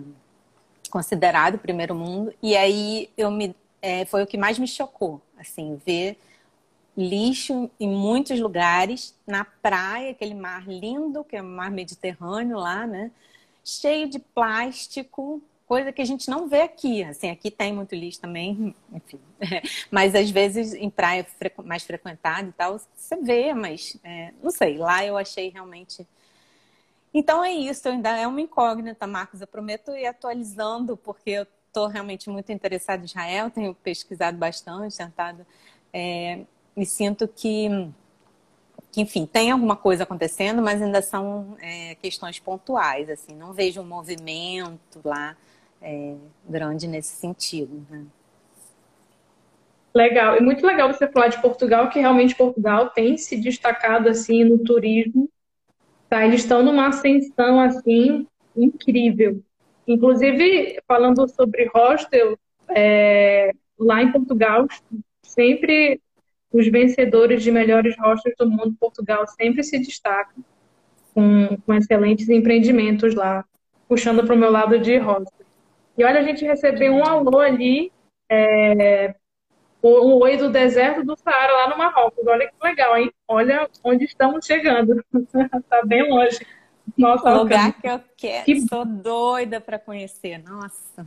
considerado 0.91 1.57
primeiro 1.57 1.95
mundo. 1.95 2.35
E 2.43 2.57
aí 2.57 3.09
eu 3.17 3.31
me 3.31 3.55
é, 3.81 4.05
foi 4.07 4.25
o 4.25 4.27
que 4.27 4.37
mais 4.37 4.59
me 4.59 4.67
chocou, 4.67 5.23
assim, 5.39 5.81
ver 5.87 6.19
lixo 6.97 7.71
em 7.79 7.89
muitos 7.89 8.41
lugares, 8.41 9.15
na 9.25 9.45
praia, 9.45 10.11
aquele 10.11 10.35
mar 10.35 10.67
lindo, 10.67 11.23
que 11.23 11.37
é 11.37 11.43
o 11.43 11.45
mar 11.45 11.71
Mediterrâneo 11.71 12.59
lá, 12.59 12.89
né? 12.89 13.13
Cheio 13.65 14.09
de 14.09 14.19
plástico, 14.19 15.41
coisa 15.67 15.93
que 15.93 16.03
a 16.03 16.05
gente 16.05 16.29
não 16.31 16.49
vê 16.49 16.63
aqui. 16.63 17.03
Assim, 17.05 17.31
aqui 17.31 17.51
tem 17.51 17.73
muito 17.73 17.95
lixo 17.95 18.21
também, 18.21 18.75
enfim. 18.93 19.21
Mas 19.91 20.15
às 20.15 20.31
vezes 20.31 20.75
em 20.75 20.91
praia 20.91 21.27
mais 21.65 21.83
frequentada 21.83 22.49
e 22.49 22.53
tal, 22.53 22.79
você 22.79 23.17
vê, 23.17 23.53
mas 23.55 23.97
é, 24.03 24.33
não 24.43 24.51
sei, 24.51 24.79
lá 24.79 25.05
eu 25.05 25.17
achei 25.17 25.49
realmente. 25.51 26.07
Então 27.13 27.45
é 27.45 27.53
isso, 27.53 27.89
ainda 27.89 28.17
é 28.17 28.27
uma 28.27 28.41
incógnita, 28.41 29.07
Marcos. 29.07 29.41
Eu 29.41 29.47
prometo 29.47 29.93
ir 29.93 30.07
atualizando, 30.07 30.97
porque 30.97 31.31
eu 31.31 31.47
estou 31.69 31.87
realmente 31.87 32.29
muito 32.29 32.51
interessada 32.51 33.03
em 33.03 33.07
Israel, 33.07 33.51
tenho 33.51 33.75
pesquisado 33.75 34.37
bastante, 34.37 34.97
tentado 34.97 35.47
é, 35.93 36.45
me 36.77 36.85
sinto 36.85 37.29
que, 37.29 37.69
que, 38.91 39.01
enfim, 39.01 39.27
tem 39.27 39.53
alguma 39.53 39.77
coisa 39.77 40.03
acontecendo, 40.03 40.61
mas 40.61 40.83
ainda 40.83 41.01
são 41.01 41.57
é, 41.61 41.95
questões 41.97 42.41
pontuais, 42.41 43.09
assim, 43.09 43.35
não 43.35 43.53
vejo 43.53 43.81
um 43.81 43.87
movimento 43.87 45.01
lá 45.05 45.37
é, 45.85 46.15
grande 46.49 46.89
nesse 46.89 47.15
sentido. 47.15 47.87
Né? 47.91 48.05
Legal, 49.95 50.37
e 50.37 50.41
muito 50.41 50.67
legal 50.67 50.93
você 50.93 51.07
falar 51.07 51.29
de 51.29 51.41
Portugal, 51.41 51.89
que 51.91 52.01
realmente 52.01 52.35
Portugal 52.35 52.91
tem 52.91 53.17
se 53.17 53.37
destacado 53.37 54.09
assim 54.09 54.43
no 54.43 54.59
turismo. 54.59 55.29
Tá? 56.09 56.27
Eles 56.27 56.41
estão 56.41 56.63
numa 56.63 56.89
ascensão 56.89 57.61
assim 57.61 58.27
incrível. 58.57 59.41
Inclusive, 59.87 60.81
falando 60.89 61.29
sobre 61.29 61.71
hostel, 61.75 62.39
é, 62.69 63.53
lá 63.79 64.03
em 64.03 64.11
Portugal, 64.11 64.67
sempre 65.23 66.01
os 66.51 66.67
vencedores 66.69 67.43
de 67.43 67.51
melhores 67.51 67.97
hostels 67.99 68.37
do 68.39 68.49
mundo, 68.49 68.77
Portugal, 68.81 69.27
sempre 69.27 69.63
se 69.63 69.79
destacam 69.79 70.43
com, 71.13 71.57
com 71.65 71.75
excelentes 71.75 72.29
empreendimentos 72.29 73.15
lá, 73.15 73.45
puxando 73.89 74.25
para 74.25 74.35
o 74.35 74.39
meu 74.39 74.51
lado 74.51 74.79
de 74.79 74.97
hostel. 74.97 75.44
E 75.97 76.05
olha, 76.05 76.21
a 76.21 76.23
gente 76.23 76.45
recebeu 76.45 76.93
um 76.93 77.05
alô 77.05 77.39
ali, 77.39 77.93
é, 78.29 79.15
um 79.83 80.15
oi 80.15 80.37
do 80.37 80.51
deserto 80.51 81.05
do 81.05 81.17
Saara, 81.17 81.53
lá 81.53 81.69
no 81.69 81.79
Marrocos. 81.79 82.27
Olha 82.27 82.49
que 82.49 82.67
legal, 82.67 82.97
hein? 82.97 83.13
Olha 83.29 83.69
onde 83.83 84.05
estamos 84.05 84.47
chegando. 84.47 85.05
Está 85.35 85.83
bem 85.87 86.09
longe. 86.09 86.41
Nossa, 86.97 87.35
lugar 87.35 87.81
que 87.81 87.89
eu 87.89 88.01
quero, 88.17 88.45
que... 88.45 88.61
sou 88.63 88.85
doida 88.85 89.61
para 89.61 89.79
conhecer. 89.79 90.39
Nossa, 90.39 91.07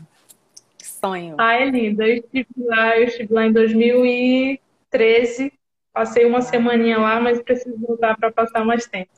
que 0.77 0.87
sonho. 0.87 1.35
Ah, 1.37 1.55
é 1.55 1.65
lindo. 1.65 2.01
Eu 2.01 2.15
estive 2.15 2.47
lá, 2.57 2.97
eu 2.97 3.03
estive 3.05 3.33
lá 3.33 3.45
em 3.45 3.53
2000 3.53 4.05
e 4.05 4.61
13. 4.89 5.53
Passei 5.93 6.25
uma 6.25 6.41
semaninha 6.41 6.99
lá, 6.99 7.19
mas 7.19 7.41
preciso 7.41 7.77
voltar 7.79 8.15
para 8.17 8.31
passar 8.31 8.63
mais 8.63 8.85
tempo. 8.85 9.09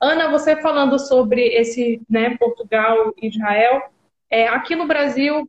Ana, 0.00 0.30
você 0.30 0.56
falando 0.56 0.98
sobre 0.98 1.42
esse, 1.48 2.00
né, 2.08 2.36
Portugal 2.36 3.14
e 3.20 3.28
Israel, 3.28 3.90
é, 4.30 4.48
aqui 4.48 4.74
no 4.74 4.86
Brasil, 4.86 5.48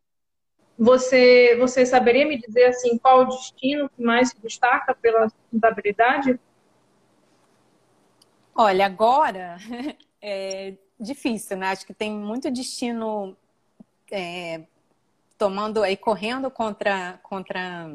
você, 0.77 1.55
você 1.57 1.85
saberia 1.85 2.27
me 2.27 2.37
dizer 2.37 2.65
assim 2.65 2.97
qual 2.97 3.21
o 3.21 3.25
destino 3.25 3.89
que 3.89 4.01
mais 4.01 4.29
se 4.29 4.39
destaca 4.39 4.93
pela 4.93 5.29
sustentabilidade? 5.29 6.39
Olha, 8.53 8.85
agora 8.85 9.57
é 10.21 10.75
difícil, 10.99 11.57
né? 11.57 11.67
Acho 11.67 11.85
que 11.85 11.93
tem 11.93 12.11
muito 12.11 12.51
destino 12.51 13.35
é, 14.11 14.61
tomando 15.37 15.83
aí 15.83 15.97
correndo 15.97 16.49
contra 16.49 17.19
contra 17.23 17.91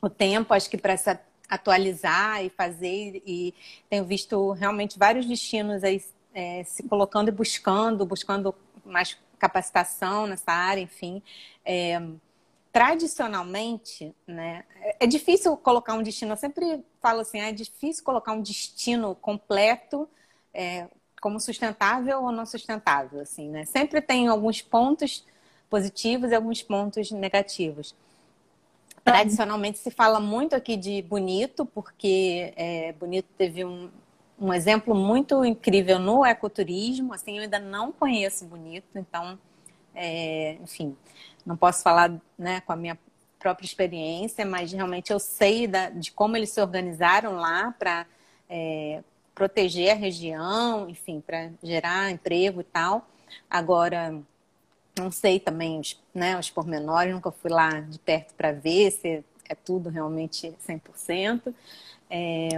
o 0.00 0.10
tempo, 0.10 0.52
acho 0.52 0.68
que 0.68 0.76
para 0.76 0.96
se 0.96 1.18
atualizar 1.48 2.44
e 2.44 2.50
fazer, 2.50 3.22
e 3.26 3.54
tenho 3.88 4.04
visto 4.04 4.52
realmente 4.52 4.98
vários 4.98 5.26
destinos 5.26 5.82
aí 5.84 6.02
é, 6.34 6.62
se 6.64 6.82
colocando 6.82 7.28
e 7.28 7.32
buscando, 7.32 8.04
buscando 8.04 8.54
mais 8.84 9.16
capacitação 9.44 10.26
nessa 10.26 10.52
área, 10.52 10.80
enfim. 10.80 11.22
É, 11.64 12.00
tradicionalmente, 12.72 14.14
né, 14.26 14.64
é 14.98 15.06
difícil 15.06 15.56
colocar 15.56 15.94
um 15.94 16.02
destino, 16.02 16.32
eu 16.32 16.36
sempre 16.36 16.84
falo 17.00 17.20
assim, 17.20 17.38
é 17.38 17.52
difícil 17.52 18.02
colocar 18.02 18.32
um 18.32 18.40
destino 18.40 19.14
completo 19.14 20.08
é, 20.52 20.88
como 21.20 21.38
sustentável 21.38 22.22
ou 22.22 22.32
não 22.32 22.44
sustentável, 22.44 23.20
assim, 23.20 23.48
né? 23.48 23.64
Sempre 23.64 24.00
tem 24.00 24.28
alguns 24.28 24.60
pontos 24.60 25.24
positivos 25.70 26.30
e 26.30 26.34
alguns 26.34 26.62
pontos 26.62 27.10
negativos. 27.10 27.94
Tradicionalmente 29.02 29.78
se 29.78 29.90
fala 29.90 30.18
muito 30.18 30.54
aqui 30.54 30.76
de 30.76 31.00
Bonito, 31.02 31.64
porque 31.64 32.52
é, 32.56 32.92
Bonito 32.92 33.26
teve 33.38 33.64
um, 33.64 33.90
um 34.38 34.52
exemplo 34.52 34.94
muito 34.94 35.44
incrível 35.44 35.98
no 35.98 36.24
ecoturismo. 36.24 37.14
Assim, 37.14 37.36
eu 37.36 37.42
ainda 37.42 37.58
não 37.58 37.92
conheço 37.92 38.44
Bonito, 38.46 38.86
então, 38.96 39.38
é, 39.94 40.54
enfim, 40.62 40.96
não 41.44 41.56
posso 41.56 41.82
falar 41.82 42.12
né, 42.38 42.60
com 42.62 42.72
a 42.72 42.76
minha 42.76 42.98
própria 43.38 43.66
experiência, 43.66 44.44
mas 44.46 44.72
realmente 44.72 45.12
eu 45.12 45.18
sei 45.18 45.66
da, 45.66 45.90
de 45.90 46.10
como 46.10 46.36
eles 46.36 46.50
se 46.50 46.60
organizaram 46.60 47.34
lá 47.34 47.74
para 47.78 48.06
é, 48.48 49.02
proteger 49.34 49.92
a 49.92 49.94
região, 49.94 50.88
enfim, 50.88 51.20
para 51.20 51.50
gerar 51.62 52.10
emprego 52.10 52.60
e 52.60 52.64
tal. 52.64 53.06
Agora, 53.50 54.18
não 54.98 55.10
sei 55.10 55.40
também 55.40 55.80
os, 55.80 56.00
né, 56.14 56.38
os 56.38 56.50
pormenores, 56.50 57.12
nunca 57.12 57.30
fui 57.30 57.50
lá 57.50 57.80
de 57.80 57.98
perto 57.98 58.32
para 58.34 58.52
ver 58.52 58.90
se 58.92 59.24
é 59.48 59.54
tudo 59.54 59.90
realmente 59.90 60.54
100%. 60.66 61.54
É, 62.16 62.48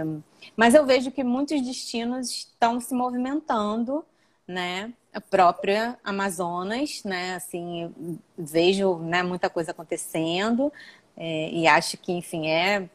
mas 0.55 0.75
eu 0.75 0.85
vejo 0.85 1.09
que 1.09 1.23
muitos 1.23 1.59
destinos 1.63 2.29
estão 2.29 2.79
se 2.79 2.93
movimentando, 2.93 4.05
né? 4.47 4.93
A 5.11 5.19
própria 5.19 5.97
Amazonas, 6.03 7.03
né? 7.03 7.33
Assim, 7.33 7.91
vejo 8.37 8.99
né, 8.99 9.23
muita 9.23 9.49
coisa 9.49 9.71
acontecendo 9.71 10.71
é, 11.15 11.49
e 11.49 11.65
acho 11.65 11.97
que, 11.97 12.11
enfim, 12.11 12.47
é 12.47 12.87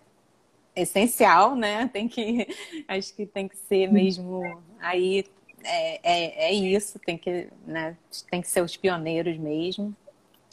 essencial, 0.76 1.56
né? 1.56 1.88
Tem 1.92 2.06
que, 2.06 2.46
acho 2.86 3.12
que 3.12 3.26
tem 3.26 3.48
que 3.48 3.56
ser 3.56 3.90
mesmo 3.90 4.62
aí 4.80 5.24
é, 5.64 6.00
é, 6.02 6.48
é, 6.48 6.52
isso, 6.52 6.98
tem 7.00 7.18
que, 7.18 7.48
né, 7.66 7.96
tem 8.30 8.40
que 8.40 8.48
ser 8.48 8.62
os 8.62 8.76
pioneiros 8.76 9.36
mesmo. 9.36 9.94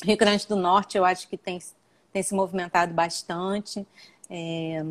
Rio 0.04 0.18
Grande 0.18 0.48
do 0.48 0.56
Norte, 0.56 0.98
eu 0.98 1.06
acho 1.06 1.28
que 1.28 1.38
tem, 1.38 1.60
tem 2.12 2.24
se 2.24 2.34
movimentado 2.34 2.94
bastante. 2.94 3.86
É, 4.30 4.84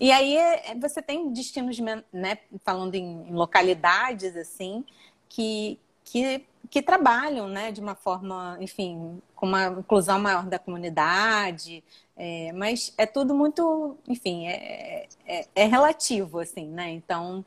e 0.00 0.10
aí 0.10 0.36
é, 0.36 0.74
você 0.80 1.00
tem 1.00 1.32
destinos, 1.32 1.78
né, 2.12 2.38
falando 2.64 2.94
em, 2.94 3.32
localidades, 3.32 4.36
assim, 4.36 4.84
que, 5.28 5.78
que, 6.04 6.44
que, 6.70 6.82
trabalham 6.82 7.48
né, 7.48 7.70
de 7.70 7.80
uma 7.80 7.94
forma, 7.94 8.56
enfim, 8.60 9.20
com 9.34 9.46
uma 9.46 9.66
inclusão 9.66 10.18
maior 10.18 10.46
da 10.46 10.58
comunidade, 10.58 11.82
é, 12.16 12.52
mas 12.52 12.92
é 12.98 13.06
tudo 13.06 13.34
muito, 13.34 13.96
enfim, 14.06 14.46
é, 14.46 15.06
é, 15.26 15.46
é 15.54 15.64
relativo, 15.64 16.38
assim, 16.40 16.66
né? 16.66 16.90
Então, 16.90 17.44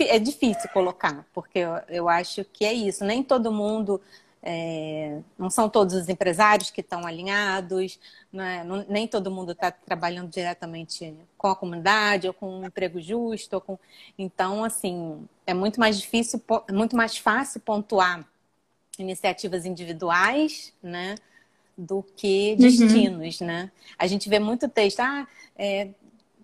é 0.00 0.18
difícil 0.18 0.68
colocar, 0.70 1.26
porque 1.32 1.60
eu, 1.60 1.72
eu 1.88 2.08
acho 2.08 2.44
que 2.44 2.64
é 2.64 2.72
isso. 2.72 3.04
Nem 3.04 3.22
todo 3.22 3.50
mundo, 3.50 4.00
é, 4.42 5.20
não 5.38 5.48
são 5.48 5.68
todos 5.68 5.94
os 5.94 6.08
empresários 6.08 6.70
que 6.70 6.80
estão 6.80 7.06
alinhados, 7.06 7.98
né? 8.32 8.64
não, 8.64 8.84
nem 8.88 9.06
todo 9.06 9.30
mundo 9.30 9.52
está 9.52 9.70
trabalhando 9.70 10.30
diretamente 10.30 11.14
com 11.38 11.46
a 11.46 11.54
comunidade 11.54 12.26
ou 12.26 12.34
com 12.34 12.58
um 12.58 12.64
emprego 12.64 13.00
justo. 13.00 13.60
Com... 13.60 13.78
Então, 14.18 14.64
assim, 14.64 15.26
é 15.46 15.54
muito 15.54 15.78
mais 15.78 16.00
difícil, 16.00 16.42
muito 16.72 16.96
mais 16.96 17.16
fácil 17.16 17.60
pontuar 17.60 18.26
iniciativas 18.98 19.64
individuais, 19.64 20.72
né? 20.82 21.14
Do 21.78 22.02
que 22.02 22.52
uhum. 22.52 22.56
destinos, 22.58 23.40
uhum. 23.40 23.46
né? 23.46 23.70
A 23.96 24.06
gente 24.06 24.28
vê 24.28 24.38
muito 24.38 24.68
texto, 24.68 25.00
ah, 25.00 25.26
é, 25.56 25.88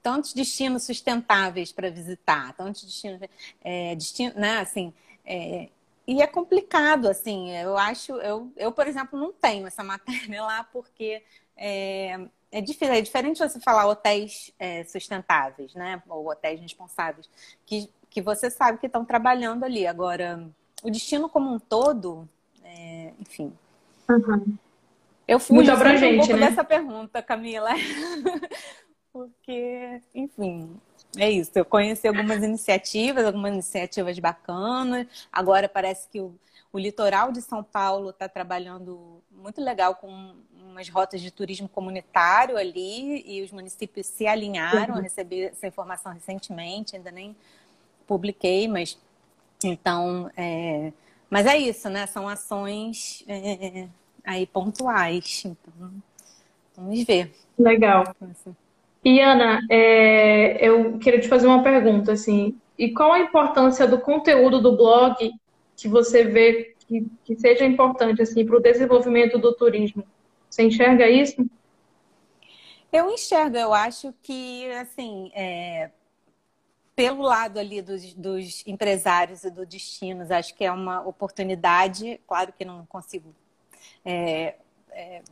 tantos 0.02 0.32
destinos 0.32 0.84
sustentáveis 0.84 1.72
para 1.72 1.90
visitar, 1.90 2.54
tantos 2.54 2.84
destinos, 2.84 3.20
é, 3.62 3.94
destino, 3.94 4.32
né, 4.36 4.58
assim, 4.58 4.92
é, 5.24 5.68
e 6.08 6.22
é 6.22 6.26
complicado, 6.26 7.08
assim, 7.08 7.50
eu 7.56 7.76
acho, 7.76 8.12
eu, 8.16 8.50
eu, 8.56 8.72
por 8.72 8.86
exemplo, 8.88 9.18
não 9.18 9.32
tenho 9.32 9.66
essa 9.66 9.84
matéria 9.84 10.42
lá 10.42 10.64
porque 10.64 11.22
é, 11.56 12.18
é, 12.50 12.60
difícil, 12.60 12.94
é 12.94 13.00
diferente 13.00 13.38
você 13.38 13.60
falar 13.60 13.86
hotéis 13.86 14.52
é, 14.58 14.82
sustentáveis, 14.84 15.74
né, 15.74 16.02
ou 16.08 16.28
hotéis 16.28 16.60
responsáveis, 16.60 17.28
que 17.64 17.90
que 18.10 18.22
você 18.22 18.50
sabe 18.50 18.78
que 18.78 18.86
estão 18.86 19.04
trabalhando 19.04 19.64
ali. 19.64 19.86
Agora, 19.86 20.48
o 20.82 20.90
destino 20.90 21.28
como 21.28 21.52
um 21.52 21.58
todo, 21.58 22.28
é, 22.64 23.12
enfim. 23.20 23.52
Uhum. 24.08 24.56
Eu 25.26 25.38
fui 25.38 25.56
Muito 25.56 25.70
abrangente, 25.70 26.14
um 26.14 26.18
pouco 26.18 26.40
né? 26.40 26.48
dessa 26.48 26.64
pergunta, 26.64 27.22
Camila. 27.22 27.70
Porque, 29.12 30.00
enfim, 30.14 30.80
é 31.16 31.30
isso. 31.30 31.52
Eu 31.54 31.64
conheci 31.64 32.06
algumas 32.06 32.42
iniciativas, 32.42 33.24
algumas 33.24 33.52
iniciativas 33.52 34.18
bacanas. 34.18 35.06
Agora 35.32 35.68
parece 35.68 36.08
que 36.08 36.20
o, 36.20 36.34
o 36.72 36.78
litoral 36.78 37.32
de 37.32 37.40
São 37.40 37.62
Paulo 37.62 38.10
está 38.10 38.28
trabalhando 38.28 39.22
muito 39.30 39.60
legal 39.60 39.94
com 39.94 40.34
umas 40.78 40.88
rotas 40.88 41.20
de 41.20 41.30
turismo 41.30 41.68
comunitário 41.68 42.56
ali 42.56 43.24
e 43.26 43.42
os 43.42 43.50
municípios 43.50 44.06
se 44.06 44.26
alinharam 44.26 44.94
uhum. 44.94 45.00
a 45.00 45.02
receber 45.02 45.52
essa 45.52 45.66
informação 45.66 46.12
recentemente, 46.12 46.94
ainda 46.94 47.10
nem 47.10 47.34
publiquei, 48.06 48.68
mas 48.68 48.98
então, 49.64 50.30
é... 50.36 50.92
mas 51.28 51.46
é 51.46 51.56
isso, 51.56 51.88
né? 51.88 52.06
São 52.06 52.28
ações 52.28 53.24
é... 53.26 53.88
aí 54.24 54.46
pontuais. 54.46 55.44
Então, 55.44 55.92
vamos 56.76 57.02
ver. 57.04 57.34
Legal. 57.58 58.14
E 59.04 59.20
Ana, 59.20 59.60
é... 59.70 60.66
eu 60.66 60.98
queria 60.98 61.20
te 61.20 61.28
fazer 61.28 61.46
uma 61.46 61.62
pergunta, 61.62 62.12
assim, 62.12 62.58
e 62.78 62.92
qual 62.92 63.12
a 63.12 63.20
importância 63.20 63.86
do 63.86 63.98
conteúdo 63.98 64.60
do 64.60 64.76
blog 64.76 65.32
que 65.76 65.88
você 65.88 66.24
vê 66.24 66.74
que, 66.86 67.06
que 67.24 67.36
seja 67.36 67.64
importante 67.64 68.22
assim 68.22 68.44
para 68.44 68.56
o 68.56 68.60
desenvolvimento 68.60 69.38
do 69.38 69.54
turismo? 69.54 70.04
Você 70.48 70.62
enxerga 70.62 71.08
isso? 71.08 71.48
Eu 72.92 73.10
enxergo, 73.10 73.56
eu 73.56 73.74
acho 73.74 74.14
que, 74.22 74.70
assim, 74.72 75.30
é, 75.34 75.90
pelo 76.96 77.22
lado 77.22 77.58
ali 77.58 77.82
dos, 77.82 78.14
dos, 78.14 78.66
empresários 78.66 79.44
e 79.44 79.50
dos 79.50 79.68
destinos, 79.68 80.30
acho 80.30 80.54
que 80.54 80.64
é 80.64 80.72
uma 80.72 81.06
oportunidade, 81.06 82.18
claro 82.26 82.52
que 82.52 82.64
não 82.64 82.86
consigo 82.86 83.34
é, 84.04 84.54
é, 84.90 85.22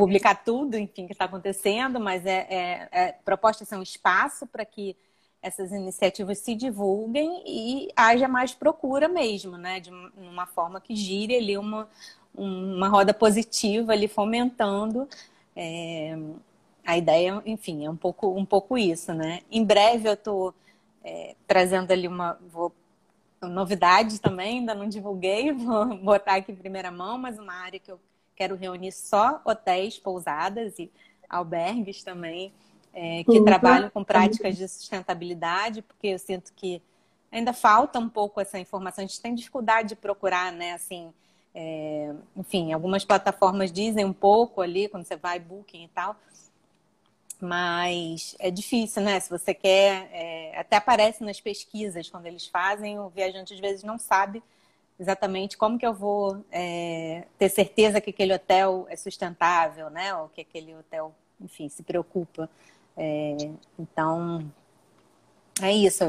publicar 0.00 0.34
tudo, 0.34 0.78
enfim, 0.78 1.06
que 1.06 1.12
está 1.12 1.26
acontecendo, 1.26 2.00
mas 2.00 2.24
é, 2.24 2.46
é, 2.48 2.88
é 2.90 3.12
proposta 3.12 3.66
ser 3.66 3.76
um 3.76 3.82
espaço 3.82 4.46
para 4.46 4.64
que 4.64 4.96
essas 5.42 5.72
iniciativas 5.72 6.38
se 6.38 6.54
divulguem 6.54 7.42
e 7.46 7.90
haja 7.94 8.26
mais 8.26 8.54
procura 8.54 9.08
mesmo, 9.08 9.58
né? 9.58 9.78
De 9.78 9.90
uma 10.16 10.46
forma 10.46 10.80
que 10.80 10.96
gire 10.96 11.36
ali 11.36 11.58
uma, 11.58 11.86
uma 12.34 12.88
roda 12.88 13.12
positiva 13.12 13.92
ali 13.92 14.08
fomentando 14.08 15.06
é, 15.54 16.18
a 16.84 16.96
ideia, 16.96 17.42
enfim, 17.44 17.84
é 17.84 17.90
um 17.90 17.96
pouco, 17.96 18.34
um 18.34 18.44
pouco 18.44 18.78
isso, 18.78 19.12
né? 19.12 19.40
Em 19.50 19.62
breve 19.62 20.08
eu 20.08 20.14
estou 20.14 20.54
é, 21.04 21.34
trazendo 21.46 21.92
ali 21.92 22.08
uma 22.08 22.38
vou, 22.50 22.72
novidade 23.42 24.18
também, 24.18 24.60
ainda 24.60 24.74
não 24.74 24.88
divulguei, 24.88 25.52
vou 25.52 25.94
botar 25.98 26.36
aqui 26.36 26.52
em 26.52 26.56
primeira 26.56 26.90
mão, 26.90 27.18
mas 27.18 27.38
uma 27.38 27.52
área 27.52 27.78
que 27.78 27.92
eu 27.92 28.00
quero 28.40 28.56
reunir 28.56 28.90
só 28.92 29.42
hotéis, 29.44 29.98
pousadas 29.98 30.78
e 30.78 30.90
albergues 31.28 32.02
também, 32.02 32.50
é, 32.94 33.22
que 33.22 33.38
uhum. 33.38 33.44
trabalham 33.44 33.90
com 33.90 34.02
práticas 34.02 34.56
de 34.56 34.66
sustentabilidade, 34.66 35.82
porque 35.82 36.06
eu 36.06 36.18
sinto 36.18 36.50
que 36.56 36.80
ainda 37.30 37.52
falta 37.52 37.98
um 37.98 38.08
pouco 38.08 38.40
essa 38.40 38.58
informação, 38.58 39.04
a 39.04 39.06
gente 39.06 39.20
tem 39.20 39.34
dificuldade 39.34 39.90
de 39.90 39.96
procurar, 39.96 40.50
né, 40.52 40.72
assim, 40.72 41.12
é, 41.54 42.14
enfim, 42.34 42.72
algumas 42.72 43.04
plataformas 43.04 43.70
dizem 43.70 44.06
um 44.06 44.12
pouco 44.12 44.62
ali, 44.62 44.88
quando 44.88 45.04
você 45.04 45.16
vai 45.16 45.38
booking 45.38 45.84
e 45.84 45.88
tal, 45.88 46.16
mas 47.38 48.34
é 48.38 48.50
difícil, 48.50 49.02
né? 49.02 49.18
Se 49.20 49.30
você 49.30 49.54
quer, 49.54 50.08
é, 50.12 50.58
até 50.58 50.76
aparece 50.76 51.22
nas 51.24 51.40
pesquisas 51.40 52.08
quando 52.08 52.26
eles 52.26 52.46
fazem, 52.46 52.98
o 52.98 53.08
viajante 53.10 53.52
às 53.52 53.60
vezes 53.60 53.82
não 53.82 53.98
sabe 53.98 54.42
exatamente 55.00 55.56
como 55.56 55.78
que 55.78 55.86
eu 55.86 55.94
vou 55.94 56.44
é, 56.52 57.24
ter 57.38 57.48
certeza 57.48 58.02
que 58.02 58.10
aquele 58.10 58.34
hotel 58.34 58.86
é 58.90 58.96
sustentável, 58.96 59.88
né? 59.88 60.14
Ou 60.14 60.28
que 60.28 60.42
aquele 60.42 60.74
hotel, 60.74 61.14
enfim, 61.40 61.70
se 61.70 61.82
preocupa. 61.82 62.50
É, 62.94 63.50
então, 63.78 64.44
é 65.62 65.72
isso. 65.72 66.04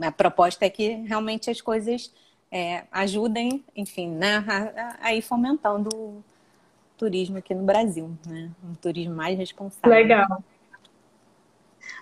A 0.00 0.10
proposta 0.10 0.64
é 0.64 0.70
que 0.70 0.94
realmente 1.02 1.50
as 1.50 1.60
coisas 1.60 2.10
é, 2.50 2.84
ajudem, 2.90 3.62
enfim, 3.76 4.08
né, 4.08 4.42
a, 4.48 5.08
a, 5.08 5.14
ir 5.14 5.20
fomentando 5.20 5.94
o 5.94 6.24
turismo 6.96 7.36
aqui 7.36 7.54
no 7.54 7.64
Brasil, 7.64 8.10
né? 8.26 8.50
Um 8.64 8.74
turismo 8.74 9.14
mais 9.14 9.36
responsável. 9.36 9.90
Legal. 9.90 10.42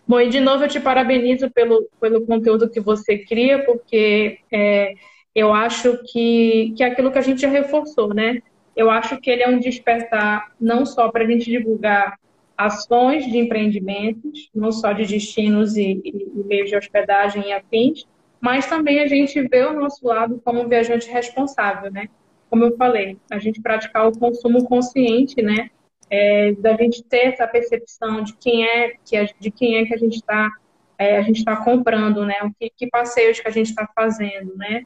Bom, 0.07 0.21
e 0.21 0.29
de 0.29 0.39
novo 0.39 0.63
eu 0.63 0.69
te 0.69 0.79
parabenizo 0.79 1.51
pelo, 1.51 1.89
pelo 2.01 2.25
conteúdo 2.25 2.71
que 2.71 2.81
você 2.81 3.19
cria, 3.19 3.65
porque 3.65 4.39
é, 4.53 4.95
eu 5.35 5.53
acho 5.53 5.99
que, 6.05 6.73
que 6.77 6.83
é 6.83 6.87
aquilo 6.87 7.11
que 7.11 7.19
a 7.19 7.23
gente 7.23 7.41
já 7.41 7.49
reforçou, 7.49 8.15
né? 8.15 8.41
Eu 8.77 8.91
acho 8.91 9.21
que 9.21 9.31
ele 9.31 9.43
é 9.43 9.49
um 9.49 9.59
despertar 9.59 10.53
não 10.61 10.85
só 10.85 11.11
para 11.11 11.25
a 11.25 11.27
gente 11.27 11.51
divulgar 11.51 12.19
ações 12.57 13.27
de 13.27 13.39
empreendimentos, 13.39 14.49
não 14.55 14.71
só 14.71 14.93
de 14.93 15.05
destinos 15.07 15.77
e, 15.77 16.01
e, 16.05 16.33
e 16.35 16.45
meios 16.45 16.71
de 16.71 16.77
hospedagem 16.77 17.49
e 17.49 17.53
afins, 17.53 18.07
mas 18.41 18.67
também 18.67 19.01
a 19.01 19.07
gente 19.07 19.41
vê 19.49 19.65
o 19.65 19.73
nosso 19.73 20.07
lado 20.07 20.41
como 20.45 20.69
viajante 20.69 21.11
responsável, 21.11 21.91
né? 21.91 22.09
Como 22.49 22.65
eu 22.65 22.77
falei, 22.77 23.17
a 23.31 23.39
gente 23.39 23.61
praticar 23.61 24.07
o 24.07 24.17
consumo 24.17 24.65
consciente, 24.67 25.43
né? 25.43 25.71
É, 26.11 26.53
da 26.53 26.77
gente 26.77 27.03
ter 27.03 27.29
essa 27.29 27.47
percepção 27.47 28.23
de 28.23 28.37
quem 28.37 28.65
é 28.65 28.93
que 29.05 29.17
a, 29.17 29.25
de 29.25 29.51
quem 29.51 29.77
é 29.77 29.87
que 29.87 29.95
a 29.95 29.97
gente 29.97 30.17
está 30.17 30.51
é, 30.97 31.17
a 31.17 31.23
gente 31.23 31.39
está 31.39 31.57
comprando, 31.57 32.25
né? 32.25 32.35
O 32.45 32.53
que, 32.53 32.71
que, 32.71 32.87
passeios 32.87 33.41
que 33.41 33.49
a 33.49 33.51
gente 33.51 33.71
está 33.71 33.89
fazendo, 33.97 34.55
né? 34.57 34.85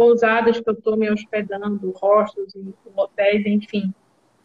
Pousadas 0.00 0.58
que 0.58 0.66
eu 0.66 0.72
estou 0.72 0.96
me 0.96 1.10
hospedando, 1.10 1.90
hostels, 1.90 2.54
hotéis, 2.96 3.44
enfim. 3.44 3.92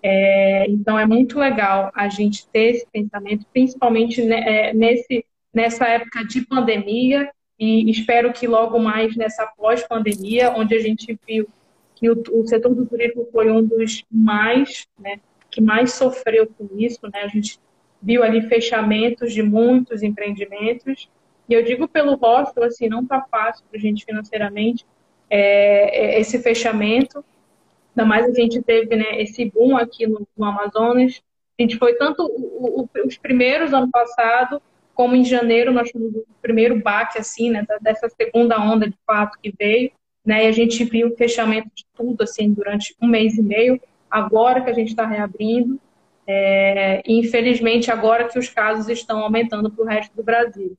É, 0.03 0.69
então 0.69 0.99
é 0.99 1.05
muito 1.05 1.39
legal 1.39 1.91
a 1.95 2.09
gente 2.09 2.45
ter 2.49 2.71
esse 2.71 2.85
pensamento, 2.91 3.45
principalmente 3.53 4.21
é, 4.21 4.73
nesse 4.73 5.25
nessa 5.53 5.87
época 5.87 6.25
de 6.25 6.45
pandemia 6.45 7.31
e 7.57 7.89
espero 7.89 8.33
que 8.33 8.45
logo 8.45 8.77
mais 8.77 9.15
nessa 9.15 9.47
pós-pandemia, 9.47 10.51
onde 10.51 10.75
a 10.75 10.79
gente 10.79 11.17
viu 11.25 11.47
que 11.95 12.09
o, 12.09 12.21
o, 12.33 12.45
setor 12.45 12.75
do 12.75 12.85
turismo 12.85 13.25
foi 13.31 13.49
um 13.49 13.63
dos 13.63 14.03
mais, 14.11 14.85
né, 14.99 15.21
que 15.49 15.61
mais 15.61 15.93
sofreu 15.93 16.45
com 16.45 16.67
isso, 16.77 16.99
né? 17.03 17.21
A 17.23 17.29
gente 17.29 17.57
viu 18.01 18.21
ali 18.21 18.41
fechamentos 18.49 19.31
de 19.31 19.41
muitos 19.41 20.03
empreendimentos. 20.03 21.09
E 21.47 21.53
eu 21.53 21.63
digo 21.63 21.87
pelo 21.87 22.15
hostel, 22.15 22.65
assim, 22.65 22.89
não 22.89 23.03
está 23.03 23.21
fácil 23.31 23.63
para 23.69 23.79
a 23.79 23.81
gente 23.81 24.03
financeiramente 24.03 24.85
é, 25.35 26.15
é, 26.15 26.19
esse 26.19 26.39
fechamento. 26.39 27.23
Ainda 27.91 28.07
mais 28.07 28.25
a 28.25 28.33
gente 28.33 28.61
teve 28.61 28.95
né, 28.95 29.21
esse 29.21 29.51
boom 29.51 29.75
aqui 29.75 30.07
no, 30.07 30.25
no 30.37 30.45
Amazonas. 30.45 31.21
A 31.59 31.61
gente 31.61 31.77
foi 31.77 31.95
tanto 31.95 32.23
o, 32.23 32.81
o, 32.81 32.89
os 33.05 33.17
primeiros 33.17 33.73
ano 33.73 33.89
passado, 33.91 34.61
como 34.93 35.15
em 35.15 35.25
janeiro 35.25 35.73
nós 35.73 35.89
tivemos 35.89 36.15
o 36.15 36.25
primeiro 36.41 36.81
baque, 36.81 37.19
assim, 37.19 37.49
né, 37.49 37.65
dessa 37.81 38.07
segunda 38.09 38.59
onda 38.59 38.89
de 38.89 38.97
fato 39.05 39.37
que 39.41 39.53
veio, 39.57 39.91
né, 40.25 40.45
e 40.45 40.47
a 40.47 40.51
gente 40.51 40.83
viu 40.85 41.09
o 41.09 41.15
fechamento 41.17 41.69
de 41.75 41.85
tudo, 41.93 42.23
assim, 42.23 42.51
durante 42.51 42.95
um 43.01 43.07
mês 43.07 43.37
e 43.37 43.41
meio, 43.41 43.79
agora 44.09 44.61
que 44.61 44.69
a 44.69 44.73
gente 44.73 44.89
está 44.89 45.05
reabrindo, 45.05 45.79
é, 46.25 47.01
e 47.05 47.19
infelizmente 47.19 47.91
agora 47.91 48.27
que 48.27 48.39
os 48.39 48.49
casos 48.49 48.87
estão 48.89 49.19
aumentando 49.19 49.69
para 49.69 49.83
o 49.83 49.87
resto 49.87 50.15
do 50.15 50.23
Brasil. 50.23 50.77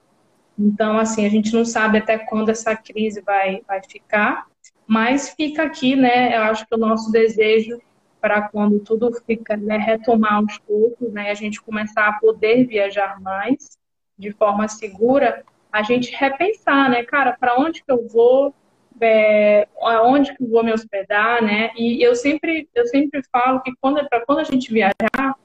Então, 0.59 0.98
assim, 0.98 1.26
a 1.26 1.28
gente 1.28 1.52
não 1.52 1.64
sabe 1.64 1.98
até 1.98 2.18
quando 2.18 2.48
essa 2.48 2.74
crise 2.74 3.20
vai, 3.20 3.61
vai 3.66 3.82
ficar, 3.82 4.46
mas 4.86 5.30
fica 5.30 5.64
aqui, 5.64 5.96
né, 5.96 6.36
eu 6.36 6.42
acho 6.42 6.66
que 6.66 6.74
o 6.74 6.78
nosso 6.78 7.11
desejo 7.11 7.78
para 8.20 8.48
quando 8.48 8.80
tudo 8.80 9.12
fica, 9.26 9.57
né, 9.57 9.76
retomar 9.76 10.34
aos 10.34 10.59
poucos, 10.59 11.12
né, 11.12 11.30
a 11.30 11.34
gente 11.34 11.61
começar 11.61 12.09
a 12.09 12.18
poder 12.18 12.66
viajar 12.66 13.20
mais, 13.20 13.76
de 14.18 14.32
forma 14.32 14.66
segura, 14.66 15.44
a 15.70 15.82
gente 15.82 16.14
repensar, 16.14 16.88
né, 16.88 17.02
cara, 17.04 17.36
para 17.38 17.59
onde 17.59 17.84
que 17.84 17.92
eu 17.92 18.09
vou, 18.09 18.54
é, 19.00 19.68
aonde 19.82 20.34
que 20.34 20.42
eu 20.42 20.48
vou 20.48 20.64
me 20.64 20.72
hospedar, 20.72 21.42
né? 21.42 21.70
E 21.76 22.02
eu 22.02 22.14
sempre, 22.14 22.66
eu 22.74 22.86
sempre 22.86 23.22
falo 23.30 23.61
que 23.61 23.72
quando 23.78 24.02
para 24.09 24.24
quando 24.24 24.38
a 24.38 24.44
gente 24.44 24.72
viajar, 24.72 25.36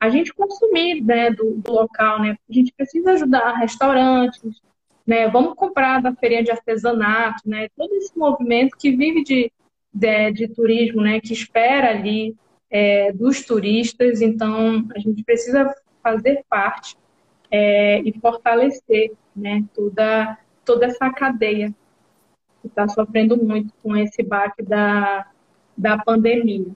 a 0.00 0.08
gente 0.08 0.32
consumir, 0.32 1.02
né, 1.02 1.30
do, 1.30 1.56
do, 1.56 1.72
local, 1.72 2.20
né? 2.20 2.36
A 2.48 2.52
gente 2.52 2.72
precisa 2.76 3.12
ajudar 3.12 3.54
restaurantes, 3.54 4.60
né? 5.06 5.28
Vamos 5.28 5.54
comprar 5.54 6.00
da 6.02 6.14
feirinha 6.14 6.42
de 6.42 6.50
artesanato, 6.50 7.48
né? 7.48 7.68
Todo 7.76 7.94
esse 7.94 8.16
movimento 8.18 8.76
que 8.76 8.90
vive 8.90 9.22
de, 9.22 9.52
de, 9.92 10.32
de 10.32 10.48
turismo, 10.48 11.00
né? 11.00 11.20
Que 11.20 11.32
espera 11.32 11.90
ali 11.90 12.36
é, 12.70 13.12
dos 13.12 13.44
turistas. 13.44 14.20
Então, 14.20 14.86
a 14.94 14.98
gente 14.98 15.22
precisa 15.24 15.74
fazer 16.02 16.44
parte 16.48 16.96
é, 17.50 18.00
e 18.00 18.12
fortalecer 18.20 19.12
né, 19.34 19.64
toda, 19.74 20.38
toda 20.64 20.86
essa 20.86 21.10
cadeia 21.10 21.74
que 22.60 22.68
está 22.68 22.88
sofrendo 22.88 23.36
muito 23.36 23.72
com 23.82 23.96
esse 23.96 24.22
baque 24.22 24.62
da, 24.62 25.26
da 25.76 25.98
pandemia. 25.98 26.66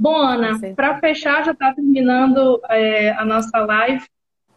Bom, 0.00 0.16
Ana, 0.16 0.58
para 0.74 0.98
fechar, 0.98 1.44
já 1.44 1.52
está 1.52 1.74
terminando 1.74 2.58
é, 2.70 3.10
a 3.10 3.22
nossa 3.22 3.58
live. 3.58 4.02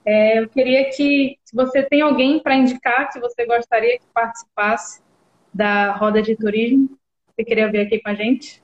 É, 0.05 0.39
eu 0.39 0.47
queria 0.47 0.85
que, 0.85 1.37
se 1.43 1.53
você 1.53 1.83
tem 1.83 2.01
alguém 2.01 2.39
para 2.39 2.55
indicar 2.55 3.11
que 3.11 3.19
você 3.19 3.45
gostaria 3.45 3.99
que 3.99 4.05
participasse 4.13 5.01
da 5.53 5.91
roda 5.97 6.21
de 6.21 6.37
turismo, 6.37 6.97
você 7.27 7.43
queria 7.43 7.69
ver 7.69 7.87
aqui 7.87 7.99
com 7.99 8.07
a 8.07 8.13
gente? 8.13 8.63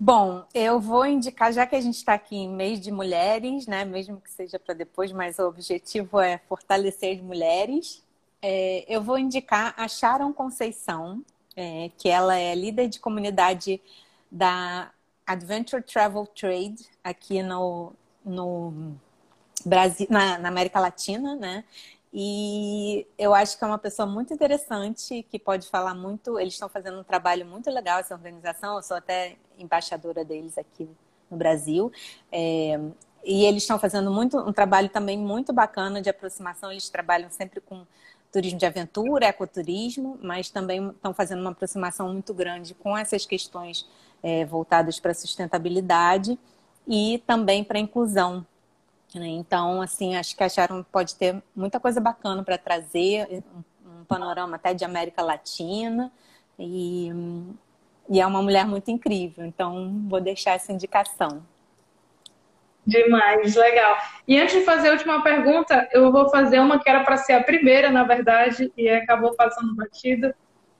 Bom, 0.00 0.46
eu 0.54 0.80
vou 0.80 1.04
indicar, 1.04 1.52
já 1.52 1.66
que 1.66 1.76
a 1.76 1.80
gente 1.82 1.96
está 1.96 2.14
aqui 2.14 2.34
em 2.34 2.48
mês 2.48 2.80
de 2.80 2.90
mulheres, 2.90 3.66
né? 3.66 3.84
Mesmo 3.84 4.18
que 4.18 4.30
seja 4.30 4.58
para 4.58 4.72
depois, 4.72 5.12
mas 5.12 5.38
o 5.38 5.46
objetivo 5.46 6.18
é 6.18 6.38
fortalecer 6.48 7.16
as 7.16 7.22
mulheres. 7.22 8.02
É, 8.40 8.82
eu 8.88 9.02
vou 9.02 9.18
indicar 9.18 9.74
a 9.76 9.86
Sharon 9.88 10.32
Conceição, 10.32 11.22
é, 11.54 11.90
que 11.98 12.08
ela 12.08 12.38
é 12.38 12.54
líder 12.54 12.88
de 12.88 12.98
comunidade 12.98 13.78
da 14.30 14.90
Adventure 15.26 15.82
Travel 15.82 16.26
Trade 16.26 16.86
aqui 17.02 17.42
no, 17.42 17.92
no 18.24 18.96
Brasil, 19.64 20.06
na, 20.10 20.38
na 20.38 20.48
América 20.48 20.80
Latina, 20.80 21.34
né? 21.34 21.64
E 22.12 23.06
eu 23.18 23.34
acho 23.34 23.58
que 23.58 23.64
é 23.64 23.66
uma 23.66 23.78
pessoa 23.78 24.06
muito 24.06 24.32
interessante, 24.32 25.22
que 25.30 25.38
pode 25.38 25.68
falar 25.68 25.94
muito. 25.94 26.38
Eles 26.38 26.54
estão 26.54 26.68
fazendo 26.68 26.98
um 26.98 27.04
trabalho 27.04 27.44
muito 27.44 27.70
legal, 27.70 27.98
essa 27.98 28.14
organização. 28.14 28.76
Eu 28.76 28.82
sou 28.82 28.96
até 28.96 29.36
embaixadora 29.58 30.24
deles 30.24 30.56
aqui 30.56 30.88
no 31.30 31.36
Brasil. 31.36 31.92
É, 32.32 32.80
e 33.24 33.44
eles 33.44 33.64
estão 33.64 33.78
fazendo 33.78 34.10
muito, 34.10 34.38
um 34.38 34.52
trabalho 34.52 34.88
também 34.88 35.18
muito 35.18 35.52
bacana 35.52 36.00
de 36.00 36.08
aproximação. 36.08 36.70
Eles 36.70 36.88
trabalham 36.88 37.30
sempre 37.30 37.60
com 37.60 37.84
turismo 38.32 38.58
de 38.58 38.66
aventura, 38.66 39.26
ecoturismo, 39.26 40.18
mas 40.22 40.48
também 40.48 40.88
estão 40.90 41.12
fazendo 41.12 41.40
uma 41.40 41.50
aproximação 41.50 42.12
muito 42.12 42.32
grande 42.32 42.72
com 42.74 42.96
essas 42.96 43.26
questões 43.26 43.86
é, 44.26 44.44
voltadas 44.44 44.98
para 44.98 45.14
sustentabilidade 45.14 46.38
e 46.88 47.22
também 47.26 47.62
para 47.62 47.78
inclusão 47.78 48.44
né? 49.14 49.28
Então, 49.28 49.80
assim, 49.80 50.16
acho 50.16 50.36
que 50.36 50.42
a 50.42 50.48
Sharon 50.48 50.82
pode 50.82 51.14
ter 51.16 51.42
muita 51.54 51.80
coisa 51.80 52.00
bacana 52.00 52.42
para 52.42 52.58
trazer, 52.58 53.42
um, 53.84 54.04
panorama 54.04 54.56
até 54.56 54.74
de 54.74 54.84
América 54.84 55.22
Latina. 55.22 56.12
E, 56.58 57.10
e 58.08 58.20
é 58.20 58.26
uma 58.26 58.42
mulher 58.42 58.66
muito 58.66 58.90
incrível. 58.90 59.44
Então, 59.44 60.04
vou 60.08 60.20
deixar 60.20 60.52
essa 60.52 60.72
indicação. 60.72 61.42
Demais, 62.86 63.56
legal. 63.56 63.96
E 64.28 64.38
antes 64.38 64.54
de 64.54 64.64
fazer 64.64 64.90
a 64.90 64.92
última 64.92 65.20
pergunta, 65.22 65.88
eu 65.92 66.12
vou 66.12 66.28
fazer 66.28 66.60
uma 66.60 66.78
que 66.78 66.88
era 66.88 67.02
para 67.02 67.16
ser 67.16 67.32
a 67.32 67.42
primeira, 67.42 67.90
na 67.90 68.04
verdade, 68.04 68.72
e 68.76 68.88
acabou 68.88 69.34
passando 69.34 69.74
batido. 69.74 70.32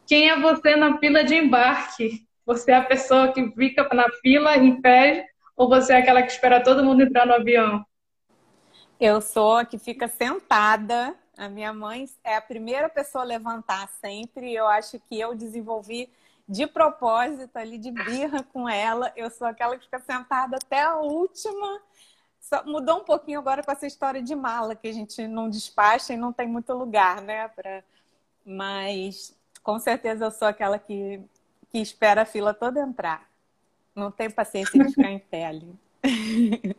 Quem 0.07 0.31
é 0.31 0.39
você 0.39 0.77
na 0.77 0.99
fila 0.99 1.25
de 1.25 1.35
embarque? 1.35 2.25
Você 2.47 2.71
é 2.71 2.77
a 2.77 2.85
pessoa 2.85 3.33
que 3.33 3.51
fica 3.51 3.89
na 3.93 4.09
fila 4.23 4.57
em 4.57 4.81
pé 4.81 5.29
ou 5.57 5.69
você 5.69 5.95
é 5.95 5.97
aquela 5.97 6.23
que 6.23 6.31
espera 6.31 6.63
todo 6.63 6.85
mundo 6.85 7.03
entrar 7.03 7.27
no 7.27 7.35
avião? 7.35 7.85
Eu 9.01 9.21
sou 9.21 9.57
a 9.57 9.65
que 9.65 9.79
fica 9.79 10.07
sentada. 10.07 11.13
A 11.37 11.49
minha 11.49 11.73
mãe 11.73 12.09
é 12.23 12.37
a 12.37 12.41
primeira 12.41 12.89
pessoa 12.89 13.25
a 13.25 13.27
levantar 13.27 13.89
sempre. 14.01 14.55
Eu 14.55 14.69
acho 14.69 15.01
que 15.01 15.19
eu 15.19 15.35
desenvolvi 15.35 16.09
de 16.49 16.69
propósito 16.69 17.57
ali, 17.57 17.79
de 17.79 17.91
birra 17.91 18.45
com 18.53 18.69
ela. 18.69 19.13
Eu 19.17 19.29
sou 19.29 19.49
aquela 19.49 19.77
que 19.77 19.85
fica 19.85 19.99
sentada 19.99 20.57
até 20.57 20.83
a 20.83 20.97
última. 20.99 21.81
Só 22.41 22.65
mudou 22.65 22.99
um 22.99 23.05
pouquinho 23.05 23.41
agora 23.41 23.61
com 23.61 23.73
essa 23.73 23.89
história 23.89 24.23
de 24.23 24.37
mala, 24.37 24.77
que 24.77 24.87
a 24.87 24.93
gente 24.93 25.27
não 25.27 25.51
despacha 25.51 26.15
e 26.15 26.17
não 26.17 26.33
tem 26.33 26.47
muito 26.47 26.73
lugar, 26.73 27.21
né? 27.21 27.49
Pra... 27.49 27.83
Mas 28.45 29.37
com 29.65 29.81
certeza 29.81 30.27
eu 30.27 30.31
sou 30.31 30.47
aquela 30.47 30.79
que, 30.79 31.21
que 31.77 31.83
espera 31.83 32.23
a 32.23 32.25
fila 32.25 32.55
toda 32.55 32.81
entrar. 32.81 33.29
Não 33.95 34.11
tenho 34.11 34.33
paciência 34.33 34.83
de 34.83 34.95
ficar 34.95 35.11
em 35.11 35.19
pé 35.19 35.45
ali. 35.45 35.75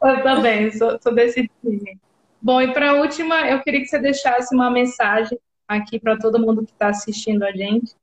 Eu 0.00 0.22
também, 0.22 0.70
sou, 0.72 0.96
sou 1.02 1.12
desse 1.12 1.50
time. 1.60 1.98
Bom, 2.40 2.62
e 2.62 2.72
para 2.72 2.92
a 2.92 2.94
última, 2.94 3.50
eu 3.50 3.60
queria 3.62 3.80
que 3.80 3.86
você 3.86 3.98
deixasse 3.98 4.54
uma 4.54 4.70
mensagem 4.70 5.38
aqui 5.68 6.00
para 6.00 6.16
todo 6.16 6.38
mundo 6.38 6.64
que 6.64 6.72
está 6.72 6.88
assistindo 6.88 7.42
a 7.42 7.52
gente. 7.52 7.94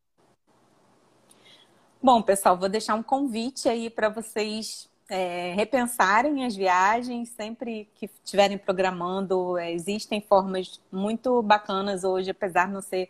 Bom, 1.99 2.21
pessoal, 2.21 2.55
vou 2.55 2.69
deixar 2.69 2.93
um 2.93 3.01
convite 3.01 3.67
aí 3.67 3.89
para 3.89 4.09
vocês 4.09 4.87
é, 5.09 5.53
repensarem 5.55 6.45
as 6.45 6.55
viagens, 6.55 7.29
sempre 7.29 7.89
que 7.95 8.05
estiverem 8.23 8.59
programando. 8.59 9.57
É, 9.57 9.71
existem 9.71 10.21
formas 10.21 10.79
muito 10.91 11.41
bacanas 11.41 12.03
hoje, 12.03 12.29
apesar 12.29 12.67
de 12.67 12.73
não 12.73 12.81
ser 12.81 13.09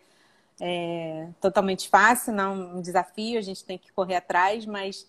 é, 0.60 1.28
totalmente 1.40 1.88
fácil, 1.88 2.32
não 2.32 2.78
um 2.78 2.82
desafio, 2.82 3.38
a 3.38 3.42
gente 3.42 3.64
tem 3.64 3.78
que 3.78 3.92
correr 3.92 4.16
atrás, 4.16 4.66
mas 4.66 5.06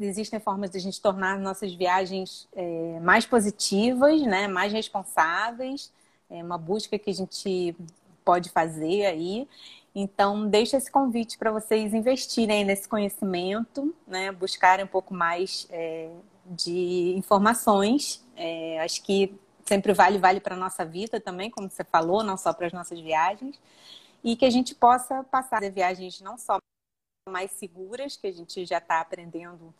existem 0.00 0.40
formas 0.40 0.70
de 0.70 0.78
a 0.78 0.80
gente 0.80 1.00
tornar 1.00 1.38
nossas 1.38 1.74
viagens 1.74 2.48
é, 2.54 3.00
mais 3.00 3.26
positivas, 3.26 4.22
né, 4.22 4.48
mais 4.48 4.72
responsáveis, 4.72 5.92
é 6.30 6.42
uma 6.42 6.58
busca 6.58 6.98
que 6.98 7.10
a 7.10 7.14
gente 7.14 7.76
pode 8.24 8.50
fazer 8.50 9.06
aí. 9.06 9.46
Então, 9.94 10.46
deixo 10.48 10.76
esse 10.76 10.90
convite 10.90 11.38
para 11.38 11.50
vocês 11.50 11.94
investirem 11.94 12.64
nesse 12.64 12.88
conhecimento, 12.88 13.94
né, 14.06 14.32
buscarem 14.32 14.84
um 14.84 14.88
pouco 14.88 15.14
mais 15.14 15.66
é, 15.70 16.10
de 16.44 17.14
informações. 17.16 18.24
É, 18.36 18.80
acho 18.80 19.02
que 19.02 19.34
sempre 19.64 19.92
vale, 19.92 20.18
vale 20.18 20.40
para 20.40 20.54
a 20.54 20.58
nossa 20.58 20.84
vida 20.84 21.20
também, 21.20 21.50
como 21.50 21.70
você 21.70 21.84
falou, 21.84 22.22
não 22.22 22.36
só 22.36 22.52
para 22.52 22.66
as 22.66 22.72
nossas 22.72 23.00
viagens. 23.00 23.58
E 24.26 24.34
que 24.34 24.44
a 24.44 24.50
gente 24.50 24.74
possa 24.74 25.22
passar 25.22 25.62
viagens 25.70 26.20
não 26.20 26.36
só 26.36 26.58
mais 27.30 27.52
seguras, 27.52 28.16
que 28.16 28.26
a 28.26 28.32
gente 28.32 28.66
já 28.66 28.78
está 28.78 29.00
aprendendo 29.00 29.72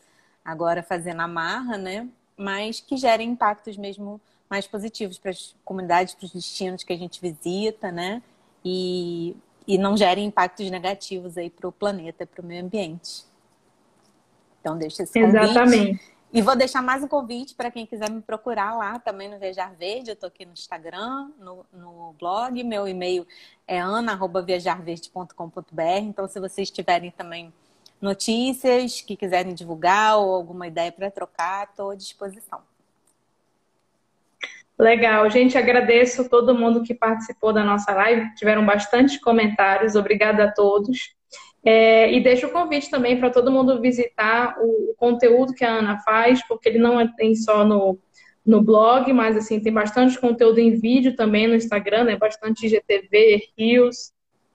agora 0.44 0.82
a 0.82 0.84
fazer 0.84 1.14
na 1.14 1.26
marra, 1.26 1.76
né? 1.76 2.09
Mas 2.36 2.78
que 2.78 2.97
gerem 2.97 3.30
impactos 3.30 3.76
mesmo 3.76 4.20
mais 4.49 4.64
positivos 4.64 5.18
para 5.18 5.32
as 5.32 5.57
comunidades, 5.64 6.14
para 6.14 6.26
os 6.26 6.32
destinos 6.32 6.84
que 6.84 6.92
a 6.92 6.97
gente 6.97 7.20
visita, 7.20 7.90
né? 7.90 8.22
E, 8.64 9.36
e 9.66 9.76
não 9.78 9.97
gerem 9.97 10.26
impactos 10.26 10.70
negativos 10.70 11.36
aí 11.36 11.51
para 11.51 11.66
o 11.66 11.72
planeta, 11.72 12.24
para 12.24 12.40
o 12.40 12.47
meio 12.47 12.64
ambiente. 12.64 13.24
Então, 14.61 14.78
deixa 14.78 15.03
esse 15.03 15.20
convite. 15.20 15.44
Exatamente. 15.44 16.15
E 16.33 16.43
vou 16.43 16.57
deixar 16.57 16.83
mais 16.83 17.03
um 17.03 17.09
convite 17.09 17.55
para 17.55 17.70
quem 17.70 17.87
quiser 17.87 18.11
me 18.11 18.20
procurar 18.20 18.77
lá 18.77 18.99
também 18.99 19.31
no 19.31 19.39
Viajar 19.39 19.72
Verde. 19.74 20.11
Eu 20.11 20.14
estou 20.14 20.27
aqui 20.27 20.45
no 20.45 20.53
Instagram, 20.53 21.31
no, 21.39 21.64
no 21.72 22.12
blog. 22.18 22.62
Meu 22.64 22.89
e-mail 22.89 23.24
é 23.66 23.79
ana.viajarverde.com.br. 23.79 26.03
Então, 26.03 26.29
se 26.29 26.39
vocês 26.41 26.70
tiverem 26.70 27.11
também 27.12 27.51
notícias 28.01 29.01
que 29.01 29.16
quiserem 29.16 29.55
divulgar 29.55 30.18
ou 30.18 30.35
alguma 30.35 30.66
ideia 30.66 30.93
para 30.93 31.11
trocar, 31.11 31.68
estou 31.68 31.91
à 31.91 31.95
disposição. 31.95 32.61
Legal, 34.79 35.31
gente, 35.31 35.57
agradeço 35.57 36.29
todo 36.29 36.55
mundo 36.55 36.83
que 36.83 36.93
participou 36.93 37.51
da 37.51 37.64
nossa 37.64 37.93
live. 37.93 38.35
Tiveram 38.35 38.66
bastante 38.66 39.18
comentários, 39.20 39.95
obrigada 39.95 40.45
a 40.45 40.53
todos. 40.53 41.15
É, 41.68 42.12
e 42.12 42.20
deixo 42.20 42.46
o 42.46 42.52
convite 42.52 42.88
também 42.88 43.18
para 43.18 43.28
todo 43.28 43.50
mundo 43.50 43.80
visitar 43.80 44.56
o, 44.60 44.92
o, 44.92 44.94
conteúdo 44.94 45.52
que 45.52 45.64
a 45.64 45.78
Ana 45.78 45.98
faz, 45.98 46.40
porque 46.46 46.68
ele 46.68 46.78
não 46.78 47.00
é, 47.00 47.12
tem 47.16 47.34
só 47.34 47.64
no, 47.64 47.98
no 48.46 48.62
blog, 48.62 49.12
mas 49.12 49.36
assim, 49.36 49.58
tem 49.58 49.72
bastante 49.72 50.16
conteúdo 50.16 50.60
em 50.60 50.78
vídeo 50.78 51.16
também 51.16 51.48
no 51.48 51.56
Instagram, 51.56 52.04
né? 52.04 52.16
Bastante 52.16 52.66
IGTV, 52.66 53.48
Rios, 53.58 54.12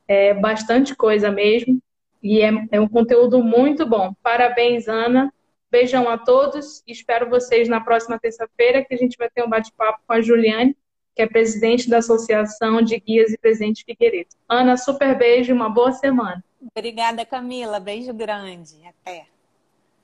é, 0.07 0.33
bastante 0.33 0.95
coisa 0.95 1.29
mesmo. 1.29 1.81
E 2.23 2.41
é, 2.41 2.53
é 2.71 2.79
um 2.79 2.87
conteúdo 2.87 3.43
muito 3.43 3.85
bom. 3.85 4.13
Parabéns, 4.23 4.87
Ana. 4.87 5.33
Beijão 5.69 6.07
a 6.07 6.17
todos. 6.17 6.81
Espero 6.87 7.29
vocês 7.29 7.67
na 7.67 7.81
próxima 7.81 8.17
terça-feira, 8.17 8.85
que 8.85 8.93
a 8.93 8.97
gente 8.97 9.17
vai 9.17 9.29
ter 9.29 9.43
um 9.43 9.49
bate-papo 9.49 9.99
com 10.07 10.13
a 10.13 10.21
Juliane, 10.21 10.77
que 11.15 11.21
é 11.21 11.27
presidente 11.27 11.89
da 11.89 11.97
Associação 11.97 12.81
de 12.81 12.99
Guias 12.99 13.31
e 13.31 13.37
Presente 13.37 13.83
Figueiredo. 13.83 14.29
Ana, 14.47 14.77
super 14.77 15.17
beijo 15.17 15.51
e 15.51 15.53
uma 15.53 15.69
boa 15.69 15.91
semana. 15.91 16.43
Obrigada, 16.75 17.25
Camila. 17.25 17.79
Beijo 17.79 18.13
grande. 18.13 18.75
Até. 18.85 19.25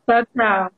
Tchau, 0.05 0.25
tchau. 0.33 0.76